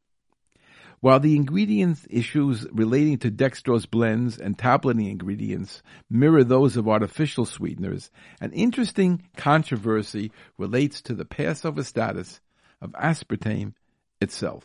While 1.00 1.20
the 1.20 1.36
ingredients 1.36 2.06
issues 2.08 2.66
relating 2.72 3.18
to 3.18 3.30
dextrose 3.30 3.88
blends 3.88 4.38
and 4.38 4.58
tableting 4.58 5.06
ingredients 5.06 5.82
mirror 6.08 6.42
those 6.42 6.76
of 6.76 6.88
artificial 6.88 7.44
sweeteners, 7.44 8.10
an 8.40 8.52
interesting 8.52 9.22
controversy 9.36 10.32
relates 10.56 11.02
to 11.02 11.14
the 11.14 11.26
Passover 11.26 11.82
status 11.82 12.40
of 12.80 12.92
aspartame 12.92 13.74
itself. 14.20 14.64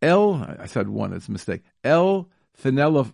L, 0.00 0.56
I 0.58 0.66
said 0.66 0.88
one, 0.88 1.12
it's 1.12 1.28
a 1.28 1.32
mistake. 1.32 1.62
L 1.84 2.28
phenyl 2.60 3.12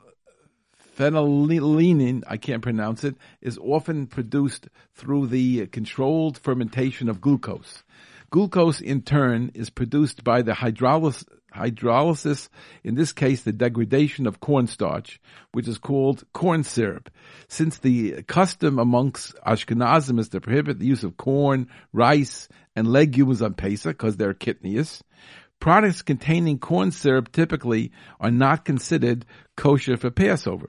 phenylalanine, 0.98 2.24
I 2.26 2.36
can't 2.36 2.62
pronounce 2.62 3.04
it, 3.04 3.16
is 3.40 3.58
often 3.58 4.06
produced 4.06 4.68
through 4.94 5.28
the 5.28 5.66
controlled 5.68 6.38
fermentation 6.38 7.08
of 7.08 7.20
glucose. 7.20 7.84
Glucose, 8.30 8.80
in 8.80 9.02
turn, 9.02 9.52
is 9.54 9.70
produced 9.70 10.22
by 10.22 10.42
the 10.42 10.52
hydrolysis, 10.52 11.24
hydrolysis, 11.54 12.48
in 12.84 12.94
this 12.94 13.12
case 13.12 13.42
the 13.42 13.52
degradation 13.52 14.26
of 14.26 14.40
cornstarch, 14.40 15.20
which 15.52 15.66
is 15.66 15.78
called 15.78 16.24
corn 16.34 16.62
syrup. 16.62 17.10
Since 17.48 17.78
the 17.78 18.22
custom 18.24 18.78
amongst 18.78 19.34
Ashkenazim 19.46 20.18
is 20.18 20.28
to 20.30 20.40
prohibit 20.40 20.78
the 20.78 20.86
use 20.86 21.04
of 21.04 21.16
corn, 21.16 21.68
rice, 21.92 22.48
and 22.76 22.86
legumes 22.86 23.40
on 23.40 23.54
Pesach 23.54 23.96
because 23.96 24.16
they're 24.16 24.34
kitnius, 24.34 25.02
products 25.58 26.02
containing 26.02 26.58
corn 26.58 26.90
syrup 26.90 27.32
typically 27.32 27.92
are 28.20 28.30
not 28.30 28.64
considered 28.64 29.24
kosher 29.56 29.96
for 29.96 30.10
Passover. 30.10 30.68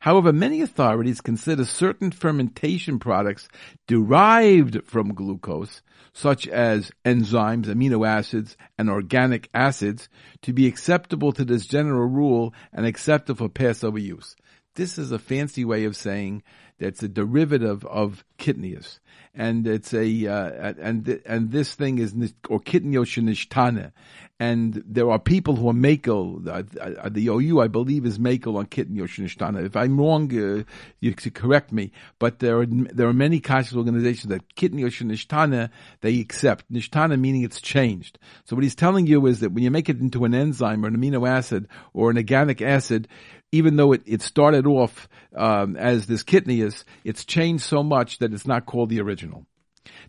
However, 0.00 0.32
many 0.32 0.62
authorities 0.62 1.20
consider 1.20 1.64
certain 1.64 2.10
fermentation 2.10 2.98
products 2.98 3.48
derived 3.86 4.84
from 4.84 5.14
glucose, 5.14 5.82
such 6.12 6.46
as 6.48 6.92
enzymes, 7.04 7.66
amino 7.66 8.06
acids, 8.06 8.56
and 8.76 8.90
organic 8.90 9.48
acids, 9.54 10.08
to 10.42 10.52
be 10.52 10.66
acceptable 10.66 11.32
to 11.32 11.44
this 11.44 11.66
general 11.66 12.08
rule 12.08 12.54
and 12.72 12.86
acceptable 12.86 13.46
for 13.46 13.48
Passover 13.48 13.98
use. 13.98 14.36
This 14.74 14.98
is 14.98 15.10
a 15.10 15.18
fancy 15.18 15.64
way 15.64 15.84
of 15.84 15.96
saying 15.96 16.42
that's 16.78 17.02
a 17.02 17.08
derivative 17.08 17.84
of 17.84 18.24
kitnius, 18.38 19.00
and 19.38 19.68
it's 19.68 19.94
a 19.94 20.26
uh, 20.26 20.74
and 20.80 21.22
and 21.24 21.52
this 21.52 21.72
thing 21.72 21.98
is 21.98 22.12
or 22.48 22.58
shenishtana, 22.58 23.92
and 24.40 24.82
there 24.84 25.08
are 25.10 25.20
people 25.20 25.54
who 25.54 25.68
are 25.68 25.72
makel. 25.72 26.46
Uh, 26.46 27.08
the 27.08 27.28
OU, 27.28 27.60
I 27.60 27.68
believe, 27.68 28.04
is 28.04 28.18
makel 28.18 28.56
on 28.56 28.66
kitnio 28.66 29.04
shenishtana. 29.04 29.64
If 29.64 29.76
I'm 29.76 29.96
wrong, 29.96 30.28
uh, 30.36 30.64
you 30.98 31.14
can 31.14 31.30
correct 31.30 31.70
me. 31.70 31.92
But 32.18 32.40
there 32.40 32.58
are 32.60 32.66
there 32.66 33.06
are 33.06 33.12
many 33.12 33.40
kashrus 33.40 33.76
organizations 33.76 34.30
that 34.30 34.56
kitnio 34.56 34.86
shenishtana 34.86 35.70
they 36.00 36.18
accept 36.18 36.70
nishtana 36.72 37.18
meaning 37.18 37.42
it's 37.42 37.60
changed. 37.60 38.18
So 38.44 38.56
what 38.56 38.64
he's 38.64 38.74
telling 38.74 39.06
you 39.06 39.24
is 39.26 39.38
that 39.40 39.52
when 39.52 39.62
you 39.62 39.70
make 39.70 39.88
it 39.88 40.00
into 40.00 40.24
an 40.24 40.34
enzyme 40.34 40.84
or 40.84 40.88
an 40.88 40.96
amino 40.96 41.28
acid 41.28 41.68
or 41.94 42.10
an 42.10 42.16
organic 42.16 42.60
acid, 42.60 43.06
even 43.52 43.76
though 43.76 43.92
it, 43.92 44.02
it 44.04 44.22
started 44.22 44.66
off 44.66 45.08
um, 45.34 45.76
as 45.76 46.06
this 46.06 46.22
kitnius, 46.22 46.84
it's 47.04 47.24
changed 47.24 47.64
so 47.64 47.82
much 47.82 48.18
that 48.18 48.32
it's 48.32 48.46
not 48.46 48.66
called 48.66 48.90
the 48.90 49.00
original. 49.00 49.27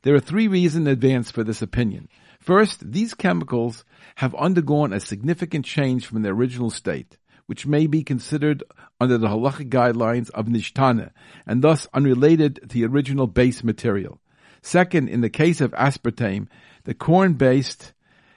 There 0.04 0.16
are 0.16 0.20
three 0.20 0.48
reasons 0.48 0.88
in 0.88 0.92
advance 0.92 1.32
for 1.32 1.44
this 1.44 1.62
opinion. 1.62 2.10
First, 2.40 2.92
these 2.92 3.14
chemicals 3.14 3.84
have 4.16 4.34
undergone 4.36 4.94
a 4.94 5.00
significant 5.00 5.66
change 5.66 6.06
from 6.06 6.22
their 6.22 6.34
original 6.34 6.70
state, 6.70 7.18
which 7.48 7.66
may 7.66 7.88
be 7.88 8.04
considered 8.04 8.64
under 9.00 9.18
the 9.18 9.28
halachic 9.28 9.70
guidelines 9.70 10.30
of 10.32 10.46
nishtana, 10.48 11.12
and 11.46 11.62
thus 11.62 11.88
unrelated 11.94 12.60
to 12.62 12.68
the 12.68 12.86
original 12.86 13.28
base 13.28 13.64
material. 13.64 14.20
Second, 14.62 15.10
in 15.10 15.22
the 15.22 15.30
case 15.30 15.62
of 15.62 15.72
aspartame, 15.72 16.48
the 16.84 16.94
corn-based, 16.94 17.94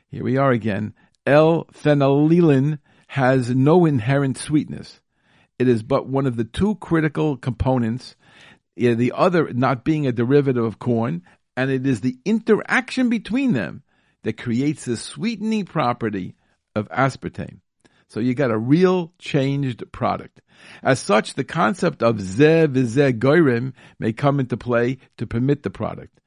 here 0.09 0.25
we 0.25 0.37
are 0.37 0.51
again, 0.51 0.95
L-phenylalanine 1.27 2.79
has 3.09 3.51
no 3.51 3.85
inherent 3.85 4.39
sweetness. 4.39 5.01
It 5.59 5.69
is 5.69 5.83
but 5.83 6.09
one 6.09 6.27
of 6.27 6.37
the 6.37 6.45
two 6.45 6.77
critical 6.77 7.37
components, 7.37 8.17
the 8.77 9.13
other 9.15 9.53
not 9.53 9.85
being 9.85 10.07
a 10.07 10.13
derivative 10.13 10.65
of 10.65 10.79
corn, 10.79 11.23
and 11.57 11.71
it 11.71 11.87
is 11.87 12.01
the 12.01 12.19
interaction 12.25 13.09
between 13.09 13.53
them 13.53 13.83
that 14.23 14.39
creates 14.39 14.85
the 14.85 14.97
sweetening 14.97 15.65
property 15.65 16.35
of 16.75 16.89
aspartame. 16.89 17.59
So 18.09 18.21
you 18.21 18.35
got 18.35 18.51
a 18.51 18.59
real 18.59 19.13
changed 19.19 19.91
product. 19.91 20.43
As 20.83 21.01
such, 21.01 21.35
the 21.35 21.45
concept 21.45 22.03
of 22.03 22.21
ze 22.21 22.67
v'ze 22.67 23.19
goyrim 23.19 23.73
may 23.99 24.13
come 24.13 24.39
into 24.39 24.57
play 24.57 24.99
to 25.17 25.27
permit 25.27 25.63
the 25.63 25.71
product. 25.71 26.21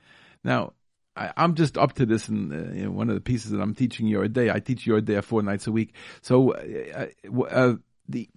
Now, 0.44 0.74
I, 1.16 1.32
am 1.38 1.56
just 1.56 1.78
up 1.78 1.94
to 1.94 2.06
this 2.06 2.28
in, 2.28 2.52
uh, 2.52 2.74
in, 2.74 2.94
one 2.96 3.10
of 3.10 3.16
the 3.16 3.22
pieces 3.22 3.52
that 3.52 3.62
I'm 3.62 3.74
teaching 3.74 4.08
Yoreh 4.08 4.34
day. 4.34 4.50
I 4.50 4.60
teach 4.60 4.86
Yoreh 4.86 5.02
De'ah 5.02 5.24
four 5.24 5.42
nights 5.42 5.68
a 5.68 5.72
week. 5.72 5.94
So 6.22 6.54
uh, 6.54 7.08
uh, 7.32 7.42
uh 7.44 7.76
the 8.10 8.30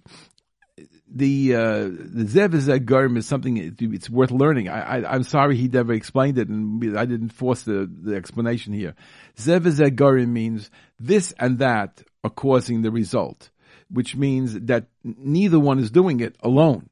the 1.11 1.55
uh, 1.55 1.83
the 1.83 2.25
zev 2.25 2.85
garm 2.85 3.17
is 3.17 3.27
something 3.27 3.75
it's 3.79 4.09
worth 4.09 4.31
learning. 4.31 4.69
I, 4.69 5.15
am 5.15 5.23
sorry 5.23 5.55
he 5.55 5.67
never 5.67 5.93
explained 5.93 6.37
it, 6.37 6.47
and 6.49 6.97
I 6.97 7.05
didn't 7.05 7.29
force 7.29 7.63
the, 7.63 7.89
the 7.89 8.15
explanation 8.15 8.73
here. 8.73 8.95
Zev 9.37 9.61
garim 9.95 10.29
means 10.29 10.69
this 10.99 11.33
and 11.39 11.59
that 11.59 12.03
are 12.23 12.29
causing 12.29 12.81
the 12.81 12.91
result, 12.91 13.49
which 13.89 14.15
means 14.15 14.59
that 14.61 14.87
neither 15.03 15.59
one 15.59 15.79
is 15.79 15.91
doing 15.91 16.19
it 16.19 16.35
alone 16.41 16.89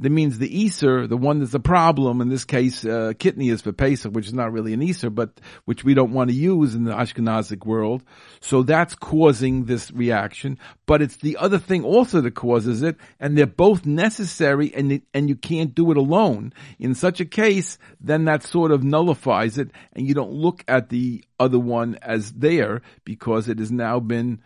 that 0.00 0.10
means 0.10 0.38
the 0.38 0.64
issur, 0.64 1.06
the 1.06 1.16
one 1.16 1.40
that's 1.40 1.52
a 1.52 1.60
problem, 1.60 2.22
in 2.22 2.30
this 2.30 2.44
case, 2.44 2.84
uh, 2.84 3.12
kitnius 3.18 3.62
for 3.62 3.72
Pesach, 3.72 4.12
which 4.12 4.26
is 4.26 4.32
not 4.32 4.50
really 4.50 4.72
an 4.72 4.80
issur, 4.80 5.14
but 5.14 5.40
which 5.66 5.84
we 5.84 5.92
don't 5.92 6.12
want 6.12 6.30
to 6.30 6.36
use 6.36 6.74
in 6.74 6.84
the 6.84 6.92
Ashkenazic 6.92 7.66
world. 7.66 8.02
So 8.40 8.62
that's 8.62 8.94
causing 8.94 9.66
this 9.66 9.90
reaction, 9.92 10.58
but 10.86 11.02
it's 11.02 11.18
the 11.18 11.36
other 11.36 11.58
thing 11.58 11.84
also 11.84 12.22
that 12.22 12.34
causes 12.34 12.82
it, 12.82 12.96
and 13.20 13.36
they're 13.36 13.46
both 13.46 13.84
necessary, 13.84 14.72
and 14.74 14.90
it, 14.92 15.02
and 15.12 15.28
you 15.28 15.36
can't 15.36 15.74
do 15.74 15.90
it 15.90 15.98
alone. 15.98 16.54
In 16.78 16.94
such 16.94 17.20
a 17.20 17.26
case, 17.26 17.76
then 18.00 18.24
that 18.24 18.42
sort 18.42 18.72
of 18.72 18.82
nullifies 18.82 19.58
it, 19.58 19.70
and 19.92 20.08
you 20.08 20.14
don't 20.14 20.32
look 20.32 20.64
at 20.66 20.88
the 20.88 21.22
other 21.38 21.58
one 21.58 21.98
as 22.00 22.32
there 22.32 22.80
because 23.04 23.48
it 23.48 23.58
has 23.58 23.70
now 23.70 24.00
been 24.00 24.40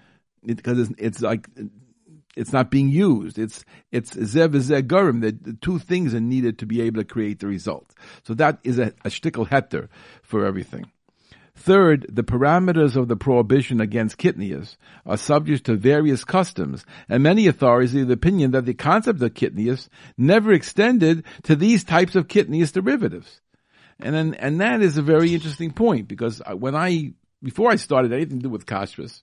because 0.45 0.79
it's, 0.79 0.93
it's 0.99 1.21
like 1.21 1.49
it's 2.37 2.53
not 2.53 2.71
being 2.71 2.89
used. 2.89 3.39
It's 3.39 3.65
it's 3.93 4.15
zev 4.15 4.51
zegarim. 4.51 5.21
The, 5.21 5.33
the 5.33 5.57
two 5.61 5.79
things 5.79 6.15
are 6.15 6.21
needed 6.21 6.59
to 6.59 6.67
be 6.67 6.81
able 6.83 7.01
to 7.03 7.05
create 7.05 7.41
the 7.41 7.47
result. 7.47 7.95
So 8.25 8.35
that 8.35 8.59
is 8.65 8.79
a, 8.79 8.93
a 9.05 9.09
shtickle 9.09 9.49
heter 9.49 9.89
for 10.23 10.45
everything. 10.45 10.87
Third, 11.57 12.07
the 12.09 12.25
parameters 12.25 12.97
of 12.97 13.07
the 13.07 13.17
prohibition 13.17 13.81
against 13.81 14.19
kitnius 14.19 14.77
are 15.07 15.17
subject 15.17 15.67
to 15.67 15.77
various 15.77 16.25
customs, 16.25 16.85
and 17.09 17.23
many 17.23 17.47
authorities 17.47 17.95
are 17.95 18.05
the 18.05 18.13
opinion 18.13 18.51
that 18.51 18.67
the 18.67 18.75
concept 18.75 19.23
of 19.23 19.35
kitnius 19.35 19.89
never 20.19 20.53
extended 20.53 21.25
to 21.45 21.55
these 21.55 21.85
types 21.85 22.17
of 22.17 22.27
kitnius 22.27 22.73
derivatives. 22.73 23.41
And 24.01 24.15
then, 24.15 24.35
and 24.35 24.61
that 24.61 24.83
is 24.83 24.97
a 24.97 25.03
very 25.03 25.33
interesting 25.33 25.71
point 25.71 26.09
because 26.09 26.43
when 26.53 26.75
I, 26.75 27.15
before 27.41 27.71
I 27.71 27.77
started 27.77 28.13
anything 28.13 28.39
to 28.39 28.45
do 28.45 28.51
with 28.51 28.67
kashrus, 28.67 29.23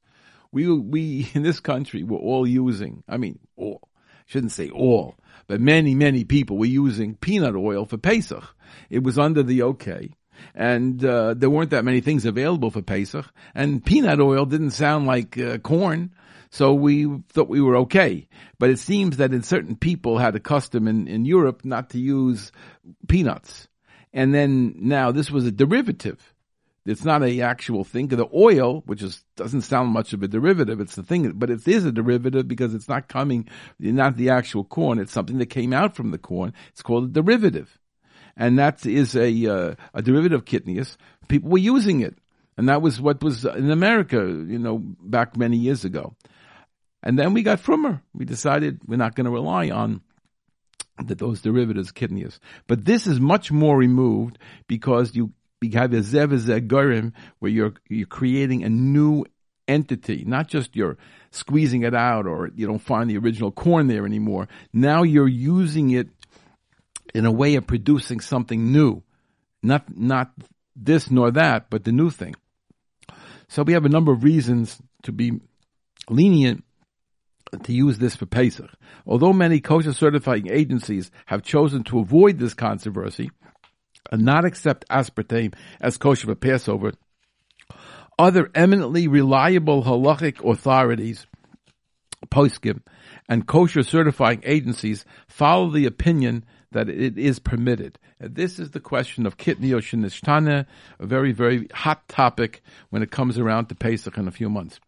we 0.51 0.67
we 0.71 1.29
in 1.33 1.43
this 1.43 1.59
country 1.59 2.03
were 2.03 2.17
all 2.17 2.47
using. 2.47 3.03
I 3.07 3.17
mean, 3.17 3.39
all 3.55 3.81
shouldn't 4.25 4.51
say 4.51 4.69
all, 4.69 5.15
but 5.47 5.61
many 5.61 5.95
many 5.95 6.23
people 6.23 6.57
were 6.57 6.65
using 6.65 7.15
peanut 7.15 7.55
oil 7.55 7.85
for 7.85 7.97
Pesach. 7.97 8.43
It 8.89 9.03
was 9.03 9.17
under 9.17 9.43
the 9.43 9.63
okay. 9.63 10.11
And 10.55 11.03
uh, 11.05 11.35
there 11.35 11.51
weren't 11.51 11.69
that 11.69 11.85
many 11.85 12.01
things 12.01 12.25
available 12.25 12.71
for 12.71 12.81
Pesach, 12.81 13.27
and 13.53 13.85
peanut 13.85 14.19
oil 14.19 14.45
didn't 14.45 14.71
sound 14.71 15.05
like 15.05 15.37
uh, 15.37 15.59
corn, 15.59 16.15
so 16.49 16.73
we 16.73 17.07
thought 17.29 17.47
we 17.47 17.61
were 17.61 17.77
okay. 17.77 18.27
But 18.57 18.71
it 18.71 18.79
seems 18.79 19.17
that 19.17 19.33
in 19.33 19.43
certain 19.43 19.75
people 19.75 20.17
had 20.17 20.35
a 20.35 20.39
custom 20.39 20.87
in, 20.87 21.07
in 21.07 21.25
Europe 21.25 21.63
not 21.63 21.91
to 21.91 21.99
use 21.99 22.51
peanuts. 23.07 23.67
And 24.13 24.33
then 24.33 24.75
now 24.77 25.11
this 25.11 25.31
was 25.31 25.45
a 25.45 25.51
derivative. 25.51 26.30
It's 26.85 27.05
not 27.05 27.21
a 27.23 27.41
actual 27.41 27.83
thing. 27.83 28.07
The 28.07 28.27
oil, 28.33 28.81
which 28.85 29.03
is 29.03 29.23
doesn't 29.35 29.61
sound 29.61 29.89
much 29.89 30.13
of 30.13 30.23
a 30.23 30.27
derivative, 30.27 30.79
it's 30.79 30.95
the 30.95 31.03
thing, 31.03 31.31
but 31.33 31.51
it 31.51 31.67
is 31.67 31.85
a 31.85 31.91
derivative 31.91 32.47
because 32.47 32.73
it's 32.73 32.89
not 32.89 33.07
coming, 33.07 33.47
not 33.79 34.17
the 34.17 34.31
actual 34.31 34.63
corn. 34.63 34.97
It's 34.97 35.11
something 35.11 35.37
that 35.37 35.47
came 35.47 35.73
out 35.73 35.95
from 35.95 36.09
the 36.09 36.17
corn. 36.17 36.53
It's 36.69 36.81
called 36.81 37.05
a 37.05 37.21
derivative, 37.21 37.77
and 38.35 38.57
that 38.57 38.85
is 38.85 39.15
a 39.15 39.45
uh, 39.45 39.75
a 39.93 40.01
derivative 40.01 40.45
kitnius. 40.45 40.97
People 41.27 41.51
were 41.51 41.59
using 41.59 42.01
it, 42.01 42.17
and 42.57 42.67
that 42.67 42.81
was 42.81 42.99
what 42.99 43.23
was 43.23 43.45
in 43.45 43.69
America, 43.69 44.17
you 44.17 44.57
know, 44.57 44.79
back 44.79 45.37
many 45.37 45.57
years 45.57 45.85
ago. 45.85 46.15
And 47.03 47.17
then 47.17 47.33
we 47.33 47.43
got 47.43 47.59
Frummer. 47.59 48.01
We 48.13 48.25
decided 48.25 48.81
we're 48.85 48.97
not 48.97 49.15
going 49.15 49.25
to 49.25 49.31
rely 49.31 49.69
on 49.69 50.01
that 51.07 51.17
those 51.17 51.41
derivatives 51.41 51.91
kitnius. 51.91 52.39
But 52.67 52.85
this 52.85 53.07
is 53.07 53.19
much 53.19 53.51
more 53.51 53.77
removed 53.77 54.37
because 54.67 55.15
you 55.15 55.31
where 57.39 57.51
you're 57.51 57.73
you're 57.87 58.07
creating 58.07 58.63
a 58.63 58.69
new 58.69 59.25
entity, 59.67 60.23
not 60.25 60.47
just 60.47 60.75
you're 60.75 60.97
squeezing 61.31 61.83
it 61.83 61.93
out 61.93 62.25
or 62.25 62.49
you 62.55 62.67
don't 62.67 62.79
find 62.79 63.09
the 63.09 63.17
original 63.17 63.51
corn 63.51 63.87
there 63.87 64.05
anymore. 64.05 64.47
Now 64.73 65.03
you're 65.03 65.27
using 65.27 65.91
it 65.91 66.09
in 67.13 67.25
a 67.25 67.31
way 67.31 67.55
of 67.55 67.67
producing 67.67 68.19
something 68.19 68.71
new, 68.71 69.03
not 69.61 69.95
not 69.95 70.31
this 70.75 71.11
nor 71.11 71.31
that, 71.31 71.69
but 71.69 71.83
the 71.83 71.91
new 71.91 72.09
thing. 72.09 72.35
So 73.47 73.63
we 73.63 73.73
have 73.73 73.85
a 73.85 73.89
number 73.89 74.11
of 74.11 74.23
reasons 74.23 74.81
to 75.03 75.11
be 75.11 75.39
lenient 76.09 76.63
to 77.63 77.73
use 77.73 77.97
this 77.97 78.15
for 78.15 78.25
Pesach. 78.25 78.71
Although 79.05 79.33
many 79.33 79.59
kosher 79.59 79.93
certifying 79.93 80.49
agencies 80.49 81.11
have 81.25 81.43
chosen 81.43 81.83
to 81.83 81.99
avoid 81.99 82.39
this 82.39 82.53
controversy 82.53 83.29
and 84.11 84.23
not 84.23 84.45
accept 84.45 84.87
aspartame 84.89 85.53
as 85.79 85.97
kosher 85.97 86.27
for 86.27 86.35
Passover, 86.35 86.93
other 88.17 88.49
eminently 88.53 89.07
reliable 89.07 89.83
halachic 89.83 90.43
authorities, 90.47 91.25
poskim, 92.29 92.81
and 93.27 93.47
kosher 93.47 93.83
certifying 93.83 94.41
agencies 94.45 95.05
follow 95.27 95.69
the 95.69 95.85
opinion 95.85 96.45
that 96.71 96.89
it 96.89 97.17
is 97.17 97.39
permitted. 97.39 97.99
And 98.19 98.35
this 98.35 98.59
is 98.59 98.71
the 98.71 98.79
question 98.79 99.25
of 99.25 99.37
kitnio 99.37 99.79
shenishtana, 99.79 100.65
a 100.99 101.05
very, 101.05 101.31
very 101.31 101.67
hot 101.73 102.07
topic 102.07 102.61
when 102.89 103.01
it 103.01 103.11
comes 103.11 103.37
around 103.37 103.67
to 103.67 103.75
Pesach 103.75 104.17
in 104.17 104.27
a 104.27 104.31
few 104.31 104.49
months. 104.49 104.79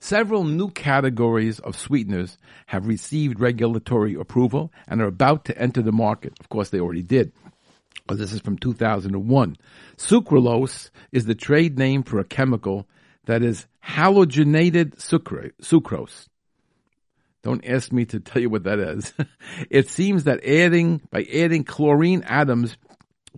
Several 0.00 0.44
new 0.44 0.70
categories 0.70 1.60
of 1.60 1.76
sweeteners 1.76 2.36
have 2.66 2.88
received 2.88 3.40
regulatory 3.40 4.14
approval 4.14 4.72
and 4.88 5.00
are 5.00 5.06
about 5.06 5.44
to 5.46 5.56
enter 5.56 5.82
the 5.82 5.92
market. 5.92 6.34
Of 6.40 6.48
course, 6.48 6.70
they 6.70 6.80
already 6.80 7.02
did. 7.02 7.32
But 8.06 8.18
this 8.18 8.32
is 8.32 8.40
from 8.40 8.58
2001. 8.58 9.56
Sucralose 9.96 10.90
is 11.12 11.26
the 11.26 11.34
trade 11.34 11.78
name 11.78 12.02
for 12.02 12.18
a 12.18 12.24
chemical 12.24 12.88
that 13.26 13.42
is 13.42 13.66
halogenated 13.86 14.96
sucrose. 14.96 16.28
Don't 17.42 17.66
ask 17.66 17.92
me 17.92 18.04
to 18.06 18.20
tell 18.20 18.40
you 18.40 18.50
what 18.50 18.64
that 18.64 18.78
is. 18.78 19.12
it 19.70 19.88
seems 19.88 20.24
that 20.24 20.44
adding, 20.44 21.00
by 21.10 21.24
adding 21.24 21.64
chlorine 21.64 22.22
atoms 22.22 22.76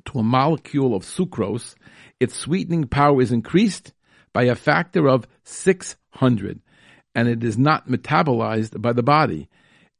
to 0.07 0.18
a 0.18 0.22
molecule 0.22 0.94
of 0.94 1.05
sucrose, 1.05 1.74
its 2.20 2.34
sweetening 2.34 2.86
power 2.86 3.22
is 3.22 3.32
increased 3.32 3.92
by 4.32 4.44
a 4.44 4.55
factor 4.55 5.09
of 5.09 5.26
600, 5.44 6.61
and 7.14 7.28
it 7.28 7.42
is 7.42 7.57
not 7.57 7.88
metabolized 7.88 8.80
by 8.80 8.92
the 8.92 9.02
body. 9.02 9.48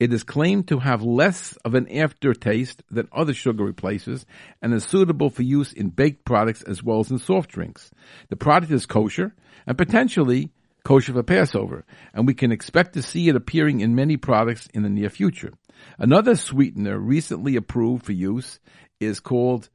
It 0.05 0.13
is 0.13 0.23
claimed 0.23 0.69
to 0.69 0.81
have 0.81 1.03
less 1.03 1.57
of 1.65 1.75
an 1.75 1.91
aftertaste 1.91 2.83
than 2.91 3.09
other 3.11 3.33
sugar 3.33 3.65
replacers 3.65 4.27
and 4.61 4.75
is 4.75 4.85
suitable 4.85 5.31
for 5.31 5.41
use 5.41 5.73
in 5.73 5.89
baked 5.89 6.27
products 6.27 6.61
as 6.61 6.83
well 6.83 7.01
as 7.01 7.11
in 7.11 7.19
soft 7.19 7.49
drinks. 7.49 7.91
The 8.29 8.37
product 8.37 8.71
is 8.71 8.85
kosher 8.85 9.35
and 9.67 9.79
potentially 9.79 10.51
kosher 10.85 11.15
for 11.15 11.23
Passover, 11.23 11.87
and 12.13 12.27
we 12.27 12.35
can 12.35 12.53
expect 12.53 12.93
to 12.93 13.03
see 13.03 13.31
it 13.31 13.35
appearing 13.35 13.81
in 13.81 13.95
many 13.95 14.19
products 14.19 14.69
in 14.75 14.83
the 14.83 14.91
near 14.91 15.09
future. 15.09 15.55
Another 15.99 16.37
sweetener 16.37 16.99
recently 16.99 17.57
approved 17.57 18.05
for 18.05 18.13
use 18.13 18.61
is 19.01 19.21
called 19.21 19.71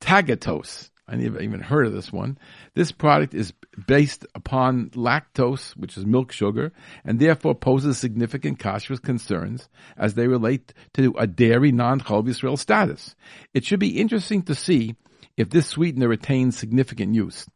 tagatose. 0.00 0.90
I 1.10 1.16
never 1.16 1.40
even 1.40 1.60
heard 1.60 1.86
of 1.86 1.92
this 1.92 2.12
one. 2.12 2.38
This 2.74 2.92
product 2.92 3.34
is 3.34 3.52
based 3.86 4.24
upon 4.34 4.90
lactose, 4.90 5.76
which 5.76 5.96
is 5.96 6.06
milk 6.06 6.30
sugar, 6.30 6.72
and 7.04 7.18
therefore 7.18 7.56
poses 7.56 7.98
significant 7.98 8.60
kashrus 8.60 9.02
concerns 9.02 9.68
as 9.96 10.14
they 10.14 10.28
relate 10.28 10.72
to 10.94 11.12
a 11.18 11.26
dairy 11.26 11.72
non-chol 11.72 12.28
Israel 12.28 12.56
status. 12.56 13.16
It 13.52 13.64
should 13.64 13.80
be 13.80 13.98
interesting 13.98 14.42
to 14.42 14.54
see 14.54 14.94
if 15.36 15.50
this 15.50 15.66
sweetener 15.66 16.06
retains 16.06 16.56
significant 16.56 17.14
use. 17.14 17.46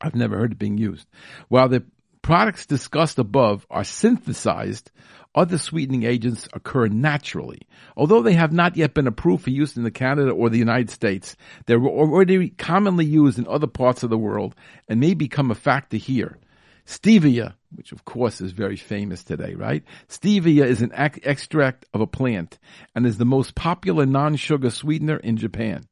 I've 0.00 0.14
never 0.14 0.38
heard 0.38 0.52
it 0.52 0.58
being 0.58 0.78
used. 0.78 1.06
While 1.48 1.68
the 1.68 1.84
products 2.26 2.66
discussed 2.66 3.20
above 3.20 3.64
are 3.70 3.84
synthesized, 3.84 4.90
other 5.32 5.58
sweetening 5.58 6.02
agents 6.02 6.48
occur 6.52 6.88
naturally. 6.88 7.60
Although 7.96 8.22
they 8.22 8.32
have 8.32 8.52
not 8.52 8.76
yet 8.76 8.94
been 8.94 9.06
approved 9.06 9.44
for 9.44 9.50
use 9.50 9.76
in 9.76 9.84
the 9.84 9.92
Canada 9.92 10.32
or 10.32 10.50
the 10.50 10.58
United 10.58 10.90
States, 10.90 11.36
they're 11.66 11.80
already 11.80 12.48
commonly 12.48 13.04
used 13.04 13.38
in 13.38 13.46
other 13.46 13.68
parts 13.68 14.02
of 14.02 14.10
the 14.10 14.18
world 14.18 14.56
and 14.88 14.98
may 14.98 15.14
become 15.14 15.52
a 15.52 15.54
factor 15.54 15.98
here. 15.98 16.36
Stevia, 16.84 17.54
which 17.72 17.92
of 17.92 18.04
course 18.04 18.40
is 18.40 18.50
very 18.50 18.76
famous 18.76 19.22
today, 19.22 19.54
right? 19.54 19.84
Stevia 20.08 20.66
is 20.66 20.82
an 20.82 20.90
extract 20.94 21.86
of 21.94 22.00
a 22.00 22.08
plant 22.08 22.58
and 22.96 23.06
is 23.06 23.18
the 23.18 23.24
most 23.24 23.54
popular 23.54 24.04
non-sugar 24.04 24.70
sweetener 24.70 25.18
in 25.18 25.36
Japan. 25.36 25.86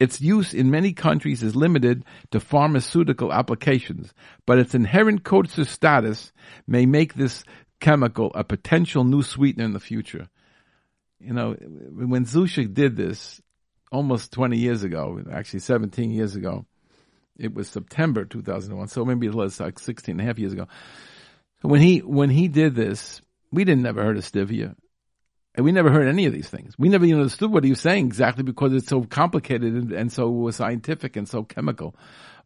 Its 0.00 0.20
use 0.20 0.54
in 0.54 0.70
many 0.70 0.92
countries 0.92 1.42
is 1.42 1.56
limited 1.56 2.04
to 2.30 2.38
pharmaceutical 2.38 3.32
applications, 3.32 4.14
but 4.46 4.58
its 4.58 4.74
inherent 4.74 5.24
kosher 5.24 5.64
status 5.64 6.32
may 6.66 6.86
make 6.86 7.14
this 7.14 7.42
chemical 7.80 8.30
a 8.34 8.44
potential 8.44 9.04
new 9.04 9.22
sweetener 9.22 9.64
in 9.64 9.72
the 9.72 9.80
future. 9.80 10.28
You 11.20 11.32
know, 11.32 11.52
when 11.54 12.24
Zusha 12.24 12.72
did 12.72 12.96
this 12.96 13.40
almost 13.90 14.32
20 14.32 14.56
years 14.56 14.84
ago, 14.84 15.20
actually 15.32 15.60
17 15.60 16.10
years 16.12 16.36
ago, 16.36 16.64
it 17.36 17.54
was 17.54 17.68
September 17.68 18.24
2001, 18.24 18.88
so 18.88 19.04
maybe 19.04 19.26
it 19.26 19.34
was 19.34 19.58
like 19.58 19.78
16 19.78 20.12
and 20.12 20.20
a 20.20 20.24
half 20.24 20.38
years 20.38 20.52
ago. 20.52 20.68
When 21.62 21.80
he, 21.80 21.98
when 21.98 22.30
he 22.30 22.46
did 22.46 22.76
this, 22.76 23.20
we 23.50 23.64
didn't 23.64 23.82
never 23.82 24.02
heard 24.02 24.16
of 24.16 24.24
stevia. 24.24 24.76
And 25.54 25.64
we 25.64 25.72
never 25.72 25.90
heard 25.90 26.06
any 26.06 26.26
of 26.26 26.32
these 26.32 26.48
things. 26.48 26.74
We 26.78 26.88
never 26.88 27.04
even 27.04 27.20
understood 27.20 27.52
what 27.52 27.64
he 27.64 27.70
was 27.70 27.80
saying 27.80 28.06
exactly 28.06 28.44
because 28.44 28.72
it's 28.72 28.86
so 28.86 29.02
complicated 29.02 29.74
and, 29.74 29.92
and 29.92 30.12
so 30.12 30.50
scientific 30.50 31.16
and 31.16 31.28
so 31.28 31.42
chemical. 31.42 31.96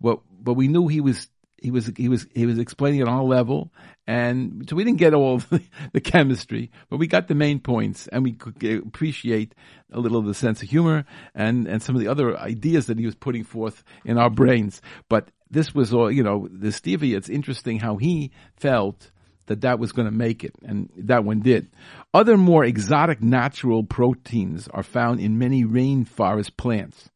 But, 0.00 0.20
but 0.40 0.54
we 0.54 0.68
knew 0.68 0.88
he 0.88 1.00
was 1.00 1.28
he 1.62 1.70
was 1.70 1.92
he 1.96 2.08
was 2.08 2.26
he 2.34 2.44
was 2.44 2.58
explaining 2.58 3.00
it 3.00 3.08
on 3.08 3.18
a 3.18 3.24
level, 3.24 3.72
and 4.06 4.68
so 4.68 4.74
we 4.74 4.84
didn't 4.84 4.98
get 4.98 5.14
all 5.14 5.38
the, 5.50 5.62
the, 5.92 6.00
chemistry, 6.00 6.70
but 6.90 6.96
we 6.96 7.06
got 7.06 7.28
the 7.28 7.34
main 7.34 7.60
points, 7.60 8.08
and 8.08 8.24
we 8.24 8.32
could 8.32 8.62
appreciate 8.84 9.54
a 9.92 10.00
little 10.00 10.18
of 10.18 10.26
the 10.26 10.34
sense 10.34 10.62
of 10.62 10.68
humor 10.68 11.04
and 11.34 11.68
and 11.68 11.82
some 11.82 11.94
of 11.94 12.00
the 12.00 12.08
other 12.08 12.36
ideas 12.36 12.86
that 12.86 12.98
he 12.98 13.06
was 13.06 13.14
putting 13.14 13.44
forth 13.44 13.84
in 14.04 14.18
our 14.18 14.28
brains. 14.28 14.82
But 15.08 15.28
this 15.50 15.74
was 15.74 15.94
all 15.94 16.10
you 16.10 16.22
know, 16.22 16.48
the 16.50 16.68
Stevia, 16.68 17.16
It's 17.16 17.28
interesting 17.28 17.78
how 17.78 17.96
he 17.96 18.32
felt 18.56 19.12
that 19.46 19.62
that 19.62 19.78
was 19.78 19.92
going 19.92 20.06
to 20.06 20.12
make 20.12 20.44
it, 20.44 20.54
and 20.62 20.90
that 20.96 21.24
one 21.24 21.40
did. 21.40 21.70
Other 22.14 22.36
more 22.36 22.64
exotic 22.64 23.22
natural 23.22 23.84
proteins 23.84 24.68
are 24.68 24.82
found 24.82 25.20
in 25.20 25.38
many 25.38 25.64
rainforest 25.64 26.56
plants. 26.56 27.10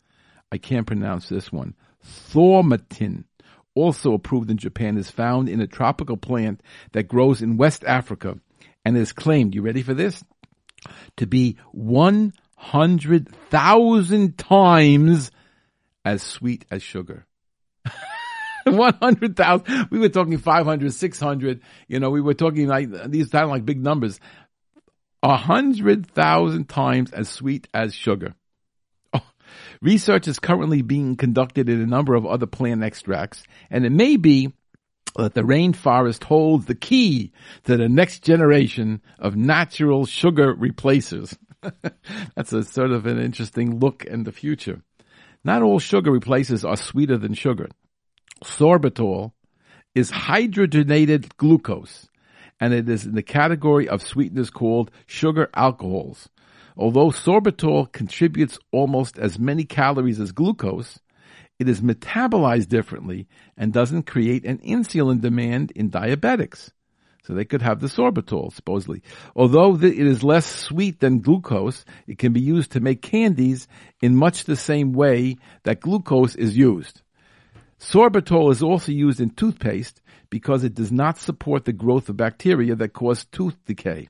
I 0.50 0.58
can't 0.58 0.86
pronounce 0.86 1.28
this 1.28 1.52
one. 1.52 1.74
Thaumatin, 2.04 3.24
also 3.74 4.14
approved 4.14 4.50
in 4.50 4.56
Japan, 4.56 4.96
is 4.96 5.10
found 5.10 5.48
in 5.48 5.60
a 5.60 5.66
tropical 5.66 6.16
plant 6.16 6.62
that 6.92 7.08
grows 7.08 7.42
in 7.42 7.56
West 7.56 7.84
Africa 7.84 8.38
and 8.84 8.96
is 8.96 9.12
claimed, 9.12 9.54
you 9.54 9.62
ready 9.62 9.82
for 9.82 9.94
this? 9.94 10.22
To 11.16 11.26
be 11.26 11.56
100,000 11.72 14.38
times 14.38 15.30
as 16.04 16.22
sweet 16.22 16.64
as 16.70 16.82
sugar. 16.82 17.26
100,000. 18.70 19.88
We 19.90 20.00
were 20.00 20.08
talking 20.08 20.38
500, 20.38 20.92
600. 20.92 21.60
You 21.86 22.00
know, 22.00 22.10
we 22.10 22.20
were 22.20 22.34
talking 22.34 22.66
like, 22.66 22.88
these 23.10 23.30
sound 23.30 23.50
like 23.50 23.64
big 23.64 23.80
numbers. 23.80 24.18
A 25.22 25.36
hundred 25.36 26.06
thousand 26.10 26.68
times 26.68 27.12
as 27.12 27.28
sweet 27.28 27.68
as 27.72 27.94
sugar. 27.94 28.34
Oh. 29.12 29.22
Research 29.80 30.26
is 30.26 30.40
currently 30.40 30.82
being 30.82 31.16
conducted 31.16 31.68
in 31.68 31.80
a 31.80 31.86
number 31.86 32.14
of 32.14 32.26
other 32.26 32.46
plant 32.46 32.82
extracts, 32.82 33.44
and 33.70 33.86
it 33.86 33.92
may 33.92 34.16
be 34.16 34.52
that 35.16 35.34
the 35.34 35.42
rainforest 35.42 36.24
holds 36.24 36.66
the 36.66 36.74
key 36.74 37.32
to 37.64 37.76
the 37.76 37.88
next 37.88 38.24
generation 38.24 39.00
of 39.18 39.36
natural 39.36 40.06
sugar 40.06 40.52
replacers. 40.52 41.36
That's 42.34 42.52
a 42.52 42.64
sort 42.64 42.90
of 42.90 43.06
an 43.06 43.18
interesting 43.18 43.78
look 43.78 44.04
in 44.04 44.24
the 44.24 44.32
future. 44.32 44.82
Not 45.44 45.62
all 45.62 45.78
sugar 45.78 46.10
replacers 46.10 46.64
are 46.64 46.76
sweeter 46.76 47.16
than 47.16 47.34
sugar 47.34 47.68
sorbitol 48.44 49.32
is 49.94 50.10
hydrogenated 50.10 51.36
glucose, 51.36 52.08
and 52.60 52.74
it 52.74 52.88
is 52.88 53.06
in 53.06 53.14
the 53.14 53.22
category 53.22 53.88
of 53.88 54.02
sweeteners 54.02 54.50
called 54.50 54.90
sugar 55.06 55.48
alcohols. 55.54 56.28
Although 56.76 57.08
sorbitol 57.08 57.90
contributes 57.90 58.58
almost 58.70 59.18
as 59.18 59.38
many 59.38 59.64
calories 59.64 60.20
as 60.20 60.32
glucose, 60.32 60.98
it 61.58 61.68
is 61.68 61.80
metabolized 61.80 62.68
differently 62.68 63.26
and 63.56 63.72
doesn't 63.72 64.02
create 64.02 64.44
an 64.44 64.58
insulin 64.58 65.22
demand 65.22 65.70
in 65.70 65.90
diabetics. 65.90 66.70
So 67.24 67.32
they 67.32 67.46
could 67.46 67.62
have 67.62 67.80
the 67.80 67.88
sorbitol, 67.88 68.52
supposedly. 68.52 69.02
Although 69.34 69.74
it 69.76 69.98
is 69.98 70.22
less 70.22 70.46
sweet 70.46 71.00
than 71.00 71.20
glucose, 71.20 71.84
it 72.06 72.18
can 72.18 72.32
be 72.32 72.40
used 72.40 72.72
to 72.72 72.80
make 72.80 73.02
candies 73.02 73.66
in 74.00 74.14
much 74.14 74.44
the 74.44 74.54
same 74.54 74.92
way 74.92 75.38
that 75.64 75.80
glucose 75.80 76.36
is 76.36 76.56
used. 76.56 77.02
Sorbitol 77.78 78.50
is 78.52 78.62
also 78.62 78.92
used 78.92 79.20
in 79.20 79.30
toothpaste 79.30 80.00
because 80.30 80.64
it 80.64 80.74
does 80.74 80.90
not 80.90 81.18
support 81.18 81.64
the 81.64 81.72
growth 81.72 82.08
of 82.08 82.16
bacteria 82.16 82.74
that 82.74 82.92
cause 82.92 83.24
tooth 83.26 83.56
decay. 83.66 84.08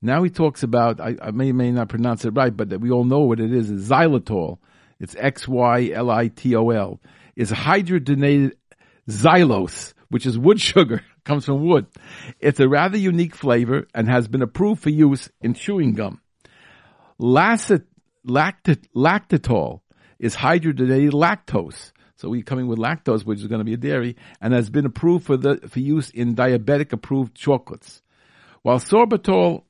Now 0.00 0.24
he 0.24 0.30
talks 0.30 0.62
about, 0.62 1.00
I, 1.00 1.16
I 1.22 1.30
may 1.30 1.52
may 1.52 1.70
not 1.70 1.88
pronounce 1.88 2.24
it 2.24 2.30
right, 2.30 2.54
but 2.54 2.80
we 2.80 2.90
all 2.90 3.04
know 3.04 3.20
what 3.20 3.40
it 3.40 3.52
is, 3.52 3.70
is 3.70 3.88
xylitol. 3.88 4.58
It's 4.98 5.14
X-Y-L-I-T-O-L. 5.16 7.00
It's 7.36 7.52
hydrogenated 7.52 8.52
xylose, 9.08 9.94
which 10.08 10.26
is 10.26 10.38
wood 10.38 10.60
sugar, 10.60 11.02
comes 11.24 11.44
from 11.44 11.66
wood. 11.66 11.86
It's 12.40 12.60
a 12.60 12.68
rather 12.68 12.96
unique 12.96 13.36
flavor 13.36 13.86
and 13.94 14.08
has 14.08 14.28
been 14.28 14.42
approved 14.42 14.82
for 14.82 14.90
use 14.90 15.30
in 15.40 15.54
chewing 15.54 15.94
gum. 15.94 16.20
Lactit, 17.20 17.84
lactit, 18.26 18.86
lactitol 18.96 19.80
is 20.18 20.34
hydrogenated 20.34 21.12
lactose, 21.12 21.92
So 22.22 22.28
we're 22.28 22.42
coming 22.42 22.68
with 22.68 22.78
lactose, 22.78 23.26
which 23.26 23.40
is 23.40 23.48
going 23.48 23.58
to 23.58 23.64
be 23.64 23.72
a 23.72 23.76
dairy, 23.76 24.14
and 24.40 24.54
has 24.54 24.70
been 24.70 24.86
approved 24.86 25.26
for 25.26 25.36
the 25.36 25.56
for 25.68 25.80
use 25.80 26.08
in 26.08 26.36
diabetic 26.36 26.92
approved 26.92 27.34
chocolates. 27.34 28.00
While 28.62 28.78
sorbitol 28.78 29.64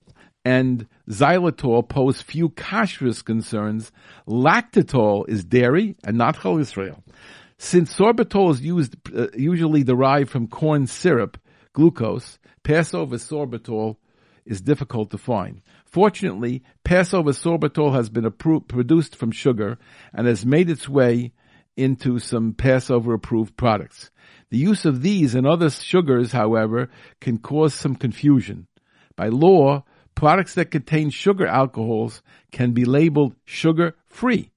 and 0.45 0.87
xylitol 1.09 1.89
pose 1.89 2.21
few 2.21 2.51
kashrus 2.51 3.25
concerns, 3.25 3.91
lactitol 4.29 5.27
is 5.31 5.47
dairy 5.47 5.97
and 6.05 6.19
not 6.19 6.37
chalav 6.37 6.61
Yisrael. 6.61 7.03
Since 7.57 7.97
sorbitol 7.97 8.51
is 8.51 8.61
used, 8.61 8.97
uh, 9.17 9.29
usually 9.35 9.83
derived 9.83 10.29
from 10.29 10.47
corn 10.47 10.87
syrup, 10.87 11.39
glucose, 11.73 12.39
Passover 12.65 13.17
sorbitol 13.17 13.97
is 14.45 14.61
difficult 14.61 15.11
to 15.13 15.17
find. 15.17 15.63
Fortunately, 15.87 16.63
Passover 16.85 17.31
sorbitol 17.31 17.95
has 17.95 18.11
been 18.11 18.25
appro- 18.25 18.69
produced 18.69 19.17
from 19.17 19.31
sugar 19.31 19.79
and 20.13 20.27
has 20.27 20.45
made 20.45 20.69
its 20.69 20.87
way 20.87 21.33
into 21.77 22.19
some 22.19 22.55
Passover 22.55 23.15
approved 23.15 23.57
products. 23.57 24.11
The 24.51 24.59
use 24.59 24.85
of 24.85 25.03
these 25.03 25.35
and 25.35 25.47
other 25.47 25.71
sugars, 25.71 26.33
however, 26.33 26.91
can 27.21 27.39
cause 27.39 27.75
some 27.75 27.97
confusion. 27.97 28.67
By 29.17 29.29
law, 29.29 29.85
products 30.15 30.55
that 30.55 30.71
contain 30.71 31.11
sugar 31.11 31.47
alcohols 31.47 32.23
can 32.51 32.73
be 32.73 32.85
labeled 32.85 33.35
sugar 33.45 33.97
free, 34.07 34.51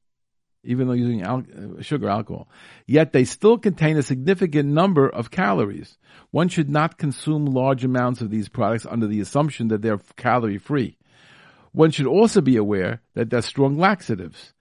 even 0.64 0.88
though 0.88 0.94
using 0.94 1.22
al- 1.22 1.44
uh, 1.78 1.82
sugar 1.82 2.10
alcohol. 2.10 2.50
Yet 2.86 3.14
they 3.14 3.24
still 3.24 3.58
contain 3.58 3.98
a 3.98 4.04
significant 4.04 4.70
number 4.70 5.08
of 5.08 5.32
calories. 5.32 5.98
One 6.32 6.50
should 6.50 6.70
not 6.70 6.98
consume 6.98 7.46
large 7.46 7.86
amounts 7.86 8.22
of 8.22 8.30
these 8.30 8.50
products 8.50 8.86
under 8.86 9.08
the 9.08 9.22
assumption 9.22 9.70
that 9.70 9.82
they're 9.82 10.02
calorie 10.18 10.58
free. 10.58 10.98
One 11.72 11.92
should 11.92 12.08
also 12.08 12.42
be 12.42 12.58
aware 12.58 13.02
that 13.14 13.30
they're 13.30 13.42
strong 13.42 13.78
laxatives. 13.78 14.54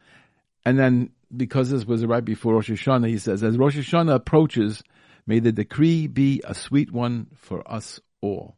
And 0.64 0.78
then, 0.78 1.10
because 1.36 1.70
this 1.70 1.84
was 1.84 2.04
right 2.04 2.24
before 2.24 2.54
Rosh 2.54 2.70
Hashanah, 2.70 3.08
he 3.08 3.18
says, 3.18 3.42
as 3.42 3.56
Rosh 3.56 3.76
Hashanah 3.76 4.14
approaches, 4.14 4.82
may 5.26 5.40
the 5.40 5.52
decree 5.52 6.06
be 6.06 6.40
a 6.44 6.54
sweet 6.54 6.92
one 6.92 7.28
for 7.36 7.70
us 7.70 8.00
all. 8.20 8.56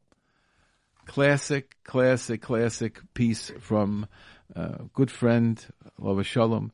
Classic, 1.07 1.77
classic, 1.85 2.43
classic 2.43 3.01
piece 3.14 3.53
from 3.61 4.07
uh, 4.55 4.79
good 4.93 5.11
friend, 5.11 5.64
alav 6.01 6.18
hashalom, 6.18 6.70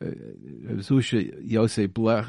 uh, 0.00 0.06
Zusha 0.82 1.32
Yosef 1.42 1.90
Blech 1.90 2.28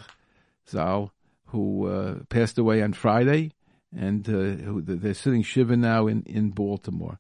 Zal, 0.70 1.12
who 1.48 1.88
uh, 1.88 2.16
passed 2.30 2.58
away 2.58 2.82
on 2.82 2.94
Friday, 2.94 3.52
and 3.96 4.28
uh, 4.30 4.64
who, 4.64 4.82
they're 4.82 5.14
sitting 5.14 5.44
Shiva 5.44 5.76
now 5.76 6.08
in, 6.08 6.24
in 6.24 6.52
Baltimore 6.52 7.20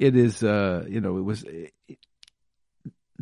it 0.00 0.16
is 0.16 0.42
uh, 0.42 0.84
you 0.88 1.00
know 1.00 1.18
it 1.18 1.22
was 1.22 1.44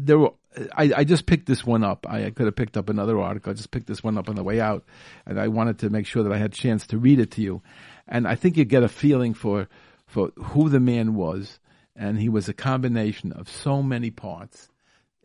there 0.05 0.19
were 0.19 0.33
I, 0.77 0.93
I 0.97 1.05
just 1.05 1.27
picked 1.27 1.47
this 1.47 1.65
one 1.65 1.85
up. 1.85 2.07
I, 2.09 2.31
could 2.31 2.47
have 2.47 2.57
picked 2.57 2.77
up 2.77 2.89
another 2.89 3.21
article. 3.21 3.51
I 3.51 3.55
just 3.55 3.71
picked 3.71 3.87
this 3.87 4.03
one 4.03 4.19
up 4.19 4.29
on 4.29 4.35
the 4.35 4.43
way 4.43 4.61
out, 4.61 4.85
and 5.27 5.39
I 5.39 5.49
wanted 5.49 5.79
to 5.81 5.91
make 5.91 6.07
sure 6.07 6.23
that 6.23 6.33
I 6.33 6.39
had 6.39 6.53
a 6.53 6.57
chance 6.57 6.87
to 6.89 6.99
read 6.99 7.21
it 7.21 7.33
to 7.33 7.43
you. 7.43 7.63
And 8.07 8.27
I 8.27 8.35
think 8.35 8.57
you 8.57 8.65
get 8.65 8.83
a 8.83 8.89
feeling 8.89 9.35
for 9.35 9.69
for 10.07 10.31
who 10.37 10.69
the 10.69 10.81
man 10.81 11.15
was, 11.15 11.61
and 11.95 12.19
he 12.19 12.29
was 12.29 12.49
a 12.49 12.55
combination 12.55 13.33
of 13.33 13.49
so 13.49 13.83
many 13.83 14.11
parts, 14.11 14.69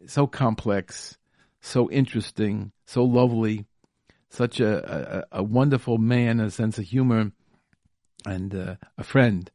so 0.07 0.27
complex, 0.27 1.17
so 1.61 1.89
interesting, 1.89 2.71
so 2.85 3.03
lovely, 3.03 3.65
such 4.29 4.59
a 4.59 5.25
a, 5.31 5.39
a 5.39 5.43
wonderful 5.43 5.97
man, 5.97 6.39
a 6.39 6.51
sense 6.51 6.77
of 6.77 6.83
humor, 6.83 7.31
and 8.25 8.53
uh, 8.53 8.75
a 8.97 9.03
friend. 9.03 9.49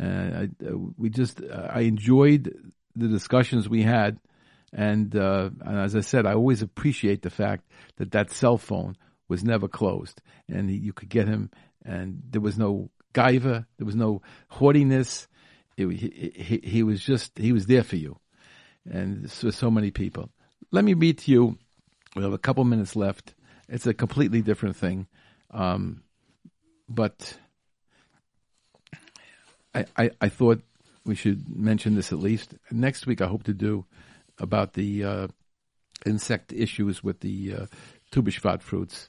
Uh, 0.00 0.06
I, 0.06 0.48
we 0.96 1.10
just 1.10 1.42
uh, 1.42 1.68
I 1.70 1.80
enjoyed 1.80 2.72
the 2.96 3.08
discussions 3.08 3.68
we 3.68 3.82
had, 3.82 4.18
and, 4.72 5.14
and 5.14 5.78
as 5.78 5.96
I 5.96 6.00
said, 6.00 6.26
I 6.26 6.34
always 6.34 6.62
appreciate 6.62 7.22
the 7.22 7.30
fact 7.30 7.68
that 7.96 8.12
that 8.12 8.30
cell 8.30 8.58
phone 8.58 8.96
was 9.28 9.44
never 9.44 9.68
closed, 9.68 10.20
and 10.48 10.70
you 10.70 10.92
could 10.92 11.08
get 11.08 11.28
him, 11.28 11.50
and 11.84 12.22
there 12.30 12.40
was 12.40 12.58
no 12.58 12.90
gaiva, 13.14 13.66
there 13.78 13.86
was 13.86 13.96
no 13.96 14.22
haughtiness. 14.48 15.28
It, 15.76 15.88
he, 15.88 16.32
he, 16.34 16.60
he, 16.62 16.82
was 16.82 17.00
just 17.02 17.38
he 17.38 17.52
was 17.52 17.66
there 17.66 17.84
for 17.84 17.96
you, 17.96 18.18
and 18.84 19.30
for 19.30 19.52
so 19.52 19.70
many 19.70 19.90
people. 19.90 20.30
Let 20.72 20.84
me 20.84 20.94
read 20.94 21.18
to 21.18 21.30
you. 21.30 21.58
We 22.14 22.22
have 22.22 22.32
a 22.32 22.38
couple 22.38 22.64
minutes 22.64 22.96
left. 22.96 23.34
It's 23.68 23.86
a 23.86 23.94
completely 23.94 24.42
different 24.42 24.76
thing, 24.76 25.06
um, 25.52 26.02
but 26.88 27.38
I, 29.74 29.84
I, 29.96 30.10
I, 30.20 30.28
thought 30.28 30.60
we 31.04 31.14
should 31.14 31.48
mention 31.48 31.94
this 31.94 32.12
at 32.12 32.18
least. 32.18 32.54
Next 32.72 33.06
week, 33.06 33.20
I 33.20 33.26
hope 33.26 33.44
to 33.44 33.54
do 33.54 33.86
about 34.40 34.72
the 34.72 35.04
uh, 35.04 35.28
insect 36.04 36.52
issues 36.52 37.04
with 37.04 37.20
the 37.20 37.54
uh, 37.54 37.66
Tu 38.10 38.22
B'Shvat 38.22 38.62
fruits. 38.62 39.08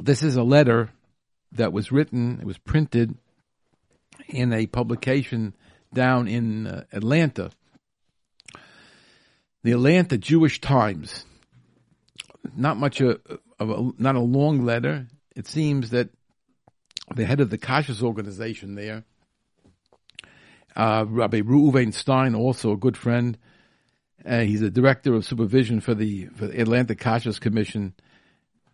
This 0.00 0.22
is 0.22 0.36
a 0.36 0.42
letter 0.42 0.90
that 1.52 1.72
was 1.72 1.92
written, 1.92 2.38
it 2.40 2.46
was 2.46 2.58
printed 2.58 3.16
in 4.28 4.52
a 4.52 4.66
publication 4.66 5.54
down 5.94 6.28
in 6.28 6.66
uh, 6.66 6.84
Atlanta, 6.92 7.50
the 9.62 9.72
Atlanta 9.72 10.18
Jewish 10.18 10.60
Times. 10.60 11.24
Not 12.56 12.76
much 12.76 13.00
a, 13.00 13.18
of 13.58 13.70
a, 13.70 13.90
not 13.98 14.14
a 14.14 14.20
long 14.20 14.64
letter. 14.64 15.06
It 15.36 15.46
seems 15.46 15.90
that 15.90 16.10
the 17.14 17.24
head 17.24 17.40
of 17.40 17.50
the 17.50 17.58
Kashrus 17.58 18.02
organization 18.02 18.74
there 18.74 19.04
uh, 20.78 21.04
Rabbi 21.08 21.40
Reuven 21.40 21.92
Stein, 21.92 22.34
also 22.34 22.72
a 22.72 22.76
good 22.76 22.96
friend. 22.96 23.36
Uh, 24.24 24.40
he's 24.40 24.62
a 24.62 24.70
director 24.70 25.14
of 25.14 25.24
supervision 25.24 25.80
for 25.80 25.94
the, 25.94 26.26
for 26.26 26.46
the 26.46 26.96
Kashrus 26.96 27.40
Commission. 27.40 27.94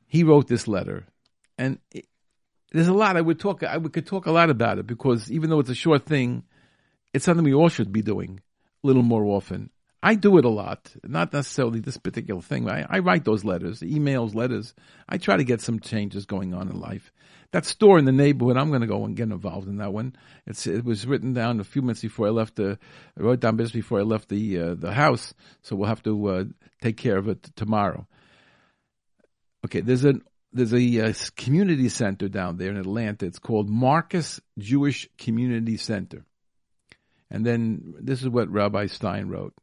He 0.06 0.24
wrote 0.24 0.48
this 0.48 0.66
letter, 0.66 1.06
and 1.58 1.78
it, 1.92 2.06
there's 2.72 2.88
a 2.88 2.92
lot 2.92 3.16
I 3.16 3.20
would 3.20 3.38
talk. 3.38 3.62
I 3.62 3.78
could 3.78 4.06
talk 4.06 4.26
a 4.26 4.32
lot 4.32 4.50
about 4.50 4.78
it 4.78 4.86
because 4.86 5.30
even 5.30 5.50
though 5.50 5.60
it's 5.60 5.70
a 5.70 5.74
short 5.74 6.06
thing, 6.06 6.44
it's 7.12 7.24
something 7.24 7.44
we 7.44 7.54
all 7.54 7.68
should 7.68 7.92
be 7.92 8.02
doing 8.02 8.40
a 8.82 8.86
little 8.86 9.02
more 9.02 9.24
often. 9.24 9.70
I 10.04 10.14
do 10.14 10.36
it 10.38 10.44
a 10.44 10.50
lot, 10.50 10.94
not 11.02 11.32
necessarily 11.32 11.80
this 11.80 11.96
particular 11.96 12.42
thing. 12.42 12.68
I, 12.68 12.86
I 12.88 12.98
write 12.98 13.24
those 13.24 13.44
letters, 13.44 13.80
emails, 13.80 14.34
letters. 14.34 14.74
I 15.08 15.18
try 15.18 15.36
to 15.38 15.44
get 15.44 15.62
some 15.62 15.80
changes 15.80 16.26
going 16.26 16.52
on 16.52 16.68
in 16.68 16.78
life 16.78 17.10
that 17.54 17.64
store 17.64 18.00
in 18.00 18.04
the 18.04 18.10
neighborhood, 18.10 18.56
I'm 18.56 18.70
going 18.70 18.80
to 18.80 18.88
go 18.88 19.04
and 19.04 19.16
get 19.16 19.30
involved 19.30 19.68
in 19.68 19.76
that 19.76 19.92
one. 19.92 20.16
It's 20.44 20.66
it 20.66 20.84
was 20.84 21.06
written 21.06 21.34
down 21.34 21.60
a 21.60 21.64
few 21.64 21.82
minutes 21.82 22.00
before 22.00 22.26
I 22.26 22.30
left 22.30 22.56
the 22.56 22.76
I 23.16 23.22
wrote 23.22 23.38
down 23.38 23.56
just 23.58 23.72
before 23.72 24.00
I 24.00 24.02
left 24.02 24.28
the 24.28 24.58
uh, 24.58 24.74
the 24.74 24.92
house, 24.92 25.32
so 25.62 25.76
we'll 25.76 25.88
have 25.88 26.02
to 26.02 26.26
uh, 26.26 26.44
take 26.82 26.96
care 26.96 27.16
of 27.16 27.28
it 27.28 27.44
tomorrow. 27.54 28.08
Okay, 29.64 29.82
there's 29.82 30.04
a 30.04 30.14
there's 30.52 30.74
a, 30.74 31.00
uh, 31.00 31.12
community 31.36 31.88
center 31.88 32.28
down 32.28 32.56
there 32.56 32.70
in 32.70 32.76
Atlanta. 32.76 33.24
It's 33.24 33.38
called 33.38 33.68
Marcus 33.68 34.40
Jewish 34.58 35.08
Community 35.16 35.76
Center. 35.76 36.24
And 37.30 37.46
then 37.46 37.94
this 38.00 38.22
is 38.22 38.28
what 38.28 38.50
Rabbi 38.50 38.86
Stein 38.86 39.28
wrote. 39.28 39.54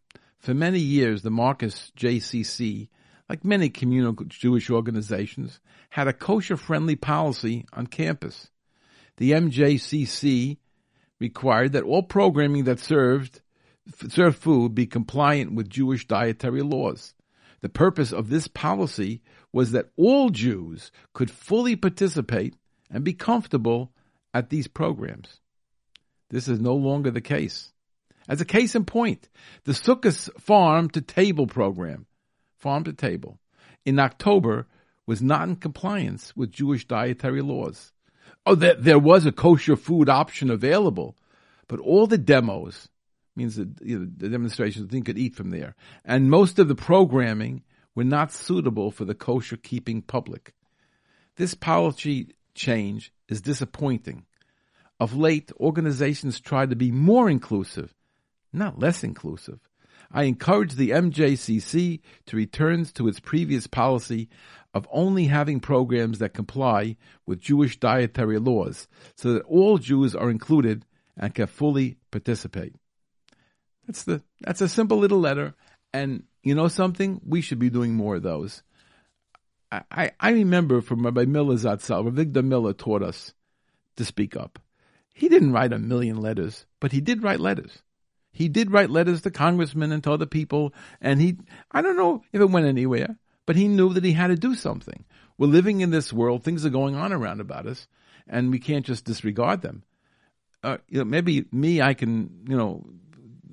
For 0.41 0.53
many 0.53 0.79
years, 0.79 1.21
the 1.21 1.31
Marcus 1.31 1.91
JCC 1.97 2.89
like 3.31 3.45
many 3.45 3.69
communal 3.69 4.11
Jewish 4.27 4.69
organizations, 4.69 5.61
had 5.89 6.09
a 6.09 6.11
kosher 6.11 6.57
friendly 6.57 6.97
policy 6.97 7.65
on 7.71 7.87
campus. 7.87 8.49
The 9.15 9.31
MJCC 9.31 10.57
required 11.17 11.71
that 11.71 11.85
all 11.85 12.03
programming 12.03 12.65
that 12.65 12.81
served 12.81 13.39
served 14.09 14.37
food 14.37 14.75
be 14.75 14.85
compliant 14.85 15.53
with 15.53 15.69
Jewish 15.69 16.05
dietary 16.07 16.61
laws. 16.61 17.13
The 17.61 17.69
purpose 17.69 18.11
of 18.11 18.27
this 18.27 18.49
policy 18.49 19.21
was 19.53 19.71
that 19.71 19.91
all 19.95 20.29
Jews 20.29 20.91
could 21.13 21.31
fully 21.31 21.77
participate 21.77 22.57
and 22.89 23.05
be 23.05 23.13
comfortable 23.13 23.93
at 24.33 24.49
these 24.49 24.67
programs. 24.67 25.39
This 26.29 26.49
is 26.49 26.59
no 26.59 26.75
longer 26.75 27.11
the 27.11 27.21
case. 27.21 27.70
As 28.31 28.39
a 28.39 28.45
case 28.45 28.75
in 28.75 28.85
point, 28.85 29.27
the 29.65 29.73
Sukkot 29.73 30.29
Farm 30.39 30.89
to 30.91 31.01
Table 31.01 31.47
program 31.47 32.05
farm 32.55 32.85
to 32.85 32.93
table, 32.93 33.39
in 33.83 33.99
October 33.99 34.67
was 35.05 35.21
not 35.21 35.49
in 35.49 35.57
compliance 35.57 36.33
with 36.33 36.53
Jewish 36.53 36.87
dietary 36.87 37.41
laws. 37.41 37.91
Oh, 38.45 38.55
there, 38.55 38.75
there 38.75 38.99
was 38.99 39.25
a 39.25 39.33
kosher 39.33 39.75
food 39.75 40.07
option 40.07 40.49
available, 40.49 41.17
but 41.67 41.81
all 41.81 42.07
the 42.07 42.17
demos 42.17 42.87
means 43.35 43.57
that 43.57 43.67
you 43.81 43.99
know, 43.99 44.07
the 44.15 44.29
demonstrations 44.29 44.87
didn't 44.87 45.07
could 45.07 45.17
eat 45.17 45.35
from 45.35 45.49
there, 45.49 45.75
and 46.05 46.29
most 46.29 46.57
of 46.57 46.69
the 46.69 46.75
programming 46.75 47.63
were 47.95 48.05
not 48.05 48.31
suitable 48.31 48.91
for 48.91 49.03
the 49.03 49.13
kosher 49.13 49.57
keeping 49.57 50.01
public. 50.01 50.53
This 51.35 51.53
policy 51.53 52.29
change 52.55 53.11
is 53.27 53.41
disappointing. 53.41 54.25
Of 55.01 55.17
late, 55.17 55.51
organizations 55.59 56.39
try 56.39 56.65
to 56.65 56.77
be 56.77 56.91
more 56.91 57.29
inclusive, 57.29 57.93
not 58.53 58.79
less 58.79 59.03
inclusive. 59.03 59.59
I 60.11 60.23
encourage 60.23 60.73
the 60.73 60.89
MJCC 60.89 62.01
to 62.27 62.35
return 62.35 62.85
to 62.85 63.07
its 63.07 63.19
previous 63.19 63.67
policy 63.67 64.29
of 64.73 64.87
only 64.91 65.25
having 65.25 65.59
programs 65.59 66.19
that 66.19 66.33
comply 66.33 66.97
with 67.25 67.41
Jewish 67.41 67.79
dietary 67.79 68.39
laws 68.39 68.87
so 69.15 69.33
that 69.33 69.43
all 69.43 69.77
Jews 69.77 70.15
are 70.15 70.29
included 70.29 70.85
and 71.17 71.33
can 71.33 71.47
fully 71.47 71.97
participate. 72.09 72.75
That's 73.85 74.03
the 74.03 74.21
that's 74.39 74.61
a 74.61 74.69
simple 74.69 74.97
little 74.97 75.19
letter 75.19 75.55
and 75.93 76.23
you 76.43 76.55
know 76.55 76.67
something 76.67 77.21
we 77.25 77.41
should 77.41 77.59
be 77.59 77.69
doing 77.69 77.93
more 77.93 78.15
of 78.15 78.23
those. 78.23 78.63
I, 79.71 80.11
I 80.19 80.31
remember 80.31 80.81
from 80.81 81.05
Rabbi 81.05 81.25
Miller 81.25 81.55
Zatzal, 81.55 82.11
Avigdor 82.11 82.43
Miller 82.43 82.73
taught 82.73 83.01
us 83.01 83.33
to 83.95 84.03
speak 84.03 84.35
up. 84.35 84.59
He 85.13 85.29
didn't 85.29 85.53
write 85.53 85.71
a 85.71 85.79
million 85.79 86.17
letters, 86.17 86.65
but 86.81 86.91
he 86.91 86.99
did 86.99 87.23
write 87.23 87.39
letters. 87.39 87.81
He 88.31 88.47
did 88.47 88.71
write 88.71 88.89
letters 88.89 89.21
to 89.21 89.31
congressmen 89.31 89.91
and 89.91 90.03
to 90.03 90.11
other 90.11 90.25
people, 90.25 90.73
and 91.01 91.21
he, 91.21 91.37
I 91.71 91.81
don't 91.81 91.97
know 91.97 92.23
if 92.31 92.41
it 92.41 92.49
went 92.49 92.65
anywhere, 92.65 93.17
but 93.45 93.55
he 93.55 93.67
knew 93.67 93.93
that 93.93 94.03
he 94.03 94.13
had 94.13 94.27
to 94.27 94.35
do 94.35 94.55
something. 94.55 95.03
We're 95.37 95.47
living 95.47 95.81
in 95.81 95.91
this 95.91 96.13
world, 96.13 96.43
things 96.43 96.65
are 96.65 96.69
going 96.69 96.95
on 96.95 97.11
around 97.11 97.41
about 97.41 97.67
us, 97.67 97.87
and 98.27 98.51
we 98.51 98.59
can't 98.59 98.85
just 98.85 99.05
disregard 99.05 99.61
them. 99.61 99.83
Uh, 100.63 100.77
you 100.87 100.99
know, 100.99 101.05
maybe 101.05 101.45
me, 101.51 101.81
I 101.81 101.93
can, 101.93 102.45
you 102.47 102.55
know, 102.55 102.85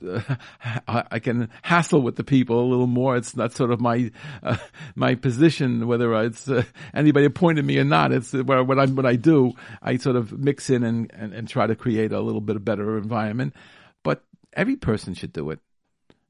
I 0.88 1.18
can 1.18 1.50
hassle 1.62 2.02
with 2.02 2.16
the 2.16 2.24
people 2.24 2.60
a 2.60 2.68
little 2.68 2.86
more. 2.86 3.16
It's 3.16 3.36
not 3.36 3.52
sort 3.52 3.70
of 3.70 3.80
my 3.80 4.10
uh, 4.42 4.56
my 4.94 5.14
position, 5.14 5.86
whether 5.86 6.14
it's 6.22 6.48
uh, 6.48 6.64
anybody 6.94 7.26
appointed 7.26 7.64
me 7.64 7.78
or 7.78 7.84
not. 7.84 8.12
It's 8.12 8.32
where 8.32 8.62
what 8.62 8.78
I 8.78 8.86
what 8.86 9.06
I 9.06 9.16
do. 9.16 9.52
I 9.82 9.96
sort 9.96 10.16
of 10.16 10.38
mix 10.38 10.70
in 10.70 10.84
and, 10.84 11.10
and, 11.14 11.32
and 11.32 11.48
try 11.48 11.66
to 11.66 11.74
create 11.74 12.12
a 12.12 12.20
little 12.20 12.40
bit 12.40 12.56
of 12.56 12.64
better 12.64 12.96
environment. 12.98 13.54
But 14.02 14.22
every 14.52 14.76
person 14.76 15.14
should 15.14 15.32
do 15.32 15.50
it. 15.50 15.60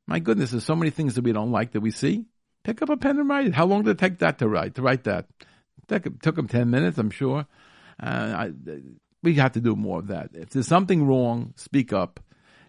My 0.06 0.18
goodness, 0.18 0.50
there's 0.50 0.64
so 0.64 0.76
many 0.76 0.90
things 0.90 1.14
that 1.14 1.24
we 1.24 1.32
don't 1.32 1.52
like 1.52 1.72
that 1.72 1.80
we 1.80 1.90
see. 1.90 2.26
Pick 2.64 2.82
up 2.82 2.88
a 2.88 2.96
pen 2.96 3.18
and 3.18 3.28
write 3.28 3.46
it. 3.46 3.54
How 3.54 3.66
long 3.66 3.82
did 3.82 3.92
it 3.92 3.98
take 3.98 4.18
that 4.18 4.38
to 4.38 4.48
write? 4.48 4.74
To 4.76 4.82
write 4.82 5.04
that, 5.04 5.26
it 5.88 6.22
took 6.22 6.36
them 6.36 6.48
ten 6.48 6.70
minutes, 6.70 6.98
I'm 6.98 7.10
sure. 7.10 7.46
Uh, 8.02 8.06
I, 8.06 8.52
we 9.22 9.34
have 9.34 9.52
to 9.52 9.60
do 9.60 9.74
more 9.74 9.98
of 10.00 10.08
that. 10.08 10.30
If 10.34 10.50
there's 10.50 10.68
something 10.68 11.06
wrong, 11.06 11.52
speak 11.56 11.92
up 11.92 12.20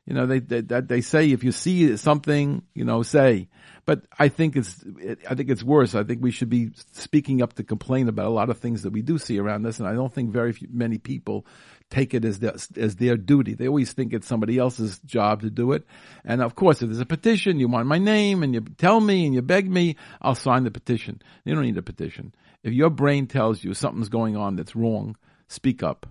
you 0.10 0.16
know, 0.16 0.26
they, 0.26 0.40
they, 0.40 0.62
they 0.62 1.02
say 1.02 1.30
if 1.30 1.44
you 1.44 1.52
see 1.52 1.96
something, 1.96 2.64
you 2.74 2.84
know, 2.84 3.04
say. 3.04 3.48
But 3.86 4.06
I 4.18 4.30
think 4.30 4.56
it's, 4.56 4.84
I 5.30 5.36
think 5.36 5.52
it's 5.52 5.64
worse. 5.64 5.94
I 5.94 6.04
think 6.04 6.24
we 6.24 6.32
should 6.32 6.50
be 6.50 6.72
speaking 6.94 7.44
up 7.44 7.54
to 7.54 7.64
complain 7.64 8.10
about 8.10 8.26
a 8.26 8.32
lot 8.32 8.50
of 8.50 8.58
things 8.58 8.82
that 8.84 8.90
we 8.92 9.04
do 9.04 9.20
see 9.20 9.38
around 9.38 9.68
us, 9.68 9.78
and 9.78 9.88
I 9.88 9.94
don't 9.94 10.12
think 10.12 10.32
very 10.32 10.52
few, 10.52 10.68
many 10.72 10.98
people 10.98 11.46
take 11.92 12.16
it 12.16 12.26
as 12.26 12.40
their, 12.40 12.56
as 12.76 12.96
their 12.96 13.18
duty. 13.18 13.54
They 13.54 13.68
always 13.68 13.94
think 13.94 14.12
it's 14.14 14.26
somebody 14.26 14.58
else's 14.58 14.98
job 15.06 15.42
to 15.42 15.52
do 15.52 15.74
it. 15.74 15.86
And 16.26 16.42
of 16.42 16.56
course, 16.56 16.82
if 16.82 16.90
there's 16.90 17.00
a 17.00 17.06
petition, 17.06 17.60
you 17.60 17.68
want 17.68 17.86
my 17.86 18.00
name, 18.00 18.42
and 18.42 18.56
you 18.56 18.62
tell 18.62 19.00
me, 19.00 19.28
and 19.28 19.36
you 19.36 19.44
beg 19.44 19.70
me, 19.70 19.96
I'll 20.24 20.34
sign 20.34 20.64
the 20.64 20.72
petition. 20.72 21.22
You 21.46 21.54
don't 21.54 21.66
need 21.66 21.78
a 21.78 21.84
petition. 21.84 22.34
If 22.64 22.74
your 22.74 22.90
brain 22.90 23.28
tells 23.28 23.64
you 23.64 23.76
something's 23.76 24.10
going 24.10 24.36
on 24.36 24.56
that's 24.56 24.76
wrong, 24.76 25.18
speak 25.48 25.84
up 25.84 26.08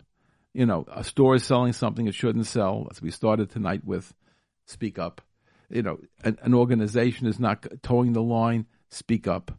you 0.59 0.67
know, 0.67 0.85
a 0.93 1.05
store 1.05 1.37
is 1.37 1.45
selling 1.45 1.73
something 1.73 2.09
it 2.09 2.17
shouldn't 2.17 2.47
sell, 2.47 2.89
as 2.91 3.01
we 3.01 3.13
started 3.13 3.49
tonight 3.49 3.85
with, 3.85 4.13
speak 4.67 4.99
up. 4.99 5.21
You 5.71 5.83
know, 5.83 5.99
an, 6.25 6.37
an 6.43 6.53
organization 6.53 7.29
is 7.29 7.39
not 7.39 7.65
toeing 7.85 8.13
the 8.13 8.23
line, 8.25 8.67
speak 8.89 9.29
up. 9.29 9.53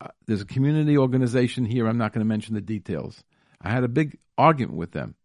Uh, 0.00 0.08
there's 0.26 0.40
a 0.40 0.46
community 0.46 0.96
organization 0.96 1.66
here. 1.66 1.86
I'm 1.86 1.98
not 1.98 2.14
going 2.14 2.24
to 2.24 2.28
mention 2.28 2.54
the 2.54 2.62
details. 2.62 3.22
I 3.60 3.68
had 3.68 3.84
a 3.84 3.88
big 3.88 4.16
argument 4.38 4.78
with 4.78 4.92
them. 4.92 5.16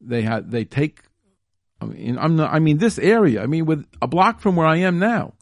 They 0.00 0.22
had 0.22 0.52
they 0.52 0.64
take. 0.64 1.00
I 1.80 1.86
mean, 1.86 2.16
I'm 2.16 2.36
not, 2.36 2.54
I 2.54 2.60
mean 2.60 2.78
this 2.78 3.00
area. 3.00 3.42
I 3.42 3.46
mean, 3.46 3.66
with 3.66 3.84
a 4.00 4.06
block 4.06 4.38
from 4.38 4.54
where 4.54 4.68
I 4.68 4.76
am 4.76 5.00
now. 5.00 5.34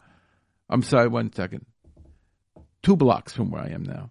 I'm 0.67 0.81
sorry, 0.81 1.07
one 1.07 1.31
second. 1.31 1.67
Two 2.81 2.95
blocks 2.95 3.31
from 3.31 3.51
where 3.51 3.61
I 3.61 3.67
am 3.67 3.83
now. 3.83 4.09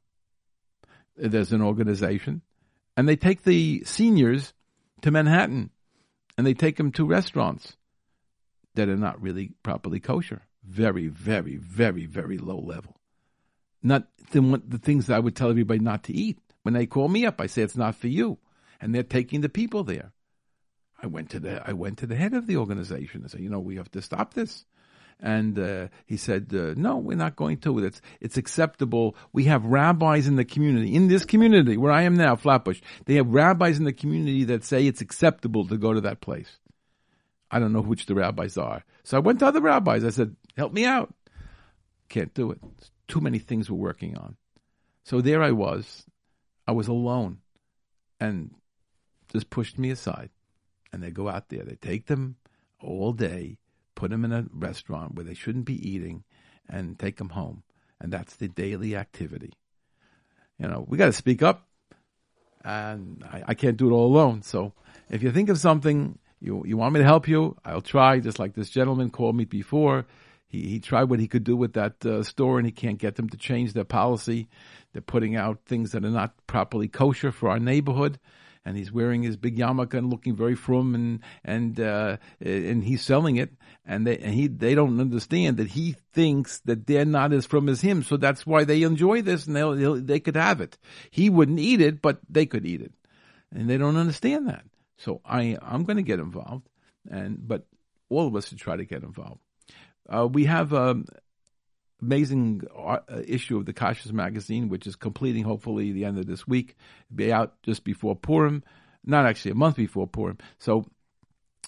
There's 1.17 1.53
an 1.53 1.61
organization, 1.61 2.43
and 2.97 3.09
they 3.09 3.17
take 3.17 3.43
the 3.43 3.83
seniors 3.85 4.55
to 5.03 5.11
Manhattan 5.11 5.71
and 6.37 6.47
they 6.47 6.55
take 6.55 6.77
them 6.77 6.93
to 6.93 7.07
restaurants 7.07 7.77
that 8.75 8.89
are 8.89 8.97
not 8.97 9.21
really 9.21 9.53
properly 9.63 10.01
kosher. 10.01 10.43
Very, 10.65 11.09
very, 11.09 11.57
very, 11.57 12.07
very 12.07 12.39
low 12.39 12.59
level. 12.59 12.97
Not 13.83 14.07
the, 14.31 14.63
the 14.67 14.79
things 14.79 15.07
that 15.07 15.17
I 15.17 15.21
would 15.21 15.37
tell 15.37 15.51
everybody 15.51 15.81
not 15.81 16.05
to 16.05 16.15
eat. 16.15 16.39
When 16.63 16.75
they 16.75 16.87
call 16.87 17.09
me 17.09 17.27
up, 17.27 17.41
I 17.41 17.47
say 17.47 17.63
it's 17.63 17.77
not 17.77 17.97
for 17.97 18.07
you, 18.07 18.39
and 18.81 18.95
they're 18.95 19.03
taking 19.03 19.41
the 19.41 19.49
people 19.49 19.83
there. 19.83 20.13
I 21.03 21.09
went 21.09 21.31
to 21.31 21.41
the 21.41 21.61
I 21.69 21.73
went 21.73 21.99
to 21.99 22.07
the 22.07 22.15
head 22.15 22.33
of 22.33 22.47
the 22.47 22.57
organization 22.57 23.23
and 23.23 23.31
said, 23.31 23.41
you 23.41 23.51
know, 23.51 23.59
we 23.59 23.77
have 23.77 23.91
to 23.91 24.03
stop 24.03 24.35
this. 24.35 24.65
And 25.25 25.57
uh, 25.57 25.87
he 26.05 26.17
said, 26.17 26.51
uh, 26.53 26.75
"No, 26.77 26.97
we're 26.97 27.17
not 27.17 27.37
going 27.37 27.59
to. 27.59 27.79
It's 27.79 28.03
it's 28.21 28.37
acceptable. 28.37 29.15
We 29.33 29.45
have 29.45 29.65
rabbis 29.65 30.27
in 30.27 30.35
the 30.35 30.45
community, 30.45 30.97
in 30.97 31.07
this 31.07 31.25
community 31.25 31.77
where 31.77 31.93
I 31.93 32.03
am 32.03 32.17
now, 32.17 32.35
Flatbush. 32.35 32.81
They 33.07 33.15
have 33.15 33.33
rabbis 33.33 33.79
in 33.79 33.85
the 33.85 33.93
community 33.93 34.43
that 34.45 34.65
say 34.65 34.85
it's 34.85 35.01
acceptable 35.01 35.65
to 35.69 35.79
go 35.79 35.93
to 35.93 36.01
that 36.01 36.21
place. 36.21 36.59
I 37.53 37.61
don't 37.61 37.73
know 37.73 37.83
which 37.83 38.07
the 38.07 38.17
rabbis 38.17 38.57
are. 38.59 38.85
So 39.05 39.17
I 39.17 39.21
went 39.21 39.39
to 39.39 39.47
other 39.47 39.61
rabbis. 39.61 40.05
I 40.05 40.11
said, 40.11 40.35
"Help 40.57 40.73
me 40.73 40.85
out." 40.85 41.15
Can't 42.09 42.35
do 42.35 42.51
it. 42.51 42.61
too 43.07 43.21
many 43.21 43.39
things 43.39 43.71
we're 43.71 43.77
working 43.77 44.17
on. 44.17 44.37
So 45.05 45.21
there 45.21 45.43
I 45.43 45.53
was. 45.53 46.05
I 46.67 46.73
was 46.73 46.89
alone, 46.89 47.39
and 48.19 48.55
just 49.31 49.51
pushed 49.51 49.79
me 49.79 49.91
aside. 49.91 50.31
And 50.93 51.03
they 51.03 51.11
go 51.11 51.29
out 51.29 51.49
there. 51.49 51.63
They 51.63 51.77
take 51.77 52.07
them 52.07 52.37
all 52.81 53.13
day 53.13 53.59
put 54.03 54.11
them 54.11 54.25
in 54.25 54.33
a 54.33 54.45
restaurant 54.53 55.15
where 55.15 55.25
they 55.25 55.33
shouldn't 55.33 55.65
be 55.65 55.89
eating, 55.89 56.25
and 56.69 56.99
take 56.99 57.19
them 57.19 57.29
home. 57.29 57.63
And 58.01 58.13
that's 58.13 58.35
the 58.35 58.49
daily 58.49 58.97
activity. 58.97 59.53
You 60.59 60.67
know, 60.67 60.85
we 60.89 60.99
got 60.99 61.07
to 61.07 61.13
speak 61.13 61.41
up, 61.41 61.69
and 62.65 63.23
I, 63.23 63.45
I 63.47 63.55
can't 63.55 63.77
do 63.77 63.89
it 63.89 63.93
all 63.93 64.07
alone. 64.07 64.43
So 64.43 64.73
if 65.09 65.23
you 65.23 65.31
think 65.31 65.51
of 65.51 65.59
something 65.59 66.19
you 66.41 66.65
you 66.67 66.77
want 66.77 66.95
me 66.95 66.99
to 66.99 67.07
help 67.07 67.29
you, 67.29 67.57
I'll 67.65 67.81
try. 67.81 68.19
Just 68.19 68.41
like 68.41 68.55
this 68.55 68.71
gentleman 68.71 69.11
called 69.11 69.37
me 69.37 69.45
before. 69.45 70.05
He, 70.49 70.63
he 70.63 70.81
tried 70.81 71.05
what 71.05 71.21
he 71.21 71.29
could 71.29 71.45
do 71.45 71.57
with 71.57 71.75
that 71.75 72.05
uh, 72.05 72.25
store, 72.25 72.59
and 72.59 72.67
he 72.67 72.73
can't 72.73 72.99
get 72.99 73.15
them 73.15 73.29
to 73.29 73.37
change 73.37 73.73
their 73.73 73.85
policy. 73.85 74.49
They're 74.93 75.01
putting 75.01 75.37
out 75.37 75.61
things 75.65 75.93
that 75.93 76.05
are 76.05 76.11
not 76.11 76.35
properly 76.49 76.89
kosher 76.89 77.31
for 77.31 77.49
our 77.51 77.61
neighborhood 77.61 78.19
and 78.65 78.77
he's 78.77 78.93
wearing 78.93 79.23
his 79.23 79.37
big 79.37 79.57
yarmulke 79.57 79.95
and 79.95 80.11
looking 80.11 80.37
very 80.37 80.55
frum, 80.55 80.95
and 80.95 81.21
and 81.45 81.81
uh, 81.81 82.17
and 82.41 82.85
he's 82.85 83.03
selling 83.03 83.37
it, 83.37 83.51
and 83.85 84.07
they 84.07 84.19
and 84.19 84.35
he 84.35 84.47
they 84.47 84.75
don't 84.75 85.01
understand 85.01 85.57
that 85.57 85.69
he 85.69 85.97
thinks 86.13 86.61
that 86.61 86.87
they're 86.87 87.05
not 87.05 87.33
as 87.33 87.47
frum 87.47 87.69
as 87.69 87.81
him, 87.81 88.03
so 88.03 88.17
that's 88.17 88.47
why 88.47 88.65
they 88.65 88.83
enjoy 88.83 89.23
this 89.23 89.47
and 89.47 89.57
they 89.57 90.01
they 90.01 90.21
could 90.21 90.37
have 90.37 90.61
it. 90.61 90.79
He 91.11 91.31
wouldn't 91.31 91.59
eat 91.59 91.81
it, 91.81 92.01
but 92.03 92.21
they 92.29 92.47
could 92.47 92.67
eat 92.67 92.81
it, 92.81 92.93
and 93.53 93.69
they 93.69 93.79
don't 93.79 93.97
understand 93.97 94.49
that. 94.49 94.65
So 94.97 95.21
I 95.25 95.59
I'm 95.61 95.85
going 95.85 95.97
to 95.97 96.03
get 96.03 96.21
involved, 96.21 96.69
and 97.11 97.39
but 97.47 97.67
all 98.09 98.27
of 98.27 98.37
us 98.37 98.49
should 98.49 98.59
try 98.59 98.77
to 98.77 98.85
get 98.85 99.03
involved. 99.03 99.41
Uh, 100.09 100.29
we 100.31 100.45
have 100.45 100.75
um, 100.75 101.07
amazing 102.03 102.63
uh, 102.77 102.99
issue 103.27 103.57
of 103.57 103.65
the 103.65 103.73
Kashrus 103.73 104.13
magazine, 104.13 104.69
which 104.69 104.87
is 104.87 104.97
completing 104.97 105.45
hopefully 105.45 105.93
the 105.93 106.05
end 106.05 106.19
of 106.19 106.27
this 106.27 106.47
week. 106.47 106.77
It'll 107.07 107.17
be 107.17 107.33
out 107.33 107.63
just 107.63 107.85
before 107.85 108.17
Purim, 108.17 108.65
not 109.05 109.25
actually 109.25 109.53
a 109.53 109.57
month 109.57 109.77
before 109.77 110.07
Purim. 110.07 110.39
So 110.59 110.85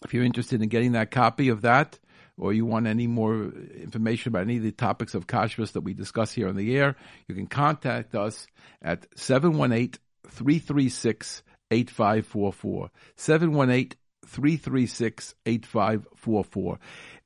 if 0.05 0.13
you're 0.13 0.25
interested 0.25 0.63
in 0.63 0.69
getting 0.69 0.93
that 0.93 1.11
copy 1.11 1.49
of 1.49 1.63
that, 1.63 1.99
or 2.37 2.53
you 2.53 2.67
want 2.67 2.87
any 2.87 3.07
more 3.07 3.53
information 3.81 4.31
about 4.31 4.43
any 4.43 4.57
of 4.57 4.65
the 4.65 4.73
topics 4.73 5.15
of 5.15 5.27
Kashrus 5.27 5.73
that 5.73 5.83
we 5.83 5.95
discuss 5.95 6.33
here 6.33 6.49
on 6.49 6.57
the 6.57 6.77
air, 6.77 6.97
you 7.29 7.35
can 7.35 7.47
contact 7.47 8.15
us 8.15 8.47
at 8.83 9.07
718 9.17 10.01
336 10.29 11.43
8544. 11.71 12.91
718 13.17 13.99
336 14.27 15.35
8544 15.47 16.79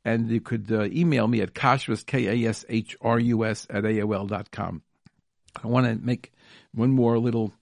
and 0.04 0.30
you 0.30 0.40
could 0.40 0.70
uh, 0.70 0.84
email 0.84 1.26
me 1.26 1.40
at 1.40 1.54
kashrus, 1.54 2.04
K-A-S-H-R-U-S, 2.04 3.66
at 3.70 3.84
AOL 3.84 4.28
dot 4.28 4.50
com. 4.50 4.82
I 5.62 5.66
want 5.66 5.86
to 5.86 6.04
make 6.04 6.32
one 6.72 6.90
more 6.90 7.18
little 7.18 7.52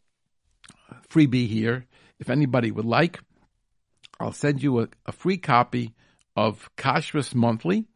freebie 1.08 1.48
here. 1.48 1.86
If 2.18 2.30
anybody 2.30 2.70
would 2.70 2.84
like, 2.84 3.20
I'll 4.18 4.32
send 4.32 4.62
you 4.62 4.80
a, 4.80 4.88
a 5.06 5.12
free 5.12 5.38
copy 5.38 5.94
of 6.34 6.68
Kashrus 6.76 7.34
Monthly. 7.34 7.86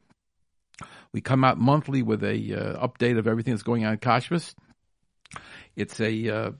We 1.12 1.20
come 1.20 1.44
out 1.44 1.58
monthly 1.58 2.02
with 2.02 2.22
a 2.22 2.54
uh, 2.54 2.86
update 2.86 3.18
of 3.18 3.26
everything 3.26 3.54
that's 3.54 3.62
going 3.62 3.84
on 3.84 3.94
in 3.94 3.98
Kashrus. 3.98 4.54
It's 5.76 6.00
a 6.00 6.28
uh, 6.28 6.50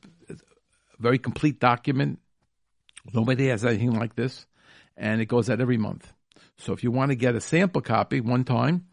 very 0.98 1.18
complete 1.18 1.60
document. 1.60 2.18
Nobody 3.12 3.48
has 3.48 3.64
anything 3.64 3.92
like 3.92 4.14
this, 4.14 4.46
and 4.96 5.20
it 5.20 5.26
goes 5.26 5.48
out 5.48 5.60
every 5.60 5.78
month. 5.78 6.12
So 6.60 6.72
if 6.72 6.84
you 6.84 6.90
want 6.90 7.10
to 7.10 7.16
get 7.16 7.34
a 7.34 7.40
sample 7.40 7.80
copy 7.80 8.20
one 8.20 8.44
time, 8.44 8.86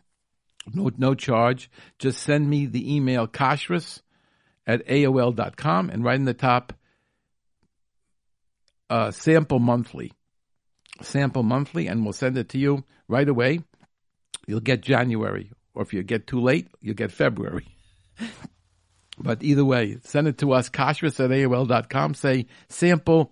no, 0.74 0.89
no 0.97 1.15
charge, 1.15 1.70
just 1.99 2.22
send 2.22 2.49
me 2.49 2.65
the 2.65 2.95
email 2.95 3.28
kashrus 3.28 4.01
at 4.65 4.86
AOL.com 4.88 5.89
and 5.89 6.03
right 6.03 6.15
in 6.15 6.26
the 6.26 6.34
top, 6.34 6.74
uh, 8.89 9.11
sample 9.11 9.59
monthly. 9.59 10.13
Sample 11.01 11.43
monthly, 11.43 11.88
and 11.88 12.03
we'll 12.03 12.13
send 12.13 12.38
it 12.38 12.49
to 12.49 12.57
you 12.57 12.84
right 13.07 13.28
away. 13.28 13.59
You'll 14.47 14.61
get 14.61 14.82
January, 14.82 15.51
or 15.76 15.84
if 15.84 15.93
you 15.93 16.01
get 16.03 16.26
too 16.26 16.39
late, 16.39 16.70
you'll 16.82 16.95
get 16.95 17.11
February. 17.11 17.68
but 19.20 19.43
either 19.43 19.63
way, 19.63 19.97
send 20.03 20.28
it 20.28 20.39
to 20.39 20.53
us, 20.53 20.70
kashrus 20.70 21.24
at 21.24 21.30
AOL.com. 21.30 22.15
Say 22.15 22.47
sample 22.70 23.32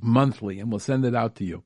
monthly, 0.00 0.60
and 0.60 0.70
we'll 0.70 0.78
send 0.78 1.04
it 1.04 1.14
out 1.14 1.36
to 1.36 1.44
you. 1.44 1.62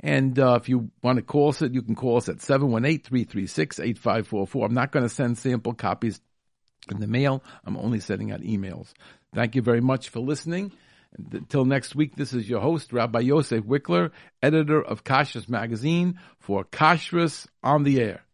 And 0.00 0.38
uh, 0.38 0.58
if 0.60 0.68
you 0.68 0.90
want 1.02 1.16
to 1.16 1.22
call 1.22 1.48
us, 1.48 1.62
you 1.62 1.82
can 1.82 1.94
call 1.94 2.18
us 2.18 2.28
at 2.28 2.36
718-336-8544. 2.36 4.66
I'm 4.66 4.74
not 4.74 4.92
going 4.92 5.04
to 5.04 5.08
send 5.08 5.38
sample 5.38 5.72
copies 5.74 6.20
In 6.90 7.00
the 7.00 7.06
mail, 7.06 7.42
I'm 7.64 7.76
only 7.76 8.00
sending 8.00 8.30
out 8.30 8.42
emails. 8.42 8.92
Thank 9.34 9.54
you 9.54 9.62
very 9.62 9.80
much 9.80 10.10
for 10.10 10.20
listening. 10.20 10.72
Until 11.32 11.64
next 11.64 11.94
week, 11.94 12.16
this 12.16 12.34
is 12.34 12.48
your 12.48 12.60
host, 12.60 12.92
Rabbi 12.92 13.20
Yosef 13.20 13.64
Wikler, 13.64 14.10
editor 14.42 14.82
of 14.82 15.02
Kashrus 15.02 15.48
Magazine 15.48 16.20
for 16.38 16.64
Kashrus 16.64 17.46
on 17.62 17.84
the 17.84 18.00
Air. 18.00 18.25